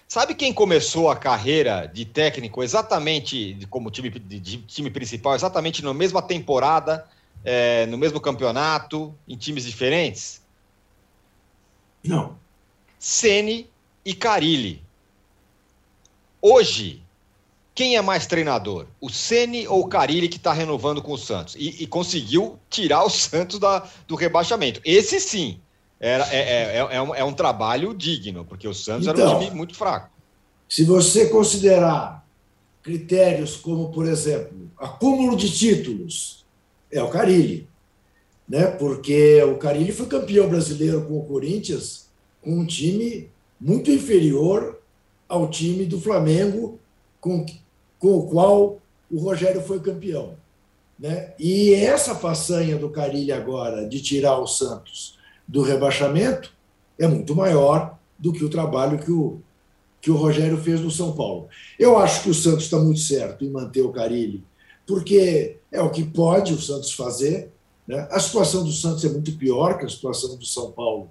Sabe 0.08 0.34
quem 0.34 0.54
começou 0.54 1.10
a 1.10 1.16
carreira 1.16 1.86
de 1.86 2.06
técnico 2.06 2.62
exatamente 2.62 3.58
como 3.68 3.90
time, 3.90 4.08
de, 4.08 4.40
de 4.40 4.56
time 4.62 4.90
principal, 4.90 5.34
exatamente 5.34 5.84
na 5.84 5.92
mesma 5.92 6.22
temporada, 6.22 7.04
é, 7.44 7.86
no 7.86 7.98
mesmo 7.98 8.20
campeonato, 8.20 9.14
em 9.26 9.36
times 9.36 9.64
diferentes? 9.64 10.42
Não. 12.04 12.36
Ceni 12.98 13.68
e 14.04 14.14
Carilli. 14.14 14.82
Hoje, 16.40 17.02
quem 17.74 17.96
é 17.96 18.02
mais 18.02 18.26
treinador? 18.26 18.86
O 19.00 19.08
Ceni 19.08 19.66
ou 19.68 19.80
o 19.80 19.88
Carilli 19.88 20.28
que 20.28 20.36
está 20.36 20.52
renovando 20.52 21.00
com 21.00 21.12
o 21.12 21.18
Santos? 21.18 21.54
E, 21.56 21.82
e, 21.82 21.86
conseguiu 21.86 22.58
tirar 22.68 23.04
o 23.04 23.10
Santos 23.10 23.58
da, 23.58 23.88
do 24.06 24.14
rebaixamento. 24.14 24.80
Esse 24.84 25.20
sim 25.20 25.60
era, 26.00 26.26
é, 26.32 26.36
é, 26.36 26.76
é, 26.76 26.96
é, 26.96 27.02
um, 27.02 27.14
é 27.14 27.24
um, 27.24 27.32
trabalho 27.32 27.94
digno, 27.94 28.44
porque 28.44 28.66
o 28.66 28.74
Santos 28.74 29.06
então, 29.06 29.24
era 29.24 29.36
um 29.36 29.40
time 29.40 29.56
muito 29.56 29.74
fraco. 29.74 30.10
Se 30.68 30.84
você 30.84 31.28
considerar 31.28 32.24
critérios 32.82 33.56
como, 33.56 33.90
por 33.90 34.06
exemplo, 34.06 34.70
acúmulo 34.78 35.36
de 35.36 35.50
títulos, 35.50 36.37
é 36.90 37.02
o 37.02 37.10
Carilli. 37.10 37.68
Né? 38.48 38.66
Porque 38.66 39.42
o 39.42 39.56
Carilli 39.56 39.92
foi 39.92 40.06
campeão 40.06 40.48
brasileiro 40.48 41.02
com 41.02 41.18
o 41.18 41.24
Corinthians 41.24 42.08
com 42.40 42.52
um 42.52 42.66
time 42.66 43.28
muito 43.60 43.90
inferior 43.90 44.78
ao 45.28 45.50
time 45.50 45.84
do 45.84 46.00
Flamengo, 46.00 46.78
com 47.20 47.44
com 47.98 48.16
o 48.16 48.26
qual 48.28 48.80
o 49.10 49.20
Rogério 49.20 49.60
foi 49.60 49.80
campeão. 49.80 50.36
Né? 50.98 51.32
E 51.38 51.74
essa 51.74 52.14
façanha 52.14 52.76
do 52.76 52.90
Carilli 52.90 53.32
agora 53.32 53.88
de 53.88 54.00
tirar 54.00 54.38
o 54.38 54.46
Santos 54.46 55.18
do 55.46 55.62
rebaixamento 55.62 56.52
é 56.98 57.06
muito 57.06 57.34
maior 57.34 57.98
do 58.18 58.32
que 58.32 58.44
o 58.44 58.48
trabalho 58.48 58.98
que 58.98 59.10
o, 59.10 59.40
que 60.00 60.10
o 60.10 60.16
Rogério 60.16 60.58
fez 60.58 60.80
no 60.80 60.90
São 60.90 61.12
Paulo. 61.12 61.48
Eu 61.78 61.98
acho 61.98 62.22
que 62.22 62.30
o 62.30 62.34
Santos 62.34 62.64
está 62.64 62.78
muito 62.78 63.00
certo 63.00 63.44
em 63.44 63.50
manter 63.50 63.82
o 63.82 63.92
Carilli, 63.92 64.44
porque 64.86 65.57
é 65.70 65.80
o 65.80 65.90
que 65.90 66.04
pode 66.04 66.52
o 66.52 66.60
Santos 66.60 66.92
fazer. 66.92 67.50
Né? 67.86 68.06
A 68.10 68.18
situação 68.20 68.64
do 68.64 68.72
Santos 68.72 69.04
é 69.04 69.08
muito 69.08 69.32
pior 69.32 69.78
que 69.78 69.84
a 69.84 69.88
situação 69.88 70.36
do 70.36 70.46
São 70.46 70.70
Paulo, 70.72 71.10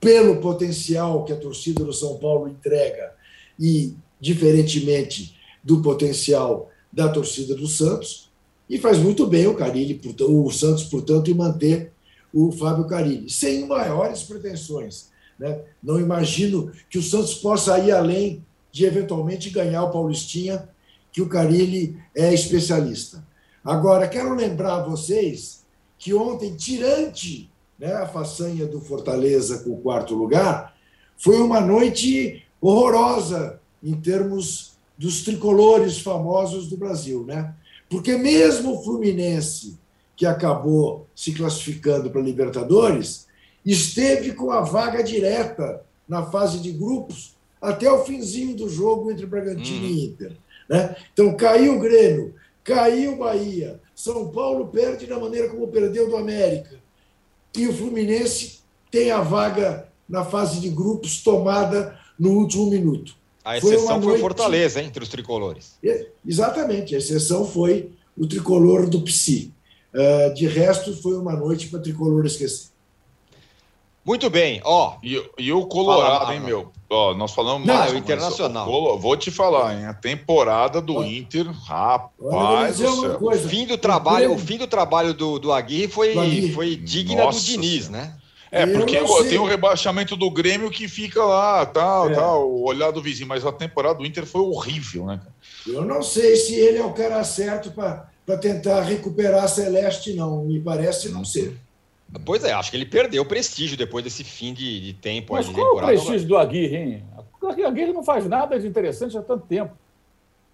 pelo 0.00 0.40
potencial 0.40 1.24
que 1.24 1.32
a 1.32 1.36
torcida 1.36 1.84
do 1.84 1.92
São 1.92 2.16
Paulo 2.18 2.48
entrega 2.48 3.12
e, 3.58 3.94
diferentemente 4.20 5.36
do 5.62 5.82
potencial 5.82 6.70
da 6.92 7.08
torcida 7.08 7.54
do 7.54 7.66
Santos 7.66 8.30
e 8.68 8.78
faz 8.78 8.98
muito 8.98 9.26
bem 9.26 9.46
o 9.46 9.54
Carilli, 9.54 10.00
o 10.20 10.50
Santos, 10.50 10.84
portanto, 10.84 11.30
em 11.30 11.34
manter 11.34 11.92
o 12.32 12.52
Fábio 12.52 12.86
Carilli, 12.86 13.30
sem 13.30 13.66
maiores 13.66 14.22
pretensões. 14.22 15.08
Né? 15.38 15.60
Não 15.82 15.98
imagino 15.98 16.70
que 16.90 16.98
o 16.98 17.02
Santos 17.02 17.34
possa 17.34 17.78
ir 17.78 17.92
além 17.92 18.44
de 18.70 18.84
eventualmente 18.84 19.48
ganhar 19.50 19.84
o 19.84 19.90
Paulistinha, 19.90 20.68
que 21.10 21.22
o 21.22 21.28
Carilli 21.28 21.96
é 22.14 22.32
especialista. 22.34 23.26
Agora, 23.64 24.08
quero 24.08 24.34
lembrar 24.34 24.76
a 24.76 24.82
vocês 24.82 25.64
que 25.98 26.14
ontem, 26.14 26.54
tirante 26.54 27.50
né, 27.78 27.92
a 27.94 28.06
façanha 28.06 28.66
do 28.66 28.80
Fortaleza 28.80 29.58
com 29.58 29.70
o 29.70 29.80
quarto 29.80 30.14
lugar, 30.14 30.76
foi 31.16 31.40
uma 31.40 31.60
noite 31.60 32.44
horrorosa 32.60 33.60
em 33.82 33.94
termos 33.94 34.72
dos 34.96 35.22
tricolores 35.22 36.00
famosos 36.00 36.68
do 36.68 36.76
Brasil, 36.76 37.24
né? 37.24 37.54
Porque 37.88 38.16
mesmo 38.16 38.74
o 38.74 38.82
Fluminense, 38.82 39.78
que 40.16 40.26
acabou 40.26 41.06
se 41.14 41.32
classificando 41.32 42.10
para 42.10 42.20
Libertadores, 42.20 43.26
esteve 43.64 44.32
com 44.32 44.50
a 44.50 44.60
vaga 44.60 45.02
direta 45.02 45.82
na 46.08 46.24
fase 46.26 46.58
de 46.58 46.72
grupos 46.72 47.36
até 47.60 47.90
o 47.90 48.04
finzinho 48.04 48.56
do 48.56 48.68
jogo 48.68 49.10
entre 49.10 49.26
Bragantino 49.26 49.84
hum. 49.84 49.90
e 49.90 50.06
Inter. 50.06 50.32
Né? 50.68 50.96
Então 51.12 51.36
caiu 51.36 51.76
o 51.76 51.80
Grêmio, 51.80 52.34
caiu 52.68 53.14
o 53.14 53.16
Bahia, 53.16 53.80
São 53.94 54.28
Paulo 54.28 54.68
perde 54.68 55.06
da 55.06 55.18
maneira 55.18 55.48
como 55.48 55.66
perdeu 55.68 56.06
do 56.10 56.18
América. 56.18 56.76
E 57.56 57.66
o 57.66 57.72
Fluminense 57.72 58.58
tem 58.90 59.10
a 59.10 59.22
vaga 59.22 59.88
na 60.06 60.22
fase 60.22 60.60
de 60.60 60.68
grupos 60.68 61.22
tomada 61.22 61.98
no 62.18 62.32
último 62.32 62.68
minuto. 62.68 63.16
A 63.42 63.56
exceção 63.56 64.02
foi, 64.02 64.18
Fortaleza, 64.18 64.80
hein, 64.80 64.88
entre 64.88 65.02
os 65.02 65.08
tricolores. 65.08 65.78
Exatamente, 66.26 66.94
a 66.94 66.98
exceção 66.98 67.46
foi 67.46 67.90
o 68.14 68.26
tricolor 68.26 68.86
do 68.86 69.00
Psi. 69.00 69.54
Uh, 69.94 70.34
de 70.34 70.46
resto, 70.46 70.94
foi 71.00 71.16
uma 71.16 71.34
noite 71.34 71.68
para 71.68 71.78
o 71.78 71.82
tricolor 71.82 72.26
esquecer. 72.26 72.68
Muito 74.04 74.30
bem, 74.30 74.60
ó. 74.64 74.96
E, 75.02 75.22
e 75.38 75.52
o 75.52 75.66
Colorado, 75.66 76.20
Fala, 76.20 76.34
hein, 76.34 76.40
meu? 76.40 76.72
Ó, 76.88 77.14
nós 77.14 77.32
falamos 77.32 77.66
Não, 77.66 77.74
mais. 77.74 77.92
É 77.92 77.94
o 77.94 77.98
Internacional. 77.98 78.98
Vou 78.98 79.16
te 79.16 79.30
falar, 79.30 79.74
hein? 79.74 79.86
A 79.86 79.92
temporada 79.92 80.80
do 80.80 81.04
Inter, 81.04 81.46
rapaz. 81.50 82.80
O 82.80 83.32
fim 83.48 83.66
do 83.66 83.76
trabalho, 83.76 84.32
o 84.32 84.38
fim 84.38 84.56
do 84.56 84.66
trabalho 84.66 85.12
do, 85.12 85.38
do 85.38 85.52
Aguirre 85.52 85.88
foi, 85.88 86.14
do 86.14 86.20
Aguirre. 86.20 86.52
foi 86.52 86.76
digna 86.76 87.24
Nossa 87.24 87.40
do 87.40 87.44
Diniz, 87.44 87.88
né? 87.90 88.14
É, 88.50 88.66
porque 88.66 88.98
tem 89.28 89.38
o 89.38 89.44
rebaixamento 89.44 90.16
do 90.16 90.30
Grêmio 90.30 90.70
que 90.70 90.88
fica 90.88 91.22
lá, 91.22 91.66
tal, 91.66 92.10
é. 92.10 92.14
tal, 92.14 92.50
o 92.50 92.64
olhar 92.64 92.90
do 92.90 93.02
vizinho, 93.02 93.28
mas 93.28 93.44
a 93.44 93.52
temporada 93.52 93.98
do 93.98 94.06
Inter 94.06 94.24
foi 94.24 94.40
horrível, 94.40 95.04
né? 95.04 95.20
Eu 95.66 95.84
não 95.84 96.02
sei 96.02 96.34
se 96.36 96.54
ele 96.54 96.78
é 96.78 96.84
o 96.84 96.94
cara 96.94 97.22
certo 97.24 97.70
para 97.70 98.38
tentar 98.38 98.80
recuperar 98.80 99.44
a 99.44 99.48
Celeste, 99.48 100.14
não. 100.14 100.46
Me 100.46 100.60
parece 100.60 101.10
não 101.10 101.26
ser. 101.26 101.58
Pois 102.24 102.42
é, 102.42 102.52
acho 102.52 102.70
que 102.70 102.76
ele 102.76 102.86
perdeu 102.86 103.22
o 103.22 103.26
prestígio 103.26 103.76
depois 103.76 104.02
desse 104.02 104.24
fim 104.24 104.54
de, 104.54 104.80
de 104.80 104.92
tempo. 104.94 105.34
Mas 105.34 105.48
qual 105.48 105.78
é 105.78 105.82
o 105.82 105.86
prestígio 105.86 106.26
do 106.26 106.36
Aguirre, 106.38 106.76
hein? 106.76 107.04
O 107.40 107.48
Aguirre 107.48 107.92
não 107.92 108.02
faz 108.02 108.26
nada 108.26 108.58
de 108.58 108.66
interessante 108.66 109.16
há 109.16 109.22
tanto 109.22 109.46
tempo. 109.46 109.72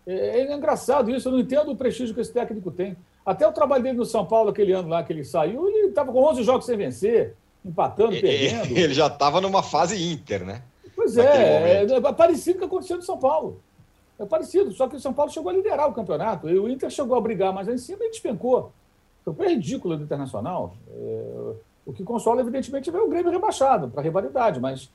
É, 0.06 0.40
é, 0.40 0.54
engraçado 0.54 1.10
isso, 1.10 1.28
eu 1.28 1.32
não 1.32 1.40
entendo 1.40 1.70
o 1.70 1.76
prestígio 1.76 2.14
que 2.14 2.20
esse 2.20 2.32
técnico 2.32 2.70
tem. 2.70 2.96
Até 3.24 3.46
o 3.46 3.52
trabalho 3.52 3.82
dele 3.82 3.96
no 3.96 4.04
São 4.04 4.26
Paulo, 4.26 4.50
aquele 4.50 4.72
ano 4.72 4.88
lá 4.88 5.02
que 5.02 5.12
ele 5.12 5.24
saiu, 5.24 5.66
ele 5.68 5.88
estava 5.88 6.12
com 6.12 6.22
11 6.22 6.42
jogos 6.42 6.66
sem 6.66 6.76
vencer, 6.76 7.34
empatando, 7.64 8.10
perdendo. 8.20 8.66
Ele 8.76 8.92
já 8.92 9.06
estava 9.06 9.40
numa 9.40 9.62
fase 9.62 10.12
Inter, 10.12 10.44
né? 10.44 10.62
Pois 10.94 11.16
é, 11.16 11.84
é, 11.84 12.12
parecido 12.12 12.58
com 12.58 12.66
o 12.66 12.68
que 12.68 12.74
aconteceu 12.74 12.96
no 12.98 13.02
São 13.02 13.16
Paulo. 13.16 13.62
É 14.18 14.26
parecido, 14.26 14.70
só 14.72 14.86
que 14.86 14.96
o 14.96 15.00
São 15.00 15.14
Paulo 15.14 15.32
chegou 15.32 15.50
a 15.50 15.54
liderar 15.54 15.88
o 15.88 15.94
campeonato. 15.94 16.48
E 16.50 16.58
o 16.58 16.68
Inter 16.68 16.90
chegou 16.90 17.16
a 17.16 17.20
brigar 17.20 17.52
mais 17.52 17.66
lá 17.66 17.74
em 17.74 17.78
cima 17.78 18.04
e 18.04 18.10
despencou. 18.10 18.72
Campanha 19.24 19.50
ridícula 19.50 19.96
do 19.96 20.04
Internacional. 20.04 20.76
É, 20.90 21.52
o 21.86 21.92
que 21.92 22.02
consola, 22.02 22.40
evidentemente, 22.40 22.88
é 22.88 22.92
ver 22.92 23.00
o 23.00 23.08
Grêmio 23.08 23.30
rebaixado 23.30 23.88
para 23.88 24.02
rivalidade, 24.02 24.60
mas 24.60 24.90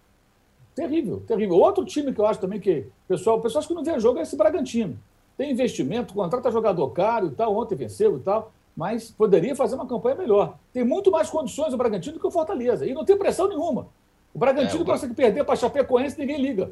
terrível, 0.75 1.21
terrível. 1.27 1.57
Outro 1.57 1.83
time 1.85 2.13
que 2.13 2.19
eu 2.19 2.25
acho 2.25 2.39
também 2.39 2.59
que. 2.59 2.87
Pessoal, 3.07 3.41
pessoas 3.41 3.65
que 3.65 3.73
não 3.73 3.83
vê 3.83 3.99
jogo 3.99 4.19
é 4.19 4.21
esse 4.21 4.35
Bragantino. 4.35 4.97
Tem 5.37 5.51
investimento, 5.51 6.13
contrata 6.13 6.51
jogador 6.51 6.89
caro 6.89 7.27
e 7.27 7.31
tal, 7.31 7.55
ontem 7.55 7.75
venceu 7.75 8.17
e 8.17 8.19
tal, 8.19 8.51
mas 8.75 9.09
poderia 9.11 9.55
fazer 9.55 9.75
uma 9.75 9.87
campanha 9.87 10.15
melhor. 10.15 10.57
Tem 10.73 10.83
muito 10.83 11.09
mais 11.09 11.29
condições 11.29 11.73
o 11.73 11.77
Bragantino 11.77 12.15
do 12.15 12.19
que 12.19 12.27
o 12.27 12.31
Fortaleza. 12.31 12.85
E 12.85 12.93
não 12.93 13.05
tem 13.05 13.17
pressão 13.17 13.47
nenhuma. 13.47 13.87
O 14.33 14.39
Bragantino 14.39 14.81
é, 14.81 14.83
o... 14.83 14.85
consegue 14.85 15.13
perder 15.13 15.43
para 15.43 15.55
Chapecoense 15.55 16.19
ninguém 16.19 16.41
liga. 16.41 16.71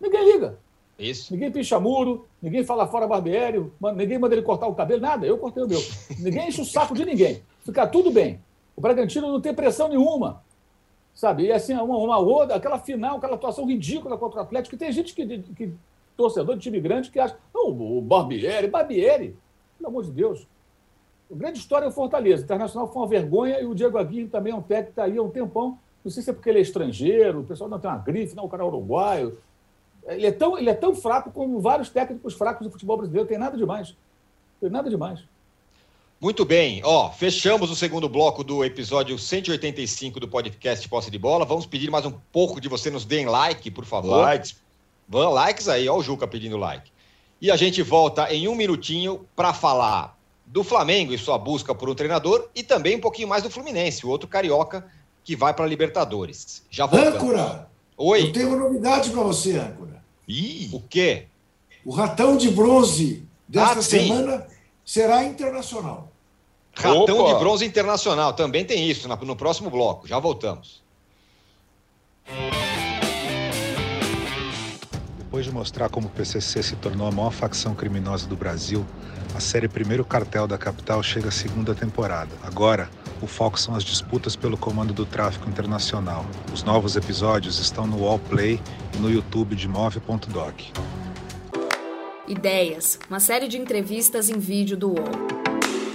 Ninguém 0.00 0.32
liga. 0.32 0.58
Isso. 0.98 1.32
Ninguém 1.32 1.50
picha 1.50 1.78
muro, 1.78 2.26
ninguém 2.42 2.64
fala 2.64 2.86
fora 2.88 3.06
Barbieri, 3.06 3.64
ninguém 3.94 4.18
manda 4.18 4.34
ele 4.34 4.42
cortar 4.42 4.66
o 4.66 4.74
cabelo, 4.74 5.00
nada. 5.00 5.24
Eu 5.24 5.38
cortei 5.38 5.62
o 5.62 5.68
meu. 5.68 5.80
ninguém 6.18 6.48
enche 6.48 6.60
o 6.60 6.64
saco 6.64 6.94
de 6.94 7.04
ninguém. 7.04 7.42
Fica 7.64 7.86
tudo 7.86 8.10
bem. 8.10 8.40
O 8.74 8.80
Bragantino 8.80 9.30
não 9.30 9.40
tem 9.40 9.54
pressão 9.54 9.88
nenhuma. 9.88 10.42
Sabe? 11.14 11.44
E 11.44 11.52
assim, 11.52 11.74
uma, 11.74 11.96
uma 11.96 12.18
outra, 12.18 12.56
aquela 12.56 12.78
final, 12.78 13.18
aquela 13.18 13.34
atuação 13.34 13.66
ridícula 13.66 14.16
contra 14.16 14.40
o 14.40 14.42
Atlético, 14.42 14.76
que 14.76 14.84
tem 14.84 14.92
gente 14.92 15.14
que, 15.14 15.26
que 15.56 15.72
torcedor 16.16 16.56
de 16.56 16.62
time 16.62 16.80
grande 16.80 17.10
que 17.10 17.20
acha, 17.20 17.36
não, 17.54 17.70
o 17.70 18.00
Barbieri, 18.00 18.66
Barbieri, 18.66 19.36
pelo 19.76 19.88
amor 19.88 20.04
de 20.04 20.10
Deus. 20.10 20.46
A 21.30 21.34
grande 21.34 21.58
história 21.58 21.86
é 21.86 21.88
o 21.88 21.92
Fortaleza. 21.92 22.42
O 22.42 22.44
Internacional 22.44 22.92
foi 22.92 23.02
uma 23.02 23.08
vergonha 23.08 23.60
e 23.60 23.66
o 23.66 23.74
Diego 23.74 23.98
Aguirre 23.98 24.28
também 24.28 24.52
é 24.52 24.56
um 24.56 24.62
técnico 24.62 24.86
que 24.86 24.92
está 24.92 25.04
aí 25.04 25.16
há 25.16 25.22
um 25.22 25.30
tempão. 25.30 25.78
Não 26.04 26.10
sei 26.10 26.22
se 26.22 26.30
é 26.30 26.32
porque 26.32 26.48
ele 26.48 26.58
é 26.58 26.62
estrangeiro, 26.62 27.40
o 27.40 27.44
pessoal 27.44 27.68
não 27.68 27.78
tem 27.78 27.90
uma 27.90 27.98
grife, 27.98 28.34
não, 28.34 28.44
o 28.44 28.48
cara 28.48 28.62
é 28.62 28.66
uruguaio. 28.66 29.38
Ele 30.08 30.26
é, 30.26 30.32
tão, 30.32 30.58
ele 30.58 30.70
é 30.70 30.74
tão 30.74 30.94
fraco 30.94 31.30
como 31.30 31.60
vários 31.60 31.90
técnicos 31.90 32.34
fracos 32.34 32.66
do 32.66 32.72
futebol 32.72 32.96
brasileiro. 32.96 33.28
Tem 33.28 33.38
nada 33.38 33.56
demais. 33.56 33.94
Tem 34.60 34.70
nada 34.70 34.88
demais. 34.88 35.20
Muito 36.20 36.44
bem, 36.44 36.80
ó, 36.84 37.12
fechamos 37.12 37.70
o 37.70 37.76
segundo 37.76 38.08
bloco 38.08 38.42
do 38.42 38.64
episódio 38.64 39.16
185 39.16 40.18
do 40.18 40.26
podcast 40.26 40.88
Posse 40.88 41.12
de 41.12 41.18
Bola. 41.18 41.44
Vamos 41.44 41.64
pedir 41.64 41.92
mais 41.92 42.04
um 42.04 42.12
pouco 42.32 42.60
de 42.60 42.68
você 42.68 42.90
nos 42.90 43.04
deem 43.04 43.26
like, 43.26 43.70
por 43.70 43.84
favor. 43.84 44.22
Likes. 44.22 44.56
Vão, 45.08 45.32
likes 45.32 45.68
aí, 45.68 45.88
ó 45.88 45.96
o 45.96 46.02
Juca 46.02 46.26
pedindo 46.26 46.56
like. 46.56 46.90
E 47.40 47.52
a 47.52 47.56
gente 47.56 47.82
volta 47.82 48.34
em 48.34 48.48
um 48.48 48.56
minutinho 48.56 49.24
para 49.36 49.54
falar 49.54 50.18
do 50.44 50.64
Flamengo 50.64 51.14
e 51.14 51.18
sua 51.18 51.38
busca 51.38 51.72
por 51.72 51.88
um 51.88 51.94
treinador 51.94 52.48
e 52.52 52.64
também 52.64 52.96
um 52.96 53.00
pouquinho 53.00 53.28
mais 53.28 53.44
do 53.44 53.50
Fluminense, 53.50 54.04
o 54.04 54.08
outro 54.08 54.28
carioca 54.28 54.84
que 55.22 55.36
vai 55.36 55.54
para 55.54 55.66
a 55.66 55.68
Libertadores. 55.68 56.64
Já 56.68 56.86
voltamos. 56.86 57.14
Âncora! 57.14 57.68
Oi. 57.96 58.22
Eu 58.22 58.32
tenho 58.32 58.48
uma 58.48 58.56
novidade 58.56 59.10
para 59.10 59.22
você, 59.22 59.56
Âncora. 59.56 59.97
Ih, 60.28 60.68
o 60.72 60.80
quê? 60.80 61.26
O 61.84 61.90
ratão 61.90 62.36
de 62.36 62.50
bronze 62.50 63.26
desta 63.48 63.78
ah, 63.78 63.82
semana 63.82 64.46
será 64.84 65.24
internacional. 65.24 66.12
Ratão 66.74 67.18
Opa. 67.18 67.32
de 67.32 67.38
bronze 67.40 67.64
internacional, 67.64 68.34
também 68.34 68.64
tem 68.64 68.88
isso 68.88 69.08
no 69.08 69.36
próximo 69.36 69.70
bloco. 69.70 70.06
Já 70.06 70.18
voltamos. 70.18 70.82
Depois 75.18 75.44
de 75.44 75.50
mostrar 75.50 75.88
como 75.88 76.06
o 76.08 76.10
PCC 76.10 76.62
se 76.62 76.76
tornou 76.76 77.08
a 77.08 77.10
maior 77.10 77.30
facção 77.30 77.74
criminosa 77.74 78.26
do 78.26 78.36
Brasil, 78.36 78.86
a 79.34 79.40
série 79.40 79.68
Primeiro 79.68 80.04
Cartel 80.04 80.46
da 80.46 80.58
Capital 80.58 81.02
chega 81.02 81.28
à 81.28 81.30
segunda 81.30 81.74
temporada. 81.74 82.30
Agora, 82.42 82.88
o 83.20 83.26
foco 83.26 83.58
são 83.58 83.74
as 83.74 83.84
disputas 83.84 84.36
pelo 84.36 84.56
comando 84.56 84.92
do 84.92 85.04
tráfico 85.04 85.48
internacional. 85.48 86.24
Os 86.52 86.62
novos 86.62 86.96
episódios 86.96 87.58
estão 87.58 87.86
no 87.86 88.02
Wallplay 88.04 88.60
e 88.94 88.98
no 88.98 89.10
YouTube 89.10 89.54
de 89.56 89.68
Move.doc. 89.68 90.54
Ideias, 92.26 92.98
uma 93.08 93.20
série 93.20 93.48
de 93.48 93.58
entrevistas 93.58 94.28
em 94.28 94.38
vídeo 94.38 94.76
do 94.76 94.90
UOL. 94.90 95.10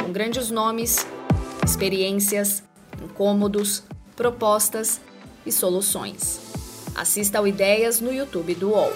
Com 0.03 0.11
grandes 0.11 0.49
nomes, 0.49 1.05
experiências, 1.63 2.63
incômodos, 3.01 3.83
propostas 4.15 4.99
e 5.45 5.51
soluções. 5.51 6.39
Assista 6.95 7.37
ao 7.39 7.47
Ideias 7.47 7.99
no 7.99 8.13
YouTube 8.13 8.55
do 8.55 8.71
UOL. 8.71 8.91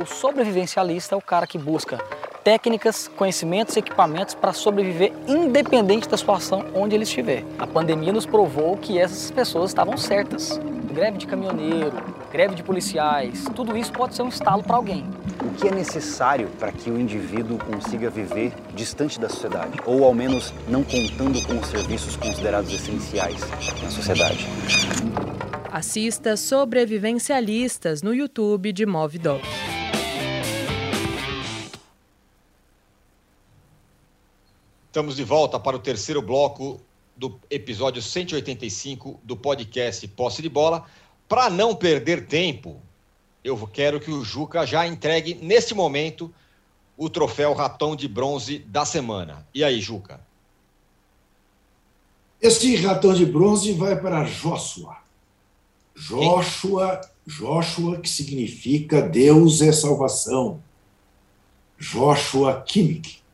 O 0.00 0.04
sobrevivencialista 0.04 1.14
é 1.14 1.18
o 1.18 1.22
cara 1.22 1.46
que 1.46 1.56
busca 1.56 1.98
técnicas, 2.46 3.08
conhecimentos 3.08 3.74
e 3.74 3.80
equipamentos 3.80 4.32
para 4.32 4.52
sobreviver 4.52 5.12
independente 5.26 6.08
da 6.08 6.16
situação 6.16 6.64
onde 6.76 6.94
ele 6.94 7.02
estiver. 7.02 7.42
A 7.58 7.66
pandemia 7.66 8.12
nos 8.12 8.24
provou 8.24 8.76
que 8.76 9.00
essas 9.00 9.32
pessoas 9.32 9.70
estavam 9.70 9.96
certas. 9.96 10.60
Greve 10.94 11.18
de 11.18 11.26
caminhoneiro, 11.26 11.92
greve 12.30 12.54
de 12.54 12.62
policiais, 12.62 13.46
tudo 13.52 13.76
isso 13.76 13.92
pode 13.92 14.14
ser 14.14 14.22
um 14.22 14.28
estalo 14.28 14.62
para 14.62 14.76
alguém. 14.76 15.04
O 15.44 15.50
que 15.54 15.66
é 15.66 15.72
necessário 15.72 16.48
para 16.56 16.70
que 16.70 16.88
o 16.88 17.00
indivíduo 17.00 17.58
consiga 17.58 18.08
viver 18.10 18.52
distante 18.76 19.18
da 19.18 19.28
sociedade, 19.28 19.80
ou 19.84 20.04
ao 20.04 20.14
menos 20.14 20.54
não 20.68 20.84
contando 20.84 21.44
com 21.48 21.58
os 21.58 21.66
serviços 21.66 22.14
considerados 22.14 22.72
essenciais 22.72 23.40
na 23.82 23.90
sociedade? 23.90 24.46
Assista 25.72 26.36
Sobrevivencialistas 26.36 28.02
no 28.02 28.14
YouTube 28.14 28.72
de 28.72 28.86
Movidoc. 28.86 29.42
Estamos 34.96 35.16
de 35.16 35.24
volta 35.24 35.60
para 35.60 35.76
o 35.76 35.78
terceiro 35.78 36.22
bloco 36.22 36.80
do 37.14 37.38
episódio 37.50 38.00
185 38.00 39.20
do 39.22 39.36
podcast 39.36 40.08
Posse 40.08 40.40
de 40.40 40.48
Bola. 40.48 40.86
Para 41.28 41.50
não 41.50 41.74
perder 41.74 42.26
tempo, 42.26 42.80
eu 43.44 43.58
quero 43.66 44.00
que 44.00 44.10
o 44.10 44.24
Juca 44.24 44.64
já 44.64 44.86
entregue 44.86 45.34
neste 45.34 45.74
momento 45.74 46.34
o 46.96 47.10
troféu 47.10 47.52
Ratão 47.52 47.94
de 47.94 48.08
Bronze 48.08 48.60
da 48.60 48.86
semana. 48.86 49.46
E 49.52 49.62
aí, 49.62 49.82
Juca? 49.82 50.18
Este 52.40 52.74
ratão 52.76 53.12
de 53.12 53.26
bronze 53.26 53.74
vai 53.74 54.00
para 54.00 54.24
Joshua. 54.24 54.96
Joshua, 55.94 57.02
Joshua 57.26 58.00
que 58.00 58.08
significa 58.08 59.02
Deus 59.02 59.60
é 59.60 59.72
salvação. 59.72 60.62
Joshua 61.78 62.62
Kimmich 62.62 63.25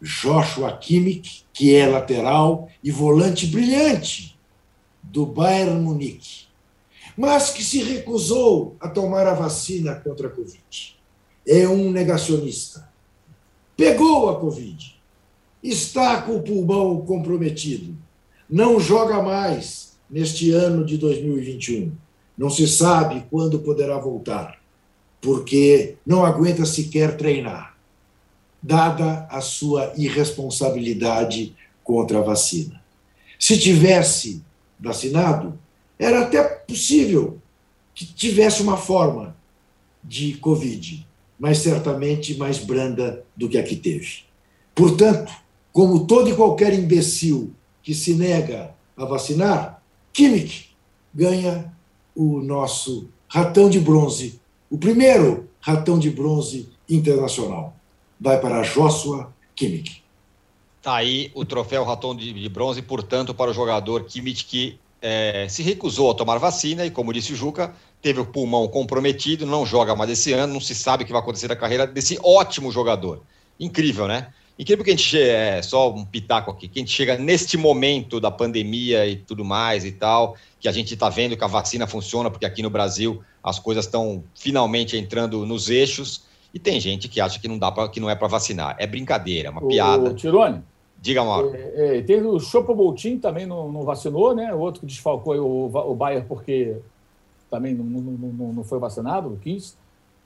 Joshua 0.00 0.76
Kimmich, 0.76 1.44
que 1.52 1.74
é 1.74 1.86
lateral 1.86 2.68
e 2.82 2.90
volante 2.90 3.46
brilhante 3.46 4.38
do 5.02 5.24
Bayern 5.24 5.80
Munique, 5.80 6.46
mas 7.16 7.50
que 7.50 7.62
se 7.64 7.82
recusou 7.82 8.76
a 8.78 8.88
tomar 8.88 9.26
a 9.26 9.34
vacina 9.34 9.94
contra 9.94 10.28
a 10.28 10.30
Covid. 10.30 10.96
É 11.46 11.66
um 11.66 11.90
negacionista. 11.90 12.88
Pegou 13.76 14.28
a 14.28 14.40
Covid, 14.40 15.00
está 15.62 16.22
com 16.22 16.36
o 16.36 16.42
pulmão 16.42 17.00
comprometido, 17.02 17.96
não 18.48 18.78
joga 18.78 19.22
mais, 19.22 19.96
neste 20.10 20.50
ano 20.52 20.84
de 20.84 20.96
2021. 20.96 21.92
Não 22.36 22.50
se 22.50 22.66
sabe 22.68 23.24
quando 23.30 23.60
poderá 23.60 23.98
voltar, 23.98 24.60
porque 25.20 25.96
não 26.06 26.24
aguenta 26.24 26.64
sequer 26.64 27.16
treinar, 27.16 27.75
dada 28.62 29.26
a 29.30 29.40
sua 29.40 29.92
irresponsabilidade 29.96 31.54
contra 31.84 32.18
a 32.18 32.22
vacina. 32.22 32.82
Se 33.38 33.58
tivesse 33.58 34.42
vacinado, 34.78 35.58
era 35.98 36.22
até 36.22 36.42
possível 36.42 37.38
que 37.94 38.04
tivesse 38.04 38.62
uma 38.62 38.76
forma 38.76 39.36
de 40.02 40.34
Covid, 40.34 41.06
mas 41.38 41.58
certamente 41.58 42.36
mais 42.36 42.58
branda 42.58 43.24
do 43.36 43.48
que 43.48 43.58
a 43.58 43.62
que 43.62 43.76
teve. 43.76 44.24
Portanto, 44.74 45.32
como 45.72 46.06
todo 46.06 46.30
e 46.30 46.34
qualquer 46.34 46.72
imbecil 46.74 47.52
que 47.82 47.94
se 47.94 48.14
nega 48.14 48.74
a 48.96 49.04
vacinar, 49.04 49.82
Kimmich 50.12 50.74
ganha 51.14 51.72
o 52.14 52.40
nosso 52.40 53.08
ratão 53.28 53.68
de 53.68 53.78
bronze, 53.78 54.40
o 54.70 54.78
primeiro 54.78 55.48
ratão 55.60 55.98
de 55.98 56.10
bronze 56.10 56.68
internacional. 56.88 57.75
Vai 58.20 58.40
para 58.40 58.62
Joshua 58.62 59.32
Kimmich. 59.54 60.02
Tá 60.82 60.96
aí 60.96 61.30
o 61.34 61.44
troféu 61.44 61.84
ratão 61.84 62.14
de, 62.14 62.32
de 62.32 62.48
bronze, 62.48 62.80
portanto, 62.80 63.34
para 63.34 63.50
o 63.50 63.54
jogador 63.54 64.04
Kimmich 64.04 64.44
que 64.44 64.78
é, 65.02 65.46
se 65.48 65.62
recusou 65.62 66.10
a 66.10 66.14
tomar 66.14 66.38
vacina 66.38 66.86
e, 66.86 66.90
como 66.90 67.12
disse 67.12 67.32
o 67.32 67.36
Juca, 67.36 67.74
teve 68.00 68.20
o 68.20 68.26
pulmão 68.26 68.68
comprometido, 68.68 69.46
não 69.46 69.66
joga 69.66 69.94
mais 69.96 70.10
esse 70.10 70.32
ano, 70.32 70.54
não 70.54 70.60
se 70.60 70.74
sabe 70.74 71.02
o 71.02 71.06
que 71.06 71.12
vai 71.12 71.20
acontecer 71.20 71.48
na 71.48 71.56
carreira 71.56 71.86
desse 71.86 72.18
ótimo 72.22 72.70
jogador. 72.70 73.22
Incrível, 73.58 74.06
né? 74.06 74.28
Incrível 74.58 74.84
que 74.84 74.90
a 74.90 74.96
gente 74.96 75.20
é 75.20 75.60
só 75.60 75.92
um 75.92 76.04
pitaco 76.04 76.50
aqui, 76.50 76.66
que 76.66 76.78
a 76.78 76.82
gente 76.82 76.92
chega 76.92 77.18
neste 77.18 77.58
momento 77.58 78.18
da 78.18 78.30
pandemia 78.30 79.06
e 79.06 79.16
tudo 79.16 79.44
mais 79.44 79.84
e 79.84 79.92
tal, 79.92 80.36
que 80.58 80.66
a 80.66 80.72
gente 80.72 80.94
está 80.94 81.10
vendo 81.10 81.36
que 81.36 81.44
a 81.44 81.48
vacina 81.48 81.86
funciona, 81.86 82.30
porque 82.30 82.46
aqui 82.46 82.62
no 82.62 82.70
Brasil 82.70 83.22
as 83.44 83.58
coisas 83.58 83.84
estão 83.84 84.24
finalmente 84.34 84.96
entrando 84.96 85.44
nos 85.44 85.68
eixos, 85.68 86.22
e 86.56 86.58
tem 86.58 86.80
gente 86.80 87.06
que 87.06 87.20
acha 87.20 87.38
que 87.38 87.46
não 87.46 87.58
dá 87.58 87.70
pra, 87.70 87.86
que 87.86 88.00
não 88.00 88.08
é 88.08 88.14
para 88.14 88.28
vacinar. 88.28 88.74
É 88.78 88.86
brincadeira, 88.86 89.48
é 89.48 89.50
uma 89.50 89.62
O- 89.62 89.68
piada. 89.68 90.08
O 90.08 90.14
Tirone, 90.14 90.62
Diga, 90.98 91.22
Mauro. 91.22 91.54
é, 91.54 91.98
é, 91.98 92.02
teve 92.02 92.26
o 92.26 92.40
Chopoboltin 92.40 93.18
também 93.18 93.44
não, 93.44 93.70
não 93.70 93.82
vacinou, 93.82 94.34
né? 94.34 94.54
O 94.54 94.58
outro 94.60 94.80
que 94.80 94.86
desfalcou 94.86 95.36
o, 95.36 95.66
o 95.90 95.94
Bayer 95.94 96.24
porque 96.26 96.76
também 97.50 97.74
não, 97.74 97.84
não, 97.84 98.52
não, 98.54 98.64
foi 98.64 98.78
vacinado, 98.78 99.28
não 99.28 99.36
quis, 99.36 99.76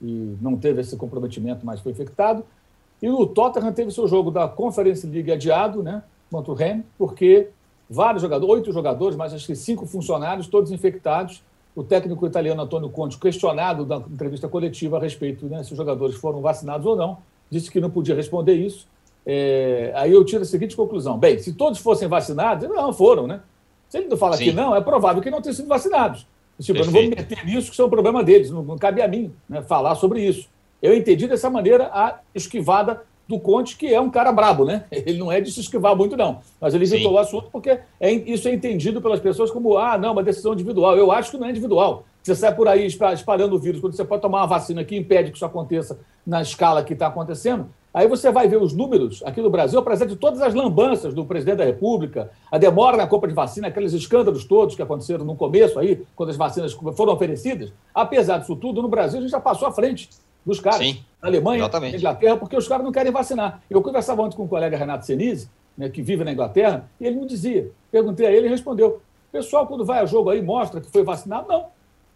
e 0.01 0.37
não 0.41 0.55
teve 0.55 0.79
esse 0.79 0.95
comprometimento, 0.95 1.65
mas 1.65 1.81
foi 1.81 1.91
infectado. 1.91 2.45
E 3.01 3.09
o 3.09 3.25
Tottenham 3.27 3.73
teve 3.73 3.91
seu 3.91 4.07
jogo 4.07 4.31
da 4.31 4.47
Conference 4.47 5.05
League 5.05 5.33
adiado, 5.33 5.83
né? 5.83 6.01
Contra 6.31 6.49
o 6.53 6.55
Rennes, 6.55 6.85
porque 6.97 7.49
vários 7.89 8.21
jogadores, 8.21 8.55
oito 8.55 8.71
jogadores, 8.71 9.17
mas 9.17 9.33
acho 9.33 9.45
que 9.47 9.55
cinco 9.55 9.85
funcionários, 9.85 10.47
todos 10.47 10.71
infectados. 10.71 11.43
O 11.75 11.83
técnico 11.83 12.27
italiano 12.27 12.61
Antônio 12.61 12.89
Conte, 12.89 13.17
questionado 13.17 13.85
na 13.85 13.97
entrevista 13.97 14.47
coletiva 14.47 14.97
a 14.97 14.99
respeito 14.99 15.45
né, 15.45 15.63
se 15.63 15.71
os 15.71 15.77
jogadores 15.77 16.15
foram 16.17 16.41
vacinados 16.41 16.85
ou 16.85 16.95
não, 16.95 17.19
disse 17.49 17.71
que 17.71 17.79
não 17.79 17.89
podia 17.89 18.15
responder 18.15 18.55
isso. 18.55 18.87
É, 19.25 19.91
aí 19.95 20.11
eu 20.11 20.23
tiro 20.25 20.41
a 20.41 20.45
seguinte 20.45 20.75
conclusão: 20.75 21.17
bem, 21.17 21.37
se 21.39 21.53
todos 21.53 21.79
fossem 21.79 22.07
vacinados, 22.07 22.67
não 22.67 22.91
foram, 22.91 23.27
né? 23.27 23.41
Se 23.87 23.97
ele 23.97 24.07
não 24.07 24.17
fala 24.17 24.37
Sim. 24.37 24.45
que 24.45 24.51
não, 24.53 24.75
é 24.75 24.81
provável 24.81 25.21
que 25.21 25.29
não 25.29 25.41
tenham 25.41 25.55
sido 25.55 25.67
vacinados. 25.67 26.25
Tipo, 26.59 26.79
eu 26.79 26.85
não 26.85 26.91
vou 26.91 27.01
me 27.01 27.09
meter 27.09 27.45
nisso, 27.45 27.67
que 27.67 27.73
isso 27.73 27.81
é 27.81 27.85
um 27.85 27.89
problema 27.89 28.23
deles, 28.23 28.51
não, 28.51 28.61
não 28.61 28.77
cabe 28.77 29.01
a 29.01 29.07
mim 29.07 29.33
né, 29.49 29.61
falar 29.61 29.95
sobre 29.95 30.21
isso. 30.21 30.47
Eu 30.81 30.95
entendi 30.95 31.27
dessa 31.27 31.49
maneira 31.49 31.89
a 31.93 32.19
esquivada 32.33 33.03
do 33.31 33.39
Conte, 33.39 33.77
que 33.77 33.87
é 33.93 33.99
um 33.99 34.09
cara 34.09 34.31
brabo, 34.31 34.65
né? 34.65 34.83
Ele 34.91 35.17
não 35.17 35.31
é 35.31 35.41
de 35.41 35.51
se 35.51 35.61
esquivar 35.61 35.95
muito, 35.95 36.15
não. 36.15 36.39
Mas 36.59 36.73
ele 36.73 36.85
Sim. 36.85 37.05
o 37.07 37.17
assunto 37.17 37.49
porque 37.51 37.79
é, 37.99 38.11
isso 38.11 38.47
é 38.47 38.53
entendido 38.53 39.01
pelas 39.01 39.19
pessoas 39.19 39.49
como, 39.49 39.77
ah, 39.77 39.97
não, 39.97 40.11
uma 40.11 40.23
decisão 40.23 40.53
individual. 40.53 40.95
Eu 40.97 41.11
acho 41.11 41.31
que 41.31 41.37
não 41.37 41.47
é 41.47 41.49
individual. 41.49 42.03
Você 42.21 42.35
sai 42.35 42.53
por 42.53 42.67
aí 42.67 42.85
espa- 42.85 43.13
espalhando 43.13 43.55
o 43.55 43.59
vírus, 43.59 43.81
quando 43.81 43.95
você 43.95 44.05
pode 44.05 44.21
tomar 44.21 44.41
uma 44.41 44.47
vacina 44.47 44.83
que 44.83 44.95
impede 44.95 45.31
que 45.31 45.37
isso 45.37 45.45
aconteça 45.45 45.99
na 46.25 46.41
escala 46.41 46.83
que 46.83 46.93
está 46.93 47.07
acontecendo, 47.07 47.67
aí 47.91 48.07
você 48.07 48.31
vai 48.31 48.47
ver 48.47 48.61
os 48.61 48.73
números 48.73 49.23
aqui 49.25 49.41
no 49.41 49.49
Brasil, 49.49 49.79
apesar 49.79 50.05
de 50.05 50.15
todas 50.15 50.39
as 50.39 50.53
lambanças 50.53 51.15
do 51.15 51.25
presidente 51.25 51.57
da 51.57 51.65
República, 51.65 52.29
a 52.51 52.59
demora 52.59 52.95
na 52.95 53.07
compra 53.07 53.27
de 53.27 53.33
vacina, 53.33 53.69
aqueles 53.69 53.93
escândalos 53.93 54.45
todos 54.45 54.75
que 54.75 54.81
aconteceram 54.83 55.25
no 55.25 55.35
começo 55.35 55.79
aí, 55.79 56.03
quando 56.15 56.29
as 56.29 56.37
vacinas 56.37 56.73
foram 56.95 57.13
oferecidas, 57.13 57.73
apesar 57.93 58.37
disso 58.37 58.55
tudo, 58.55 58.83
no 58.83 58.87
Brasil 58.87 59.17
a 59.17 59.21
gente 59.23 59.31
já 59.31 59.39
passou 59.39 59.67
à 59.67 59.71
frente 59.71 60.09
dos 60.45 60.59
caras. 60.59 60.79
Sim, 60.79 61.03
na 61.21 61.27
Alemanha, 61.29 61.59
exatamente. 61.61 61.93
na 61.93 61.97
Inglaterra, 61.99 62.37
porque 62.37 62.55
os 62.55 62.67
caras 62.67 62.83
não 62.83 62.91
querem 62.91 63.11
vacinar. 63.11 63.61
Eu 63.69 63.81
conversava 63.81 64.21
ontem 64.21 64.35
com 64.35 64.43
o 64.43 64.47
colega 64.47 64.77
Renato 64.77 65.05
Senise, 65.05 65.49
né, 65.77 65.89
que 65.89 66.01
vive 66.01 66.23
na 66.23 66.31
Inglaterra, 66.31 66.89
e 66.99 67.05
ele 67.05 67.15
não 67.15 67.25
dizia. 67.25 67.71
Perguntei 67.91 68.25
a 68.25 68.29
ele 68.29 68.37
e 68.37 68.41
ele 68.41 68.49
respondeu. 68.49 69.01
Pessoal, 69.31 69.65
quando 69.65 69.85
vai 69.85 69.99
a 69.99 70.05
jogo 70.05 70.29
aí, 70.29 70.41
mostra 70.41 70.81
que 70.81 70.91
foi 70.91 71.03
vacinado? 71.03 71.47
Não. 71.47 71.67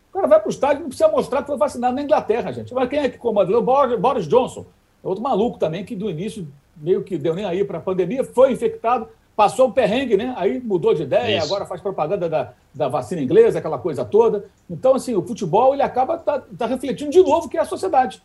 O 0.10 0.14
cara 0.14 0.28
vai 0.28 0.40
para 0.40 0.48
o 0.48 0.52
estádio 0.52 0.80
e 0.80 0.82
não 0.82 0.90
precisa 0.90 1.10
mostrar 1.10 1.42
que 1.42 1.48
foi 1.48 1.58
vacinado 1.58 1.96
na 1.96 2.02
Inglaterra, 2.02 2.52
gente. 2.52 2.74
Mas 2.74 2.90
quem 2.90 3.00
é 3.00 3.10
que 3.10 3.18
Boris 3.18 4.00
Boris 4.00 4.28
Johnson. 4.28 4.66
É 5.04 5.08
outro 5.08 5.24
maluco 5.24 5.60
também, 5.60 5.86
que 5.86 5.96
do 5.96 6.10
início 6.10 6.48
meio 6.76 7.04
que 7.04 7.18
deu 7.18 7.34
nem 7.36 7.46
aí 7.46 7.64
para 7.64 7.78
a 7.78 7.82
pandemia, 7.82 8.24
foi 8.24 8.52
infectado, 8.52 9.08
passou 9.36 9.68
o 9.68 9.72
perrengue, 9.72 10.16
né? 10.16 10.34
Aí 10.38 10.60
mudou 10.60 10.94
de 10.94 11.04
ideia, 11.04 11.38
Isso. 11.38 11.46
agora 11.46 11.66
faz 11.66 11.82
propaganda 11.82 12.30
da, 12.30 12.54
da 12.74 12.88
vacina 12.88 13.22
inglesa, 13.22 13.60
aquela 13.60 13.78
coisa 13.78 14.06
toda. 14.06 14.46
Então, 14.70 14.96
assim, 14.96 15.16
o 15.16 15.22
futebol 15.22 15.74
ele 15.74 15.84
acaba 15.84 16.18
tá, 16.18 16.42
tá 16.58 16.66
refletindo 16.66 17.12
de 17.12 17.22
novo 17.22 17.50
que 17.50 17.58
é 17.58 17.62
a 17.62 17.66
sociedade. 17.66 18.22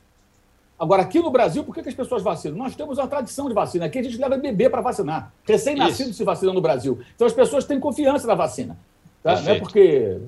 Agora, 0.79 1.03
aqui 1.03 1.21
no 1.21 1.31
Brasil, 1.31 1.63
por 1.63 1.75
que, 1.75 1.83
que 1.83 1.91
as 1.91 1.95
pessoas 1.95 2.23
vacinam? 2.23 2.57
Nós 2.57 2.75
temos 2.75 2.97
uma 2.97 3.07
tradição 3.07 3.49
de 3.49 3.55
vacina. 3.55 3.85
Aqui 3.85 3.99
a 3.99 4.03
gente 4.03 4.17
leva 4.17 4.39
bebê 4.39 4.71
para 4.71 4.81
vacinar. 4.81 5.31
Recém-nascido 5.45 6.15
se 6.15 6.25
vacina 6.25 6.55
no 6.55 6.61
Brasil. 6.61 6.99
Então 7.15 7.27
as 7.27 7.35
pessoas 7.35 7.67
têm 7.67 7.79
confiança 7.79 8.27
na 8.27 8.35
vacina. 8.35 8.79
Tá? 9.23 9.39
Não 9.43 9.53
é 9.53 9.59
porque. 9.59 10.19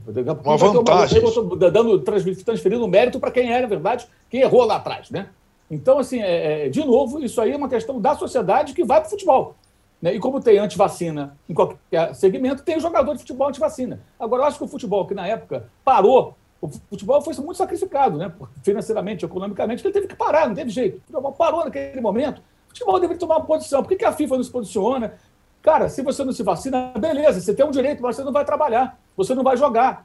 Uma 0.44 0.56
vantagem. 0.58 1.22
eu 1.22 1.56
dando, 1.56 1.98
trans- 2.00 2.42
transferindo 2.42 2.86
mérito 2.86 3.18
para 3.18 3.30
quem 3.30 3.50
é, 3.50 3.62
na 3.62 3.66
verdade, 3.66 4.06
quem 4.28 4.42
errou 4.42 4.64
lá 4.64 4.76
atrás. 4.76 5.08
Né? 5.08 5.28
Então, 5.70 5.98
assim, 5.98 6.20
é, 6.20 6.66
é, 6.66 6.68
de 6.68 6.84
novo, 6.84 7.24
isso 7.24 7.40
aí 7.40 7.52
é 7.52 7.56
uma 7.56 7.68
questão 7.68 7.98
da 7.98 8.14
sociedade 8.14 8.74
que 8.74 8.84
vai 8.84 9.00
para 9.00 9.06
o 9.06 9.10
futebol. 9.10 9.56
Né? 10.02 10.14
E 10.14 10.18
como 10.18 10.40
tem 10.40 10.58
antivacina 10.58 11.38
em 11.48 11.54
qualquer 11.54 12.12
segmento, 12.14 12.64
tem 12.64 12.80
jogador 12.80 13.12
de 13.12 13.20
futebol 13.20 13.48
antivacina. 13.48 14.00
Agora, 14.18 14.42
eu 14.42 14.46
acho 14.46 14.58
que 14.58 14.64
o 14.64 14.68
futebol, 14.68 15.06
que 15.06 15.14
na 15.14 15.28
época 15.28 15.70
parou, 15.84 16.34
o 16.60 16.68
futebol 16.68 17.22
foi 17.22 17.34
muito 17.36 17.56
sacrificado, 17.56 18.18
né? 18.18 18.32
financeiramente, 18.62 19.24
economicamente, 19.24 19.84
ele 19.84 19.92
teve 19.92 20.08
que 20.08 20.16
parar, 20.16 20.48
não 20.48 20.54
teve 20.54 20.70
jeito. 20.70 20.98
O 20.98 21.00
futebol 21.02 21.32
parou 21.32 21.64
naquele 21.64 22.00
momento. 22.00 22.38
O 22.38 22.68
futebol 22.70 22.98
deveria 22.98 23.18
tomar 23.18 23.36
uma 23.36 23.44
posição. 23.44 23.82
Por 23.82 23.90
que, 23.90 23.96
que 23.96 24.04
a 24.04 24.12
FIFA 24.12 24.36
não 24.36 24.44
se 24.44 24.50
posiciona? 24.50 25.14
Cara, 25.60 25.88
se 25.88 26.02
você 26.02 26.24
não 26.24 26.32
se 26.32 26.42
vacina, 26.42 26.92
beleza, 26.98 27.40
você 27.40 27.54
tem 27.54 27.64
um 27.64 27.70
direito, 27.70 28.02
mas 28.02 28.16
você 28.16 28.24
não 28.24 28.32
vai 28.32 28.44
trabalhar, 28.44 28.98
você 29.16 29.34
não 29.34 29.44
vai 29.44 29.56
jogar. 29.56 30.04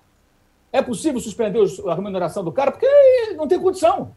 É 0.71 0.81
possível 0.81 1.19
suspender 1.19 1.59
a 1.87 1.95
remuneração 1.95 2.43
do 2.43 2.51
cara? 2.51 2.71
Porque 2.71 2.87
não 3.35 3.47
tem 3.47 3.59
condição. 3.59 4.11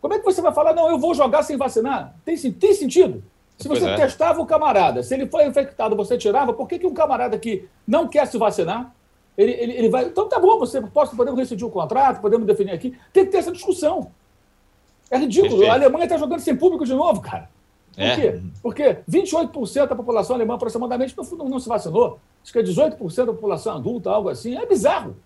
Como 0.00 0.14
é 0.14 0.18
que 0.18 0.24
você 0.24 0.40
vai 0.40 0.52
falar, 0.52 0.74
não, 0.74 0.88
eu 0.88 0.98
vou 0.98 1.14
jogar 1.14 1.42
sem 1.42 1.56
vacinar? 1.56 2.14
Tem, 2.24 2.36
tem 2.52 2.74
sentido. 2.74 3.24
Se 3.58 3.68
Pois 3.68 3.78
você 3.80 3.88
é. 3.90 3.96
testava 3.96 4.40
o 4.40 4.46
camarada, 4.46 5.02
se 5.02 5.14
ele 5.14 5.26
foi 5.26 5.46
infectado, 5.46 5.94
você 5.94 6.18
tirava, 6.18 6.52
por 6.52 6.66
que, 6.68 6.78
que 6.78 6.86
um 6.86 6.94
camarada 6.94 7.38
que 7.38 7.68
não 7.86 8.08
quer 8.08 8.26
se 8.26 8.36
vacinar, 8.36 8.92
ele, 9.38 9.52
ele, 9.52 9.72
ele 9.72 9.88
vai. 9.88 10.04
Então 10.06 10.28
tá 10.28 10.38
bom, 10.40 10.58
você 10.58 10.80
posso, 10.80 11.16
podemos 11.16 11.38
rescindir 11.38 11.66
o 11.66 11.70
contrato, 11.70 12.20
podemos 12.20 12.46
definir 12.46 12.72
aqui. 12.72 12.96
Tem 13.12 13.24
que 13.24 13.30
ter 13.30 13.38
essa 13.38 13.52
discussão. 13.52 14.10
É 15.10 15.18
ridículo. 15.18 15.50
Perfeito. 15.58 15.70
A 15.70 15.74
Alemanha 15.74 16.04
está 16.04 16.16
jogando 16.16 16.40
sem 16.40 16.56
público 16.56 16.84
de 16.84 16.94
novo, 16.94 17.20
cara. 17.20 17.48
Por 17.94 18.02
É. 18.02 18.16
quê? 18.16 18.40
Porque 18.60 18.98
28% 19.08 19.88
da 19.88 19.94
população 19.94 20.34
alemã, 20.34 20.54
aproximadamente, 20.54 21.14
não, 21.16 21.24
não, 21.38 21.48
não 21.50 21.60
se 21.60 21.68
vacinou. 21.68 22.18
Acho 22.42 22.52
que 22.52 22.58
é 22.58 22.62
18% 22.62 23.26
da 23.26 23.32
população 23.32 23.76
adulta, 23.76 24.10
algo 24.10 24.28
assim. 24.28 24.56
É 24.56 24.66
bizarro. 24.66 25.16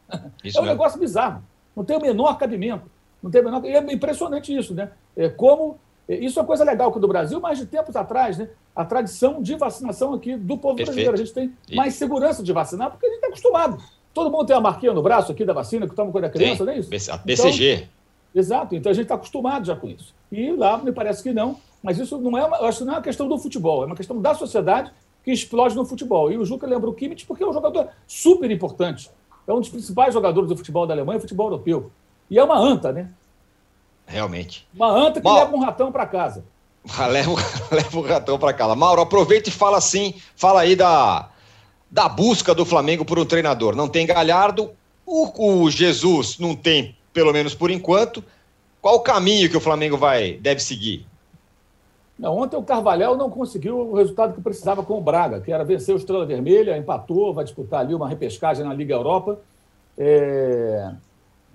Isso 0.44 0.58
é 0.58 0.60
um 0.60 0.64
mesmo. 0.64 0.76
negócio 0.76 0.98
bizarro. 1.00 1.42
Não 1.74 1.82
tem 1.84 1.96
o 1.96 2.00
menor 2.00 2.36
cabimento. 2.36 2.90
Não 3.22 3.30
tem 3.30 3.40
o 3.40 3.44
menor... 3.44 3.64
E 3.64 3.74
é 3.74 3.92
impressionante 3.92 4.54
isso, 4.54 4.74
né? 4.74 4.90
É 5.16 5.28
como... 5.30 5.78
Isso 6.08 6.40
é 6.40 6.44
coisa 6.44 6.64
legal 6.64 6.90
que 6.90 6.98
do 6.98 7.06
Brasil, 7.06 7.38
mas 7.40 7.58
de 7.58 7.66
tempos 7.66 7.94
atrás, 7.94 8.38
né? 8.38 8.48
A 8.74 8.84
tradição 8.84 9.42
de 9.42 9.54
vacinação 9.56 10.14
aqui 10.14 10.36
do 10.36 10.56
povo 10.56 10.76
Perfeito. 10.76 10.86
brasileiro. 11.04 11.14
A 11.14 11.16
gente 11.18 11.32
tem 11.34 11.52
E- 11.68 11.76
mais 11.76 11.94
segurança 11.94 12.42
de 12.42 12.52
vacinar 12.52 12.90
porque 12.90 13.04
a 13.06 13.08
gente 13.10 13.16
está 13.18 13.28
acostumado. 13.28 13.76
Todo 14.14 14.30
mundo 14.30 14.46
tem 14.46 14.56
a 14.56 14.60
marquinha 14.60 14.92
no 14.94 15.02
braço 15.02 15.30
aqui 15.30 15.44
da 15.44 15.52
vacina 15.52 15.86
que 15.86 15.94
toma 15.94 16.10
quando 16.10 16.24
é 16.24 16.30
criança, 16.30 16.64
não 16.64 16.72
é 16.72 16.78
isso? 16.78 16.88
Tem. 16.88 16.98
A 17.14 17.16
BCG. 17.18 17.88
Exato, 18.34 18.74
então 18.74 18.90
a 18.90 18.94
gente 18.94 19.04
está 19.04 19.14
acostumado 19.16 19.66
já 19.66 19.76
com 19.76 19.88
isso. 19.88 20.14
E 20.32 20.50
lá 20.52 20.78
me 20.78 20.92
parece 20.92 21.22
que 21.22 21.32
não, 21.32 21.56
mas 21.82 21.98
isso 21.98 22.18
não 22.18 22.36
é, 22.38 22.44
uma, 22.44 22.56
eu 22.58 22.66
acho 22.66 22.78
que 22.78 22.84
não 22.84 22.92
é 22.94 22.96
uma 22.96 23.02
questão 23.02 23.28
do 23.28 23.38
futebol, 23.38 23.82
é 23.82 23.86
uma 23.86 23.96
questão 23.96 24.20
da 24.20 24.34
sociedade 24.34 24.90
que 25.24 25.30
explode 25.30 25.74
no 25.76 25.84
futebol. 25.84 26.30
E 26.32 26.38
o 26.38 26.44
Juca 26.44 26.66
lembra 26.66 26.88
o 26.88 26.94
Kimmich 26.94 27.26
porque 27.26 27.42
é 27.42 27.46
um 27.46 27.52
jogador 27.52 27.88
super 28.06 28.50
importante. 28.50 29.10
É 29.46 29.52
um 29.52 29.60
dos 29.60 29.68
principais 29.68 30.12
jogadores 30.14 30.48
do 30.48 30.56
futebol 30.56 30.86
da 30.86 30.94
Alemanha 30.94 31.20
futebol 31.20 31.46
europeu. 31.46 31.90
E 32.30 32.38
é 32.38 32.44
uma 32.44 32.58
anta, 32.58 32.92
né? 32.92 33.10
Realmente. 34.08 34.66
Uma 34.74 34.88
anta 34.90 35.20
que 35.20 35.28
leva 35.28 35.54
um 35.54 35.60
ratão 35.60 35.92
para 35.92 36.06
casa. 36.06 36.44
Leva, 37.10 37.30
o- 37.30 37.36
leva 37.74 37.98
o 37.98 38.02
ratão 38.02 38.38
para 38.38 38.52
casa. 38.54 38.74
Mauro, 38.74 39.02
aproveita 39.02 39.50
e 39.50 39.52
fala 39.52 39.76
assim, 39.76 40.14
fala 40.34 40.62
aí 40.62 40.74
da, 40.74 41.28
da 41.90 42.08
busca 42.08 42.54
do 42.54 42.64
Flamengo 42.64 43.04
por 43.04 43.18
um 43.18 43.26
treinador. 43.26 43.76
Não 43.76 43.88
tem 43.88 44.06
Galhardo, 44.06 44.70
o, 45.04 45.64
o 45.64 45.70
Jesus 45.70 46.38
não 46.38 46.56
tem, 46.56 46.96
pelo 47.12 47.32
menos 47.32 47.54
por 47.54 47.70
enquanto. 47.70 48.24
Qual 48.80 48.94
o 48.94 49.00
caminho 49.00 49.50
que 49.50 49.56
o 49.56 49.60
Flamengo 49.60 49.98
vai 49.98 50.34
deve 50.34 50.60
seguir? 50.60 51.06
Não, 52.18 52.36
ontem 52.36 52.56
o 52.56 52.62
Carvalhal 52.62 53.16
não 53.16 53.28
conseguiu 53.28 53.78
o 53.78 53.94
resultado 53.94 54.34
que 54.34 54.40
precisava 54.40 54.82
com 54.82 54.96
o 54.98 55.00
Braga, 55.00 55.40
que 55.40 55.52
era 55.52 55.64
vencer 55.64 55.94
o 55.94 55.98
Estrela 55.98 56.24
Vermelha, 56.24 56.76
empatou, 56.76 57.34
vai 57.34 57.44
disputar 57.44 57.80
ali 57.80 57.94
uma 57.94 58.08
repescagem 58.08 58.64
na 58.64 58.72
Liga 58.72 58.94
Europa. 58.94 59.38
É, 59.96 60.90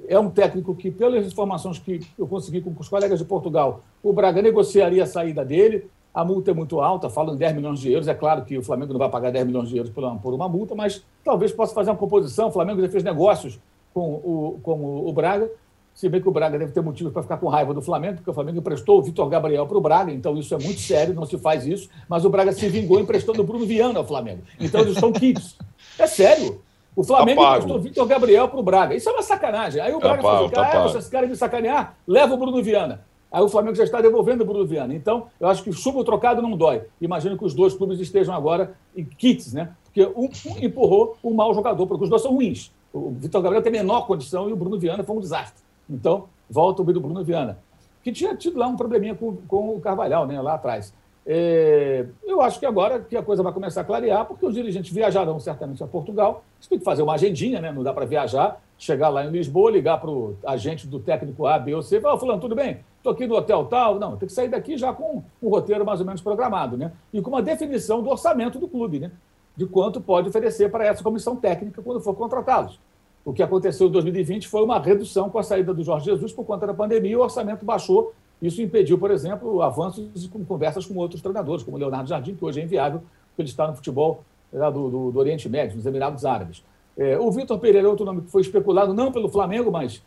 é 0.07 0.19
um 0.19 0.29
técnico 0.29 0.75
que, 0.75 0.91
pelas 0.91 1.25
informações 1.25 1.79
que 1.79 2.01
eu 2.17 2.27
consegui 2.27 2.61
com 2.61 2.73
os 2.77 2.89
colegas 2.89 3.19
de 3.19 3.25
Portugal, 3.25 3.81
o 4.01 4.11
Braga 4.11 4.41
negociaria 4.41 5.03
a 5.03 5.07
saída 5.07 5.45
dele. 5.45 5.89
A 6.13 6.23
multa 6.23 6.51
é 6.51 6.53
muito 6.53 6.79
alta, 6.79 7.09
falam 7.09 7.33
em 7.33 7.37
10 7.37 7.55
milhões 7.55 7.79
de 7.79 7.91
euros. 7.91 8.07
É 8.07 8.13
claro 8.13 8.43
que 8.45 8.57
o 8.57 8.63
Flamengo 8.63 8.93
não 8.93 8.99
vai 8.99 9.09
pagar 9.09 9.31
10 9.31 9.47
milhões 9.47 9.69
de 9.69 9.77
euros 9.77 9.91
por 9.91 10.33
uma, 10.33 10.47
multa, 10.47 10.75
mas 10.75 11.03
talvez 11.23 11.51
possa 11.51 11.73
fazer 11.73 11.89
uma 11.89 11.97
composição. 11.97 12.49
O 12.49 12.51
Flamengo 12.51 12.81
já 12.81 12.89
fez 12.89 13.03
negócios 13.03 13.59
com 13.93 14.13
o, 14.13 14.59
com 14.61 15.07
o 15.07 15.11
Braga 15.11 15.49
se 15.93 16.09
bem 16.09 16.19
que 16.19 16.27
o 16.27 16.31
Braga 16.31 16.57
deve 16.57 16.71
ter 16.71 16.81
motivos 16.81 17.13
para 17.13 17.21
ficar 17.21 17.37
com 17.37 17.47
raiva 17.47 17.73
do 17.73 17.81
Flamengo, 17.81 18.15
porque 18.15 18.29
o 18.29 18.33
Flamengo 18.33 18.57
emprestou 18.57 18.97
o 18.97 19.03
Vitor 19.03 19.29
Gabriel 19.29 19.67
para 19.67 19.77
o 19.77 19.81
Braga, 19.81 20.11
então 20.11 20.35
isso 20.37 20.53
é 20.55 20.57
muito 20.57 20.79
sério, 20.79 21.13
não 21.13 21.25
se 21.25 21.37
faz 21.37 21.67
isso. 21.67 21.87
Mas 22.09 22.25
o 22.25 22.29
Braga 22.29 22.51
se 22.51 22.67
vingou 22.67 22.99
emprestando 22.99 23.41
o 23.41 23.43
Bruno 23.43 23.65
Viana 23.65 23.99
ao 23.99 24.05
Flamengo. 24.05 24.41
Então 24.59 24.81
eles 24.81 24.95
estão 24.95 25.11
quites. 25.11 25.55
É 25.99 26.07
sério. 26.07 26.61
O 26.95 27.03
Flamengo 27.03 27.41
tá 27.41 27.49
emprestou 27.49 27.77
o 27.77 27.79
Vitor 27.79 28.05
Gabriel 28.05 28.47
para 28.47 28.59
o 28.59 28.63
Braga. 28.63 28.95
Isso 28.95 29.09
é 29.09 29.11
uma 29.11 29.21
sacanagem. 29.21 29.81
Aí 29.81 29.93
o 29.93 29.99
tá 29.99 30.09
Braga 30.09 30.21
pago, 30.21 30.49
falou: 30.49 30.65
assim, 30.65 30.77
ah, 30.77 30.83
vocês 30.83 31.09
querem 31.09 31.29
me 31.29 31.35
sacanear? 31.35 31.95
Leva 32.07 32.33
o 32.33 32.37
Bruno 32.37 32.61
Viana. 32.61 33.01
Aí 33.31 33.41
o 33.41 33.49
Flamengo 33.49 33.75
já 33.75 33.83
está 33.83 33.99
devolvendo 33.99 34.43
o 34.43 34.45
Bruno 34.45 34.65
Viana. 34.65 34.93
Então, 34.93 35.25
eu 35.39 35.47
acho 35.47 35.63
que 35.63 35.73
chumbo 35.73 36.03
trocado 36.03 36.39
não 36.39 36.55
dói. 36.55 36.83
Imagino 37.01 37.35
que 37.35 37.43
os 37.43 37.55
dois 37.55 37.73
clubes 37.73 37.99
estejam 37.99 38.35
agora 38.35 38.75
em 38.95 39.03
kits, 39.03 39.53
né? 39.53 39.71
Porque 39.85 40.05
um, 40.15 40.29
um 40.51 40.63
empurrou 40.63 41.17
um 41.23 41.33
mau 41.33 41.51
jogador, 41.51 41.87
porque 41.87 42.03
os 42.03 42.09
dois 42.11 42.21
são 42.21 42.31
ruins. 42.31 42.71
O 42.93 43.09
Vitor 43.09 43.41
Gabriel 43.41 43.63
tem 43.63 43.71
menor 43.71 44.05
condição 44.05 44.47
e 44.47 44.53
o 44.53 44.55
Bruno 44.55 44.77
Viana 44.77 45.03
foi 45.03 45.15
um 45.15 45.19
desastre. 45.19 45.63
Então, 45.89 46.25
volta 46.47 46.83
o 46.83 46.85
do 46.85 47.01
Bruno 47.01 47.23
Viana, 47.23 47.57
que 48.03 48.11
tinha 48.11 48.35
tido 48.35 48.59
lá 48.59 48.67
um 48.67 48.77
probleminha 48.77 49.15
com, 49.15 49.35
com 49.47 49.75
o 49.75 49.81
Carvalhal, 49.81 50.27
né, 50.27 50.39
lá 50.39 50.53
atrás. 50.53 50.93
É, 51.25 52.05
eu 52.25 52.41
acho 52.41 52.59
que 52.59 52.65
agora 52.65 52.99
que 52.99 53.15
a 53.15 53.23
coisa 53.23 53.41
vai 53.41 53.53
começar 53.53 53.81
a 53.81 53.83
clarear, 53.83 54.25
porque 54.25 54.45
os 54.45 54.53
dirigentes 54.53 54.93
viajarão 54.93 55.39
certamente 55.39 55.83
a 55.83 55.87
Portugal. 55.87 56.43
Você 56.59 56.69
tem 56.69 56.79
que 56.79 56.85
fazer 56.85 57.01
uma 57.01 57.13
agendinha, 57.13 57.61
né? 57.61 57.71
Não 57.71 57.81
dá 57.81 57.93
para 57.93 58.05
viajar, 58.05 58.61
chegar 58.77 59.09
lá 59.09 59.25
em 59.25 59.31
Lisboa, 59.31 59.71
ligar 59.71 59.99
para 59.99 60.09
o 60.09 60.35
agente 60.45 60.85
do 60.85 60.99
técnico 60.99 61.45
A, 61.45 61.57
B 61.57 61.73
ou 61.73 61.81
C, 61.81 62.01
falar, 62.01 62.17
fulano, 62.17 62.41
tudo 62.41 62.55
bem? 62.55 62.79
Estou 62.97 63.13
aqui 63.13 63.25
no 63.25 63.35
hotel 63.35 63.65
tal. 63.65 63.99
Não, 63.99 64.17
tem 64.17 64.27
que 64.27 64.33
sair 64.33 64.49
daqui 64.49 64.77
já 64.77 64.91
com 64.91 65.23
um 65.41 65.49
roteiro 65.49 65.85
mais 65.85 65.99
ou 65.99 66.05
menos 66.05 66.21
programado, 66.21 66.77
né? 66.77 66.91
E 67.13 67.21
com 67.21 67.29
uma 67.29 67.41
definição 67.41 68.03
do 68.03 68.09
orçamento 68.09 68.59
do 68.59 68.67
clube, 68.67 68.99
né? 68.99 69.11
De 69.55 69.65
quanto 69.65 70.01
pode 70.01 70.29
oferecer 70.29 70.69
para 70.69 70.85
essa 70.85 71.03
comissão 71.03 71.35
técnica 71.35 71.81
quando 71.81 72.01
for 72.01 72.15
contratá-los. 72.15 72.79
O 73.25 73.31
que 73.31 73.41
aconteceu 73.41 73.87
em 73.87 73.91
2020 73.91 74.49
foi 74.49 74.63
uma 74.63 74.79
redução 74.79 75.29
com 75.29 75.39
a 75.39 75.43
saída 75.43 75.73
do 75.73 75.81
Jorge 75.83 76.05
Jesus 76.05 76.33
por 76.33 76.43
conta 76.43 76.67
da 76.67 76.73
pandemia 76.73 77.17
o 77.17 77.21
orçamento 77.21 77.63
baixou. 77.63 78.13
Isso 78.43 78.61
impediu, 78.61 78.99
por 78.99 79.09
exemplo, 79.09 79.61
avanços 79.61 80.27
com 80.27 80.43
conversas 80.43 80.85
com 80.85 80.95
outros 80.97 81.21
treinadores, 81.21 81.63
como 81.63 81.77
o 81.77 81.79
Leonardo 81.79 82.09
Jardim, 82.09 82.35
que 82.35 82.43
hoje 82.43 82.59
é 82.59 82.63
inviável, 82.63 82.99
porque 83.29 83.41
ele 83.41 83.49
está 83.49 83.65
no 83.65 83.73
futebol 83.73 84.25
do, 84.51 84.89
do, 84.89 85.11
do 85.11 85.19
Oriente 85.19 85.47
Médio, 85.47 85.77
nos 85.77 85.85
Emirados 85.85 86.25
Árabes. 86.25 86.61
É, 86.97 87.17
o 87.17 87.31
Vitor 87.31 87.57
Pereira 87.57 87.87
é 87.87 87.89
outro 87.89 88.05
nome 88.05 88.21
que 88.21 88.29
foi 88.29 88.41
especulado, 88.41 88.93
não 88.93 89.13
pelo 89.13 89.29
Flamengo, 89.29 89.71
mas 89.71 90.03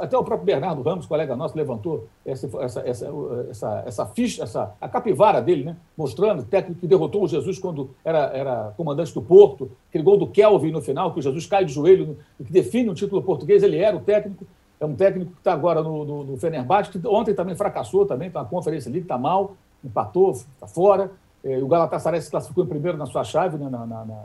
até 0.00 0.18
o 0.18 0.24
próprio 0.24 0.44
Bernardo 0.44 0.82
Ramos, 0.82 1.06
colega 1.06 1.36
nosso, 1.36 1.56
levantou 1.56 2.08
essa, 2.26 2.48
essa, 2.60 2.80
essa, 2.80 3.06
essa, 3.48 3.82
essa 3.86 4.06
ficha, 4.06 4.42
essa, 4.42 4.74
a 4.80 4.88
capivara 4.88 5.40
dele, 5.40 5.62
né? 5.62 5.76
mostrando 5.96 6.40
o 6.40 6.44
técnico 6.44 6.80
que 6.80 6.88
derrotou 6.88 7.22
o 7.22 7.28
Jesus 7.28 7.56
quando 7.56 7.90
era, 8.04 8.18
era 8.34 8.74
comandante 8.76 9.14
do 9.14 9.22
Porto, 9.22 9.70
aquele 9.88 10.02
gol 10.02 10.18
do 10.18 10.26
Kelvin 10.26 10.72
no 10.72 10.82
final, 10.82 11.12
que 11.12 11.20
o 11.20 11.22
Jesus 11.22 11.46
cai 11.46 11.64
de 11.64 11.72
joelho, 11.72 12.18
que 12.44 12.52
define 12.52 12.90
o 12.90 12.94
título 12.94 13.22
português, 13.22 13.62
ele 13.62 13.78
era 13.78 13.96
o 13.96 14.00
técnico. 14.00 14.44
É 14.80 14.86
um 14.86 14.96
técnico 14.96 15.32
que 15.32 15.38
está 15.38 15.52
agora 15.52 15.82
no, 15.82 16.04
no, 16.04 16.24
no 16.24 16.36
Fenerbahçe, 16.38 16.90
que 16.90 17.06
ontem 17.06 17.34
também 17.34 17.54
fracassou, 17.54 18.06
também 18.06 18.28
está 18.28 18.42
na 18.42 18.48
Conferência 18.48 18.88
ali, 18.88 19.00
está 19.00 19.18
mal, 19.18 19.54
empatou, 19.84 20.30
está 20.30 20.66
fora. 20.66 21.12
É, 21.44 21.58
o 21.58 21.68
Galatasaray 21.68 22.20
se 22.22 22.30
classificou 22.30 22.64
em 22.64 22.66
primeiro 22.66 22.96
na 22.96 23.04
sua 23.06 23.22
chave, 23.22 23.58
né? 23.58 23.68
na, 23.68 23.86
na, 23.86 24.04
na, 24.04 24.24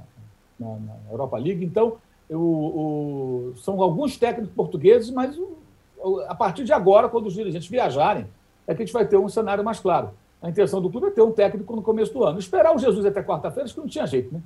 na 0.60 1.12
Europa 1.12 1.38
League. 1.38 1.66
Então, 1.66 1.97
o, 2.30 2.36
o, 2.36 3.53
são 3.58 3.82
alguns 3.82 4.18
técnicos 4.18 4.56
portugueses, 4.56 5.12
mas 5.12 5.38
o, 5.38 5.58
a 6.28 6.36
partir 6.36 6.64
de 6.64 6.72
agora, 6.72 7.10
quando 7.10 7.28
os 7.28 7.34
dirigentes 7.34 7.68
viajarem, 7.68 8.26
é 8.66 8.74
que 8.74 8.82
a 8.82 8.86
gente 8.86 8.93
vai 8.93 9.06
ter 9.06 9.18
um 9.18 9.28
cenário 9.28 9.64
mais 9.64 9.80
claro. 9.80 10.12
A 10.41 10.49
intenção 10.49 10.82
do 10.82 10.89
clube 10.89 11.08
é 11.08 11.12
ter 11.12 11.22
um 11.22 11.32
técnico 11.32 11.76
no 11.76 11.82
começo 11.82 12.14
do 12.14 12.24
ano. 12.24 12.39
Esperar 12.39 12.74
o 12.74 12.80
Jesus 12.80 13.06
até 13.06 13.22
quarta-feira, 13.22 13.66
acho 13.66 13.74
que 13.74 13.80
não 13.80 13.88
tinha 13.88 14.06
jeito, 14.06 14.34
né? 14.34 14.41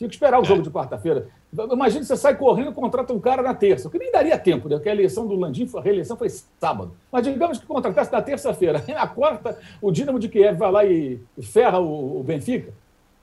Tinha 0.00 0.08
que 0.08 0.14
esperar 0.14 0.40
o 0.40 0.44
jogo 0.44 0.62
de 0.62 0.70
quarta-feira. 0.70 1.28
Imagina 1.52 2.02
você 2.02 2.16
sai 2.16 2.34
correndo 2.34 2.70
e 2.70 2.74
contrata 2.74 3.12
um 3.12 3.20
cara 3.20 3.42
na 3.42 3.52
terça, 3.52 3.90
que 3.90 3.98
nem 3.98 4.10
daria 4.10 4.38
tempo, 4.38 4.66
né? 4.66 4.76
Porque 4.76 4.88
a 4.88 4.92
eleição 4.92 5.26
do 5.26 5.34
Landim, 5.34 5.68
a 5.76 5.80
reeleição 5.82 6.16
foi 6.16 6.30
sábado. 6.30 6.92
Mas 7.12 7.22
digamos 7.22 7.58
que 7.58 7.66
contratasse 7.66 8.10
na 8.10 8.22
terça-feira. 8.22 8.82
Na 8.88 9.06
quarta, 9.06 9.58
o 9.78 9.92
Dinamo 9.92 10.18
de 10.18 10.30
Kiev 10.30 10.56
vai 10.56 10.72
lá 10.72 10.84
e 10.86 11.20
ferra 11.42 11.78
o, 11.80 12.18
o 12.18 12.22
Benfica 12.22 12.72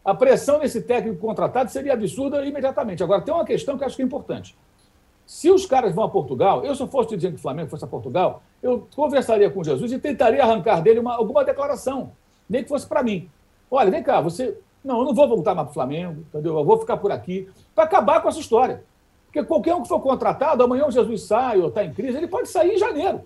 a 0.05 0.13
pressão 0.13 0.59
nesse 0.59 0.82
técnico 0.84 1.19
contratado 1.19 1.71
seria 1.71 1.93
absurda 1.93 2.45
imediatamente. 2.45 3.03
Agora, 3.03 3.21
tem 3.21 3.34
uma 3.34 3.43
questão 3.43 3.75
que 3.75 3.84
eu 3.84 3.88
acho 3.88 3.95
que 3.95 4.03
é 4.03 4.05
importante. 4.05 4.55
Se 5.25 5.49
os 5.49 5.65
caras 5.65 5.93
vão 5.93 6.03
a 6.05 6.09
Portugal, 6.09 6.63
eu, 6.63 6.75
se 6.75 6.82
eu 6.82 6.88
fosse 6.88 7.13
dizendo 7.15 7.34
que 7.34 7.39
o 7.39 7.41
Flamengo 7.41 7.69
fosse 7.69 7.84
a 7.84 7.88
Portugal, 7.88 8.41
eu 8.61 8.88
conversaria 8.95 9.49
com 9.49 9.63
Jesus 9.63 9.91
e 9.91 9.99
tentaria 9.99 10.43
arrancar 10.43 10.82
dele 10.82 10.99
uma, 10.99 11.15
alguma 11.15 11.43
declaração, 11.43 12.13
nem 12.47 12.61
que 12.61 12.69
fosse 12.69 12.88
para 12.88 13.01
mim. 13.01 13.30
Olha, 13.69 13.89
vem 13.91 14.03
cá, 14.03 14.21
você. 14.21 14.57
Não, 14.88 14.99
eu 14.99 15.05
não 15.05 15.13
vou 15.13 15.27
voltar 15.27 15.53
mais 15.53 15.65
para 15.65 15.71
o 15.71 15.73
Flamengo, 15.73 16.21
entendeu? 16.29 16.57
Eu 16.57 16.63
vou 16.63 16.79
ficar 16.79 16.95
por 16.95 17.11
aqui, 17.11 17.49
para 17.75 17.83
acabar 17.83 18.21
com 18.21 18.29
essa 18.29 18.39
história. 18.39 18.85
Porque 19.25 19.43
qualquer 19.43 19.75
um 19.75 19.81
que 19.81 19.89
for 19.89 19.99
contratado, 19.99 20.63
amanhã 20.63 20.88
o 20.88 20.91
Jesus 20.91 21.23
sai 21.23 21.59
ou 21.59 21.67
está 21.67 21.83
em 21.83 21.93
crise, 21.93 22.17
ele 22.17 22.27
pode 22.27 22.47
sair 22.47 22.75
em 22.75 22.77
janeiro. 22.77 23.21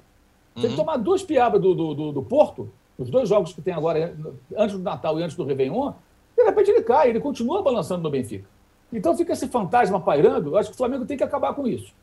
Tem 0.56 0.64
uhum. 0.64 0.70
que 0.72 0.76
tomar 0.76 0.98
duas 0.98 1.22
piabas 1.22 1.62
do, 1.62 1.76
do, 1.76 1.94
do, 1.94 2.12
do 2.14 2.24
Porto, 2.24 2.72
os 2.98 3.12
dois 3.12 3.30
jogos 3.30 3.54
que 3.54 3.62
tem 3.62 3.76
agora, 3.76 4.18
antes 4.58 4.76
do 4.76 4.82
Natal 4.82 5.20
e 5.20 5.24
antes 5.24 5.38
do 5.38 5.44
Réveillon, 5.44 5.94
de 6.36 6.44
repente 6.44 6.72
ele 6.72 6.82
cai, 6.82 7.10
ele 7.10 7.20
continua 7.20 7.62
balançando 7.62 8.02
no 8.02 8.10
Benfica. 8.10 8.50
Então 8.92 9.16
fica 9.16 9.34
esse 9.34 9.48
fantasma 9.48 10.00
pairando. 10.02 10.50
Eu 10.50 10.58
acho 10.58 10.70
que 10.70 10.74
o 10.74 10.78
Flamengo 10.78 11.06
tem 11.06 11.16
que 11.16 11.24
acabar 11.24 11.54
com 11.54 11.68
isso. 11.68 11.94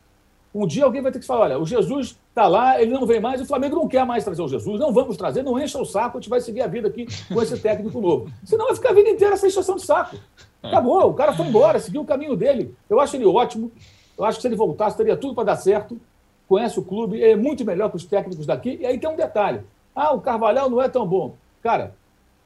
Um 0.55 0.67
dia 0.67 0.85
alguém 0.85 1.03
vai 1.03 1.13
ter 1.13 1.19
que 1.19 1.27
falar: 1.27 1.43
olha, 1.43 1.59
o 1.59 1.67
Jesus 1.67 2.19
está 2.29 2.47
lá, 2.47 2.81
ele 2.81 2.93
não 2.93 3.07
vem 3.07 3.21
mais, 3.21 3.41
o 3.41 3.47
Flamengo 3.47 3.77
não 3.77 3.89
quer 3.89 4.05
mais 4.07 4.25
trazer 4.25 4.43
o 4.43 4.49
Jesus, 4.49 4.81
não 4.81 4.93
vamos 4.93 5.17
trazer, 5.17 5.43
não 5.43 5.59
encha 5.59 5.79
o 5.79 5.85
saco, 5.85 6.19
a 6.19 6.21
gente 6.21 6.31
vai 6.31 6.41
seguir 6.41 6.63
a 6.63 6.67
vida 6.67 6.89
aqui 6.89 7.07
com 7.33 7.43
esse 7.43 7.59
técnico 7.59 8.01
novo. 8.01 8.31
Senão 8.45 8.67
vai 8.67 8.75
ficar 8.75 8.91
a 8.91 8.95
vida 8.95 9.11
inteira 9.11 9.35
essa 9.35 9.47
encheção 9.47 9.77
de 9.77 9.83
saco. 9.83 10.17
Acabou, 10.63 11.11
o 11.11 11.15
cara 11.15 11.33
foi 11.33 11.47
embora, 11.47 11.79
seguiu 11.79 12.01
o 12.01 12.07
caminho 12.07 12.37
dele. 12.37 12.75
Eu 12.89 13.01
acho 13.01 13.17
ele 13.17 13.27
ótimo, 13.27 13.71
eu 14.17 14.25
acho 14.25 14.39
que 14.39 14.43
se 14.43 14.49
ele 14.49 14.57
voltasse, 14.57 14.97
teria 14.97 15.17
tudo 15.17 15.35
para 15.35 15.45
dar 15.45 15.57
certo. 15.57 16.01
Conhece 16.49 16.79
o 16.79 16.83
clube, 16.83 17.23
é 17.23 17.37
muito 17.37 17.65
melhor 17.65 17.91
que 17.91 17.97
os 17.97 18.07
técnicos 18.07 18.47
daqui. 18.47 18.79
E 18.81 18.87
aí 18.87 18.99
tem 18.99 19.11
um 19.11 19.17
detalhe: 19.17 19.61
ah, 19.95 20.15
o 20.15 20.21
Carvalhal 20.21 20.71
não 20.71 20.81
é 20.81 20.89
tão 20.89 21.07
bom. 21.07 21.35
Cara, 21.63 21.95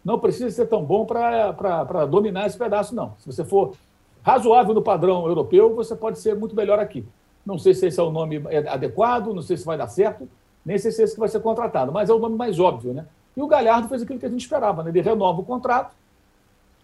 não 0.05 0.18
precisa 0.18 0.50
ser 0.50 0.66
tão 0.66 0.84
bom 0.84 1.07
para 1.07 2.05
dominar 2.07 2.46
esse 2.46 2.59
pedaço, 2.59 2.94
não. 2.94 3.14
Se 3.18 3.26
você 3.26 3.44
for 3.44 3.72
razoável 4.22 4.74
no 4.74 4.82
padrão 4.82 5.26
europeu, 5.26 5.74
você 5.74 5.94
pode 5.94 6.18
ser 6.18 6.34
muito 6.34 6.57
melhor 6.57 6.78
aqui. 6.78 7.07
Não 7.45 7.59
sei 7.59 7.74
se 7.74 7.86
esse 7.86 7.99
é 7.99 8.03
o 8.03 8.11
nome 8.11 8.43
adequado, 8.68 9.34
não 9.34 9.43
sei 9.43 9.57
se 9.57 9.64
vai 9.64 9.76
dar 9.76 9.88
certo, 9.88 10.28
nem 10.64 10.78
sei 10.78 10.93
se 10.93 11.03
esse 11.03 11.14
que 11.14 11.20
vai 11.20 11.28
ser 11.28 11.40
contratado, 11.40 11.90
mas 11.90 12.09
é 12.09 12.14
o 12.14 12.18
nome 12.18 12.36
mais 12.36 12.61
óbvio, 12.61 12.93
né? 12.93 13.07
E 13.36 13.43
o 13.43 13.47
Galhardo 13.47 13.88
fez 13.88 14.03
aquilo 14.03 14.18
que 14.18 14.26
a 14.26 14.28
gente 14.28 14.43
esperava, 14.43 14.82
né? 14.82 14.90
Ele 14.90 15.01
renova 15.01 15.40
o 15.40 15.45
contrato 15.45 15.95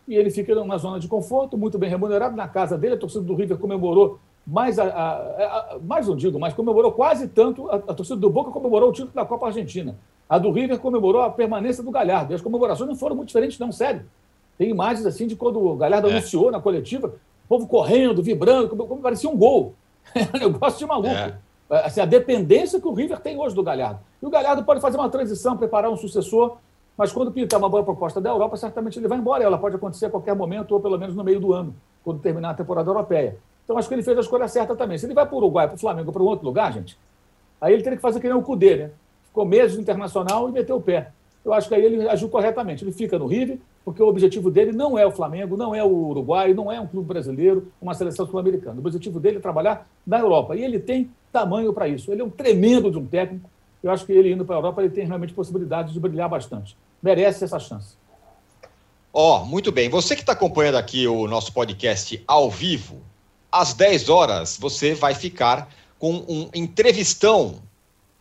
e 0.08 0.14
ele 0.14 0.30
fica 0.30 0.54
numa 0.54 0.78
zona 0.78 0.98
de 0.98 1.06
conforto, 1.06 1.56
muito 1.56 1.78
bem 1.78 1.90
remunerado 1.90 2.34
na 2.34 2.48
casa 2.48 2.78
dele. 2.78 2.94
A 2.94 2.98
torcida 2.98 3.22
do 3.22 3.34
River 3.34 3.58
comemorou 3.58 4.18
mais, 4.46 4.78
a, 4.78 4.84
a, 4.84 5.12
a, 5.74 5.78
mais 5.82 6.08
não 6.08 6.16
digo, 6.16 6.40
mas 6.40 6.54
comemorou 6.54 6.90
quase 6.92 7.28
tanto. 7.28 7.70
A, 7.70 7.76
a 7.76 7.94
torcida 7.94 8.16
do 8.16 8.30
Boca 8.30 8.50
comemorou 8.50 8.88
o 8.88 8.92
título 8.92 9.12
da 9.14 9.26
Copa 9.26 9.46
Argentina. 9.46 9.94
A 10.26 10.38
do 10.38 10.50
River 10.50 10.78
comemorou 10.78 11.20
a 11.20 11.30
permanência 11.30 11.82
do 11.82 11.90
Galhardo. 11.90 12.32
E 12.32 12.34
as 12.34 12.40
comemorações 12.40 12.88
não 12.88 12.96
foram 12.96 13.14
muito 13.14 13.28
diferentes, 13.28 13.58
não, 13.58 13.70
sério. 13.70 14.02
Tem 14.56 14.70
imagens 14.70 15.06
assim 15.06 15.26
de 15.26 15.36
quando 15.36 15.62
o 15.62 15.76
Galhardo 15.76 16.08
é. 16.08 16.12
anunciou 16.12 16.50
na 16.50 16.60
coletiva, 16.60 17.08
o 17.08 17.48
povo 17.48 17.66
correndo, 17.66 18.22
vibrando, 18.22 18.70
como, 18.70 18.86
como 18.86 19.02
parecia 19.02 19.28
um 19.28 19.36
gol. 19.36 19.74
É 20.14 20.36
um 20.36 20.50
negócio 20.50 20.78
de 20.78 20.86
maluco. 20.86 21.08
É. 21.08 21.34
é. 21.70 21.86
Assim, 21.86 22.00
a 22.00 22.06
dependência 22.06 22.80
que 22.80 22.88
o 22.88 22.92
River 22.92 23.20
tem 23.20 23.38
hoje 23.38 23.54
do 23.54 23.62
Galhardo. 23.62 24.00
E 24.22 24.26
o 24.26 24.30
Galhardo 24.30 24.64
pode 24.64 24.80
fazer 24.80 24.96
uma 24.96 25.08
transição, 25.08 25.56
preparar 25.56 25.90
um 25.90 25.96
sucessor, 25.96 26.56
mas 26.96 27.12
quando 27.12 27.30
pintar 27.30 27.58
uma 27.58 27.68
boa 27.68 27.84
proposta 27.84 28.20
da 28.20 28.30
Europa, 28.30 28.56
certamente 28.56 28.98
ele 28.98 29.06
vai 29.06 29.18
embora. 29.18 29.44
Ela 29.44 29.58
pode 29.58 29.76
acontecer 29.76 30.06
a 30.06 30.10
qualquer 30.10 30.34
momento, 30.34 30.72
ou 30.72 30.80
pelo 30.80 30.98
menos 30.98 31.14
no 31.14 31.22
meio 31.22 31.38
do 31.38 31.52
ano, 31.52 31.74
quando 32.02 32.20
terminar 32.20 32.50
a 32.50 32.54
temporada 32.54 32.88
europeia. 32.88 33.38
Então 33.64 33.76
acho 33.76 33.86
que 33.86 33.94
ele 33.94 34.02
fez 34.02 34.16
a 34.16 34.20
escolha 34.20 34.48
certa 34.48 34.74
também. 34.74 34.96
Se 34.96 35.06
ele 35.06 35.14
vai 35.14 35.26
para 35.26 35.34
o 35.34 35.38
Uruguai, 35.38 35.66
para 35.66 35.76
o 35.76 35.78
Flamengo, 35.78 36.10
para 36.10 36.22
um 36.22 36.26
outro 36.26 36.46
lugar, 36.46 36.72
gente, 36.72 36.98
aí 37.60 37.74
ele 37.74 37.82
teria 37.82 37.96
que 37.96 38.02
fazer 38.02 38.18
que 38.18 38.26
nem 38.26 38.36
o 38.36 38.42
Cudê, 38.42 38.76
né? 38.76 38.90
ficou 39.38 39.44
meses 39.44 39.76
no 39.76 39.82
Internacional 39.82 40.48
e 40.48 40.52
meteu 40.52 40.76
o 40.76 40.80
pé. 40.80 41.12
Eu 41.48 41.54
acho 41.54 41.68
que 41.68 41.74
aí 41.74 41.84
ele 41.84 42.08
agiu 42.08 42.28
corretamente. 42.28 42.84
Ele 42.84 42.92
fica 42.92 43.18
no 43.18 43.26
River, 43.26 43.58
porque 43.84 44.02
o 44.02 44.06
objetivo 44.06 44.50
dele 44.50 44.72
não 44.72 44.98
é 44.98 45.06
o 45.06 45.10
Flamengo, 45.10 45.56
não 45.56 45.74
é 45.74 45.82
o 45.82 45.88
Uruguai, 45.88 46.52
não 46.52 46.70
é 46.70 46.80
um 46.80 46.86
clube 46.86 47.08
brasileiro, 47.08 47.72
uma 47.80 47.94
seleção 47.94 48.26
sul-americana. 48.26 48.76
O 48.76 48.80
objetivo 48.80 49.18
dele 49.18 49.38
é 49.38 49.40
trabalhar 49.40 49.88
na 50.06 50.18
Europa. 50.18 50.54
E 50.54 50.62
ele 50.62 50.78
tem 50.78 51.10
tamanho 51.32 51.72
para 51.72 51.88
isso. 51.88 52.12
Ele 52.12 52.20
é 52.20 52.24
um 52.24 52.30
tremendo 52.30 52.90
de 52.90 52.98
um 52.98 53.06
técnico. 53.06 53.48
Eu 53.82 53.90
acho 53.90 54.04
que 54.04 54.12
ele 54.12 54.32
indo 54.32 54.44
para 54.44 54.56
a 54.56 54.58
Europa, 54.58 54.82
ele 54.82 54.90
tem 54.90 55.06
realmente 55.06 55.32
possibilidade 55.32 55.92
de 55.92 56.00
brilhar 56.00 56.28
bastante. 56.28 56.76
Merece 57.02 57.44
essa 57.44 57.58
chance. 57.58 57.96
Ó, 59.12 59.40
oh, 59.40 59.44
muito 59.44 59.72
bem. 59.72 59.88
Você 59.88 60.14
que 60.14 60.20
está 60.20 60.32
acompanhando 60.32 60.76
aqui 60.76 61.06
o 61.06 61.26
nosso 61.26 61.52
podcast 61.52 62.22
ao 62.26 62.50
vivo, 62.50 62.96
às 63.50 63.72
10 63.72 64.08
horas 64.08 64.58
você 64.60 64.94
vai 64.94 65.14
ficar 65.14 65.68
com 65.98 66.24
um 66.28 66.50
entrevistão 66.54 67.56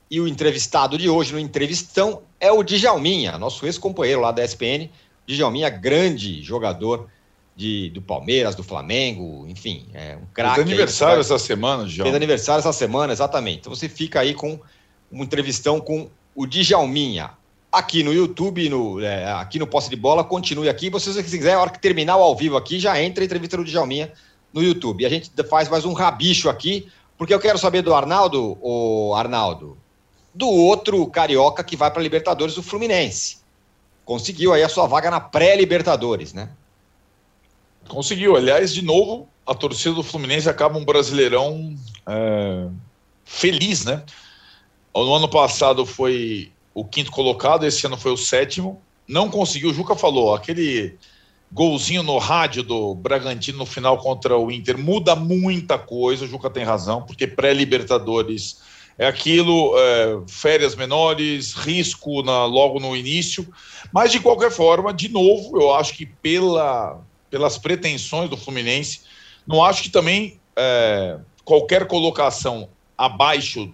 E 0.10 0.22
o 0.22 0.28
entrevistado 0.28 0.98
de 0.98 1.10
hoje 1.10 1.34
no 1.34 1.40
Entrevistão 1.40 2.22
é 2.40 2.52
o 2.52 2.64
Djalminha, 2.64 3.38
nosso 3.38 3.66
ex-companheiro 3.66 4.22
lá 4.22 4.32
da 4.32 4.44
SPN. 4.44 4.90
Djalminha, 5.28 5.70
grande 5.70 6.42
jogador 6.42 7.10
de, 7.54 7.90
do 7.90 8.02
Palmeiras, 8.02 8.56
do 8.56 8.64
Flamengo, 8.64 9.46
enfim, 9.50 9.88
é 9.94 10.16
um 10.16 10.26
craque. 10.34 10.56
Fez 10.56 10.68
aniversário 10.68 11.20
essa 11.20 11.38
semana, 11.38 11.86
Djalma. 11.86 12.04
Fez 12.06 12.16
aniversário 12.16 12.60
essa 12.60 12.72
semana, 12.72 13.12
exatamente. 13.12 13.60
Então 13.60 13.76
você 13.76 13.90
fica 13.90 14.22
aí 14.22 14.34
com 14.34 14.60
uma 15.12 15.24
entrevistão 15.26 15.82
com 15.82 16.10
o 16.34 16.46
Djalminha. 16.46 17.32
Aqui 17.70 18.02
no 18.02 18.14
YouTube, 18.14 18.70
no, 18.70 19.02
é, 19.02 19.30
aqui 19.34 19.60
no 19.60 19.68
Posse 19.68 19.90
de 19.90 19.96
Bola, 19.98 20.24
continue 20.24 20.70
aqui. 20.70 20.86
Se 21.00 21.14
você 21.14 21.22
quiser, 21.22 21.56
a 21.56 21.60
hora 21.60 21.70
que 21.70 21.80
terminar 21.80 22.16
o 22.16 22.22
ao 22.22 22.36
vivo 22.36 22.56
aqui, 22.56 22.80
já 22.80 23.02
entra 23.02 23.24
a 23.24 23.26
entrevista 23.26 23.58
do 23.58 23.66
Djalminha 23.66 24.14
no 24.54 24.64
YouTube. 24.64 25.02
E 25.02 25.06
a 25.06 25.10
gente 25.10 25.32
faz 25.50 25.68
mais 25.68 25.84
um 25.84 25.92
rabicho 25.92 26.50
aqui, 26.50 26.88
porque 27.18 27.34
eu 27.34 27.40
quero 27.40 27.58
saber 27.58 27.82
do 27.82 27.94
Arnaldo, 27.94 28.58
o 28.62 29.14
Arnaldo, 29.16 29.78
do 30.38 30.48
outro 30.48 31.06
carioca 31.08 31.64
que 31.64 31.76
vai 31.76 31.90
para 31.90 32.00
a 32.00 32.04
Libertadores, 32.04 32.58
o 32.58 32.64
Fluminense. 32.64 33.38
Conseguiu 34.06 34.54
aí 34.54 34.62
a 34.62 34.70
sua 34.70 34.86
vaga 34.86 35.10
na 35.10 35.20
pré-Libertadores, 35.20 36.32
né? 36.32 36.50
Conseguiu. 37.88 38.36
Aliás, 38.36 38.72
de 38.72 38.84
novo, 38.84 39.28
a 39.46 39.56
torcida 39.56 39.96
do 39.96 40.04
Fluminense 40.04 40.48
acaba 40.48 40.78
um 40.78 40.86
brasileirão 40.86 41.76
é, 42.08 42.68
feliz, 43.26 43.84
né? 43.84 44.04
No 44.94 45.14
ano 45.14 45.28
passado 45.28 45.86
foi 45.86 46.52
o 46.74 46.86
quinto 46.86 47.12
colocado, 47.12 47.66
esse 47.66 47.86
ano 47.88 47.98
foi 47.98 48.12
o 48.12 48.18
sétimo. 48.18 48.80
Não 49.08 49.30
conseguiu, 49.30 49.72
o 49.72 49.74
Juca 49.74 49.96
falou, 49.96 50.36
aquele 50.36 50.96
golzinho 51.52 52.04
no 52.04 52.18
rádio 52.18 52.62
do 52.62 52.94
Bragantino 52.94 53.58
no 53.58 53.66
final 53.66 53.98
contra 53.98 54.38
o 54.38 54.52
Inter 54.52 54.78
muda 54.78 55.16
muita 55.16 55.78
coisa, 55.80 56.26
o 56.26 56.28
Juca 56.28 56.50
tem 56.50 56.64
razão, 56.64 57.02
porque 57.02 57.26
pré-Libertadores 57.26 58.60
é 58.98 59.06
aquilo, 59.06 59.74
é, 59.78 60.22
férias 60.28 60.76
menores, 60.76 61.54
risco 61.54 62.24
na, 62.24 62.46
logo 62.46 62.80
no 62.80 62.96
início, 62.96 63.48
mas 63.94 64.12
de 64.12 64.20
qualquer 64.20 64.52
forma, 64.52 64.94
de 64.94 65.10
novo, 65.10 65.60
eu 65.62 65.74
acho 65.74 65.94
que 65.94 66.06
pela, 66.06 67.00
pelas 67.30 67.58
pretensões 67.58 68.30
do 68.30 68.36
Fluminense, 68.36 69.02
não 69.46 69.64
acho 69.64 69.84
que 69.84 69.90
também 69.90 70.40
é, 70.56 71.20
qualquer 71.46 71.86
colocação 71.86 72.70
abaixo 72.98 73.72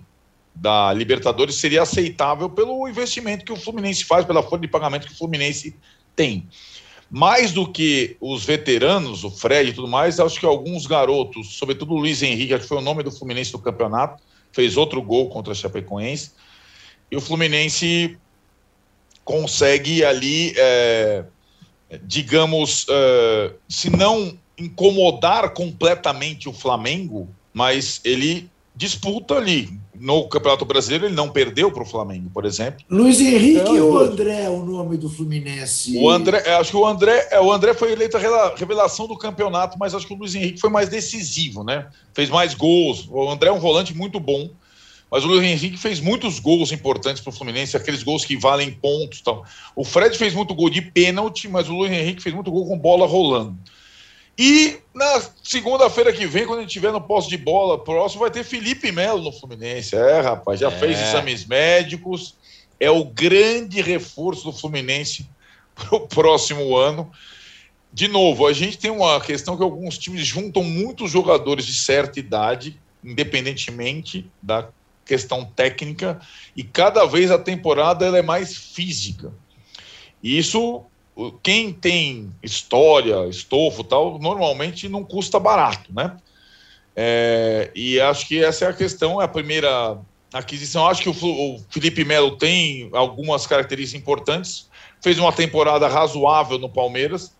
da 0.54 0.94
Libertadores 0.94 1.56
seria 1.56 1.82
aceitável 1.82 2.50
pelo 2.50 2.88
investimento 2.88 3.46
que 3.46 3.54
o 3.54 3.58
Fluminense 3.58 4.04
faz, 4.04 4.26
pela 4.26 4.44
folha 4.44 4.62
de 4.62 4.68
pagamento 4.68 5.08
que 5.08 5.14
o 5.14 5.18
Fluminense 5.18 5.76
tem. 6.16 6.48
Mais 7.10 7.52
do 7.52 7.72
que 7.72 8.18
os 8.20 8.44
veteranos, 8.44 9.24
o 9.24 9.32
Fred 9.32 9.70
e 9.70 9.74
tudo 9.74 9.88
mais, 9.88 10.20
acho 10.20 10.40
que 10.40 10.46
alguns 10.46 10.86
garotos, 10.86 11.56
sobretudo 11.56 11.94
o 11.94 11.98
Luiz 11.98 12.22
Henrique, 12.22 12.58
que 12.58 12.68
foi 12.68 12.78
o 12.78 12.82
nome 12.82 13.04
do 13.04 13.12
Fluminense 13.12 13.52
do 13.52 13.60
campeonato, 13.60 14.22
fez 14.54 14.78
outro 14.78 15.02
gol 15.02 15.30
contra 15.30 15.52
a 15.52 15.56
Chapecoense, 15.56 16.32
e 17.12 17.18
o 17.18 17.22
Fluminense 17.22 18.18
consegue 19.26 20.06
ali, 20.06 20.54
é, 20.58 21.26
digamos, 22.04 22.86
é, 22.90 23.54
se 23.68 23.90
não 23.90 24.38
incomodar 24.58 25.54
completamente 25.54 26.48
o 26.48 26.54
Flamengo, 26.54 27.28
mas 27.54 28.00
ele 28.04 28.50
disputa 28.76 29.36
ali. 29.36 29.70
No 29.96 30.28
Campeonato 30.28 30.66
Brasileiro 30.66 31.06
ele 31.06 31.16
não 31.16 31.30
perdeu 31.30 31.72
para 31.72 31.84
o 31.84 31.86
Flamengo, 31.86 32.30
por 32.34 32.46
exemplo. 32.46 32.84
Luiz 32.90 33.22
Henrique 33.22 33.80
ou 33.80 34.00
André 34.00 34.44
é 34.44 34.50
o 34.50 34.66
nome 34.66 34.98
do 34.98 35.10
Fluminense? 35.10 35.98
O 35.98 36.10
André, 36.10 36.40
acho 36.56 36.72
que 36.72 36.78
o 36.78 36.86
André, 36.86 37.28
é, 37.32 37.40
o 37.40 37.52
André 37.52 37.74
foi 37.74 37.92
eleito 37.92 38.18
a 38.18 38.54
revelação 38.56 39.08
do 39.08 39.18
campeonato, 39.18 39.78
mas 39.80 39.94
acho 39.94 40.06
que 40.06 40.14
o 40.14 40.18
Luiz 40.18 40.36
Henrique 40.36 40.60
foi 40.60 40.70
mais 40.70 40.90
decisivo, 40.90 41.64
né? 41.64 41.88
Fez 42.14 42.30
mais 42.30 42.54
gols. 42.54 43.08
O 43.10 43.30
André 43.30 43.50
é 43.50 43.54
um 43.54 43.60
volante 43.60 43.96
muito 43.96 44.20
bom, 44.20 44.50
mas 45.10 45.24
o 45.24 45.28
Luiz 45.28 45.44
Henrique 45.44 45.78
fez 45.78 46.00
muitos 46.00 46.40
gols 46.40 46.72
importantes 46.72 47.22
para 47.22 47.30
o 47.30 47.34
Fluminense, 47.34 47.78
aqueles 47.78 48.02
gols 48.02 48.26
que 48.26 48.36
valem 48.36 48.72
pontos, 48.72 49.22
tal. 49.22 49.46
O 49.76 49.86
Fred 49.86 50.18
fez 50.18 50.34
muito 50.34 50.56
gol 50.56 50.72
de 50.72 50.82
pênalti, 50.82 51.48
mas 51.48 51.70
o 51.70 51.74
Luiz 51.74 51.92
Henrique 51.92 52.22
fez 52.22 52.34
muito 52.34 52.52
gol 52.52 52.68
com 52.68 52.78
bola 52.78 53.06
rolando. 53.06 53.56
E 54.38 54.80
na 54.94 55.22
segunda-feira 55.44 56.12
que 56.12 56.26
vem, 56.26 56.46
quando 56.46 56.60
a 56.60 56.62
gente 56.64 56.72
tiver 56.72 56.92
no 56.92 57.02
posto 57.02 57.30
de 57.30 57.38
bola 57.38 57.84
próximo, 57.84 58.22
vai 58.22 58.32
ter 58.32 58.44
Felipe 58.44 58.92
Melo 58.92 59.22
no 59.22 59.32
Fluminense. 59.32 59.96
É, 59.96 60.22
rapaz, 60.22 60.60
já 60.60 60.72
é. 60.72 60.80
fez 60.80 61.00
exames 61.00 61.46
médicos, 61.46 62.36
é 62.80 62.90
o 62.90 63.06
grande 63.06 63.82
reforço 63.82 64.46
do 64.46 64.52
Fluminense 64.52 65.28
para 65.76 65.96
o 65.96 66.08
próximo 66.08 66.76
ano. 66.76 67.12
De 67.92 68.08
novo, 68.08 68.48
a 68.48 68.54
gente 68.54 68.78
tem 68.78 68.90
uma 68.90 69.22
questão 69.22 69.56
que 69.56 69.62
alguns 69.62 70.00
times 70.00 70.26
juntam 70.26 70.64
muitos 70.64 71.12
jogadores 71.12 71.66
de 71.66 71.76
certa 71.76 72.20
idade, 72.20 72.80
independentemente 73.04 74.28
da 74.42 74.68
questão 75.06 75.46
técnica, 75.46 76.20
e 76.56 76.64
cada 76.64 77.06
vez 77.06 77.30
a 77.30 77.38
temporada 77.38 78.06
ela 78.06 78.18
é 78.18 78.22
mais 78.24 78.56
física. 78.58 79.32
E 80.24 80.38
isso 80.38 80.84
quem 81.42 81.72
tem 81.72 82.32
história, 82.42 83.28
estofo 83.28 83.84
tal, 83.84 84.18
normalmente 84.20 84.90
não 84.90 85.04
custa 85.04 85.40
barato, 85.40 85.94
né? 85.94 86.18
É, 86.96 87.72
e 87.76 88.00
acho 88.00 88.28
que 88.28 88.44
essa 88.44 88.66
é 88.66 88.68
a 88.70 88.74
questão, 88.74 89.22
é 89.22 89.26
a 89.26 89.28
primeira 89.28 89.98
aquisição. 90.34 90.88
Acho 90.88 91.04
que 91.04 91.10
o, 91.10 91.14
o 91.14 91.60
Felipe 91.70 92.04
Melo 92.04 92.38
tem 92.38 92.90
algumas 92.94 93.46
características 93.48 94.02
importantes, 94.02 94.70
fez 95.02 95.20
uma 95.20 95.32
temporada 95.32 95.88
razoável 95.88 96.58
no 96.58 96.70
Palmeiras, 96.70 97.32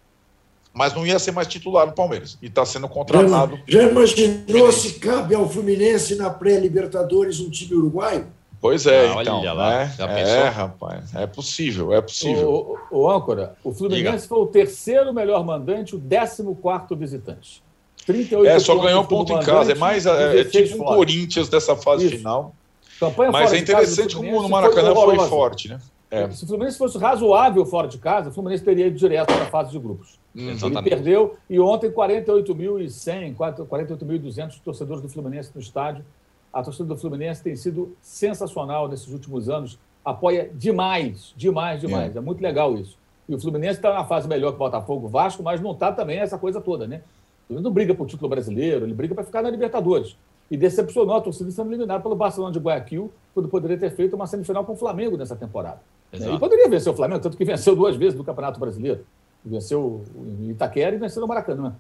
mas 0.74 0.94
não 0.94 1.06
ia 1.06 1.20
ser 1.20 1.32
mais 1.32 1.48
titular 1.48 1.86
no 1.86 1.94
Palmeiras 1.94 2.38
e 2.42 2.48
está 2.48 2.66
sendo 2.66 2.88
contratado. 2.88 3.60
Já, 3.68 3.82
já 3.82 3.90
imaginou 3.90 4.72
se 4.72 4.94
cabe 4.94 5.36
ao 5.36 5.48
Fluminense 5.48 6.16
na 6.16 6.30
pré-Libertadores 6.30 7.40
um 7.40 7.50
time 7.50 7.76
uruguaio? 7.76 8.28
Pois 8.64 8.86
é, 8.88 9.10
ah, 9.10 9.22
então. 9.22 9.42
Olha 9.42 9.52
lá, 9.52 9.70
né? 9.72 10.22
É, 10.22 10.48
rapaz, 10.48 11.14
é 11.14 11.28
possível, 11.28 11.94
é 11.94 12.02
possível. 12.02 12.50
O, 12.50 12.96
o, 12.96 13.02
o 13.02 13.12
âncora, 13.12 13.58
o 13.62 13.74
Fluminense 13.74 14.22
Diga. 14.22 14.28
foi 14.30 14.38
o 14.38 14.48
terceiro 14.48 15.14
melhor 15.14 15.44
mandante, 15.46 15.98
o 15.98 16.00
décimo 16.00 16.56
quarto 16.56 16.96
visitante. 16.96 17.62
38 18.06 18.50
é, 18.50 18.60
só 18.62 18.78
ganhou 18.80 19.04
ponto 19.04 19.34
em 19.34 19.40
casa. 19.42 19.74
É 19.74 19.76
mais 19.76 20.06
é, 20.06 20.40
é 20.40 20.44
tipo 20.46 20.82
um 20.82 20.96
Corinthians 20.96 21.50
dessa 21.50 21.76
fase 21.76 22.06
Isso. 22.06 22.16
final. 22.16 22.56
Campanha 23.02 23.32
Mas 23.34 23.52
é 23.52 23.58
interessante 23.58 24.16
como 24.16 24.42
no 24.42 24.48
Maracanã 24.48 24.96
foi, 24.96 25.18
foi 25.18 25.28
forte, 25.28 25.68
né? 25.68 25.80
É. 26.10 26.30
Se 26.32 26.46
o 26.46 26.48
Fluminense 26.48 26.78
fosse 26.78 26.98
razoável 26.98 27.66
fora 27.66 27.90
de 27.90 27.98
casa, 27.98 28.30
o 28.30 28.34
Fluminense 28.34 28.64
teria 28.64 28.88
ido 28.88 28.96
direto 28.96 29.28
para 29.28 29.44
a 29.44 29.48
fase 29.48 29.72
de 29.72 29.80
grupos. 29.80 30.18
Hum, 30.34 30.56
Ele 30.64 30.82
perdeu 30.84 31.36
e 31.50 31.60
ontem 31.60 31.92
48.100, 31.92 33.36
48.200 33.36 34.62
torcedores 34.64 35.02
do 35.02 35.10
Fluminense 35.10 35.52
no 35.54 35.60
estádio 35.60 36.06
a 36.54 36.62
torcida 36.62 36.86
do 36.86 36.96
Fluminense 36.96 37.42
tem 37.42 37.56
sido 37.56 37.96
sensacional 38.00 38.88
nesses 38.88 39.12
últimos 39.12 39.50
anos, 39.50 39.80
apoia 40.06 40.50
demais, 40.54 41.34
demais, 41.36 41.82
demais. 41.82 42.16
É, 42.16 42.20
é 42.20 42.22
muito 42.22 42.42
legal 42.42 42.76
isso. 42.76 42.98
E 43.28 43.34
o 43.34 43.40
Fluminense 43.40 43.80
está 43.80 43.94
na 43.94 44.06
fase 44.06 44.28
melhor 44.28 44.52
que 44.52 44.56
o 44.58 44.60
Botafogo, 44.60 45.08
Vasco, 45.08 45.42
mas 45.42 45.60
não 45.60 45.72
está 45.72 45.92
também 45.92 46.20
essa 46.20 46.38
coisa 46.38 46.62
toda, 46.62 46.86
né? 46.86 47.02
Ele 47.50 47.60
não 47.60 47.72
briga 47.72 47.96
por 47.96 48.06
título 48.06 48.30
brasileiro, 48.30 48.86
ele 48.86 48.94
briga 48.94 49.16
para 49.16 49.24
ficar 49.24 49.42
na 49.42 49.50
Libertadores. 49.50 50.16
E 50.52 50.58
decepcionou 50.58 51.16
a 51.16 51.22
torcida 51.22 51.50
sendo 51.50 51.70
eliminada 51.72 52.04
pelo 52.04 52.16
Barcelona 52.16 52.54
de 52.54 52.60
Guayaquil, 52.60 53.12
quando 53.34 53.50
poderia 53.50 53.78
ter 53.78 53.90
feito 53.92 54.16
uma 54.16 54.28
semifinal 54.28 54.64
com 54.64 54.74
o 54.74 54.76
Flamengo 54.76 55.18
nessa 55.18 55.36
temporada. 55.36 55.82
Né? 56.12 56.34
E 56.34 56.40
poderia 56.40 56.70
vencer 56.70 56.92
o 56.92 56.96
Flamengo, 56.96 57.22
tanto 57.22 57.36
que 57.36 57.46
venceu 57.46 57.76
duas 57.76 57.96
vezes 57.96 58.16
no 58.16 58.24
Campeonato 58.24 58.60
Brasileiro. 58.60 59.06
Venceu 59.44 60.04
em 60.16 60.52
Itaquera 60.52 60.96
e 60.96 61.00
venceu 61.00 61.22
no 61.22 61.28
Maracanã. 61.28 61.76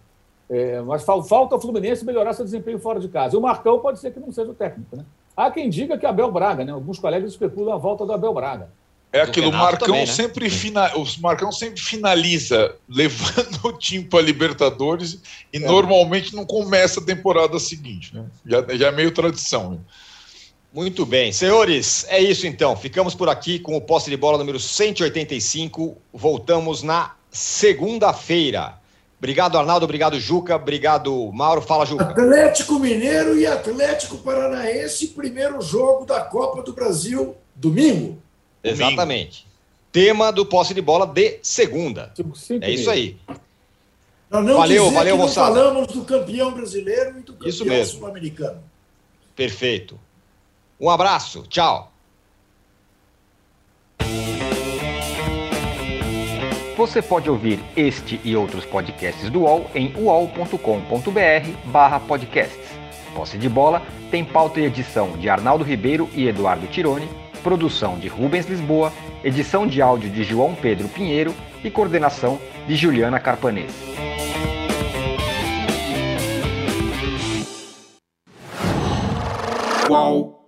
É, 0.53 0.79
mas 0.81 1.03
falta 1.03 1.55
o 1.55 1.59
Fluminense 1.59 2.05
melhorar 2.05 2.31
seu 2.33 2.45
desempenho 2.45 2.77
fora 2.77 2.99
de 2.99 3.07
casa. 3.07 3.35
E 3.35 3.39
o 3.39 3.41
Marcão 3.41 3.79
pode 3.79 3.99
ser 3.99 4.13
que 4.13 4.19
não 4.19 4.31
seja 4.31 4.51
o 4.51 4.53
técnico, 4.53 4.95
né? 4.95 5.03
Há 5.35 5.49
quem 5.49 5.67
diga 5.67 5.97
que 5.97 6.05
Abel 6.05 6.31
Braga, 6.31 6.63
né? 6.63 6.71
Alguns 6.71 6.99
colegas 6.99 7.31
especulam 7.31 7.73
a 7.73 7.77
volta 7.77 8.05
do 8.05 8.13
Abel 8.13 8.31
Braga. 8.35 8.69
É 9.11 9.21
aquilo, 9.21 9.49
o 9.49 9.51
Marcão, 9.51 9.87
também, 9.87 10.01
né? 10.01 10.05
sempre 10.05 10.47
fina, 10.51 10.95
o 10.95 11.05
Marcão 11.21 11.51
sempre 11.51 11.81
finaliza 11.81 12.75
levando 12.87 13.65
o 13.65 13.73
time 13.73 14.03
para 14.03 14.21
Libertadores 14.21 15.21
e 15.51 15.57
é. 15.57 15.59
normalmente 15.59 16.35
não 16.35 16.45
começa 16.45 16.99
a 16.99 17.03
temporada 17.03 17.57
seguinte, 17.57 18.13
né? 18.15 18.25
Já, 18.45 18.61
já 18.75 18.87
é 18.89 18.91
meio 18.91 19.11
tradição. 19.11 19.71
Né? 19.71 19.77
Muito 20.71 21.03
bem. 21.03 21.31
Senhores, 21.31 22.05
é 22.09 22.21
isso 22.21 22.45
então. 22.45 22.75
Ficamos 22.75 23.15
por 23.15 23.27
aqui 23.27 23.57
com 23.57 23.75
o 23.75 23.81
posse 23.81 24.07
de 24.07 24.17
bola 24.17 24.37
número 24.37 24.59
185. 24.59 25.97
Voltamos 26.13 26.83
na 26.83 27.15
segunda-feira. 27.31 28.82
Obrigado, 29.23 29.57
Arnaldo. 29.57 29.85
Obrigado, 29.85 30.19
Juca. 30.19 30.57
Obrigado, 30.57 31.31
Mauro. 31.31 31.61
Fala, 31.61 31.85
Juca. 31.85 32.03
Atlético 32.03 32.77
Mineiro 32.77 33.39
e 33.39 33.47
Atlético 33.47 34.17
Paranaense, 34.17 35.07
primeiro 35.07 35.61
jogo 35.61 36.05
da 36.05 36.19
Copa 36.19 36.61
do 36.61 36.73
Brasil, 36.73 37.33
domingo. 37.55 38.21
Exatamente. 38.61 39.47
Tema 39.93 40.29
do 40.29 40.45
posse 40.45 40.73
de 40.73 40.81
bola 40.81 41.07
de 41.07 41.39
segunda. 41.41 42.13
é 42.61 42.69
isso 42.69 42.91
aí. 42.91 43.17
não 44.29 44.57
valeu, 44.57 44.91
valeu, 44.91 45.15
moçada. 45.15 45.55
falamos 45.55 45.87
do 45.87 46.03
campeão 46.03 46.51
brasileiro 46.51 47.19
e 47.19 47.21
do 47.21 47.31
campeão 47.31 47.85
sul-americano. 47.85 48.61
Perfeito. 49.33 49.97
Um 50.77 50.89
abraço. 50.89 51.43
Tchau. 51.47 51.93
Você 56.83 57.01
pode 57.01 57.29
ouvir 57.29 57.59
este 57.77 58.19
e 58.25 58.35
outros 58.35 58.65
podcasts 58.65 59.29
do 59.29 59.43
UOL 59.43 59.71
em 59.73 59.95
uol.com.br/podcasts. 59.95 62.77
Posse 63.15 63.37
de 63.37 63.47
Bola 63.47 63.81
tem 64.11 64.25
pauta 64.25 64.59
e 64.59 64.65
edição 64.65 65.11
de 65.11 65.29
Arnaldo 65.29 65.63
Ribeiro 65.63 66.09
e 66.13 66.27
Eduardo 66.27 66.67
Tironi, 66.67 67.07
produção 67.41 67.97
de 67.97 68.09
Rubens 68.09 68.47
Lisboa, 68.47 68.91
edição 69.23 69.65
de 69.65 69.81
áudio 69.81 70.09
de 70.09 70.25
João 70.25 70.53
Pedro 70.55 70.89
Pinheiro 70.89 71.33
e 71.63 71.71
coordenação 71.71 72.37
de 72.67 72.75
Juliana 72.75 73.17
Carpanês. 73.17 73.71
Qual? 79.87 80.42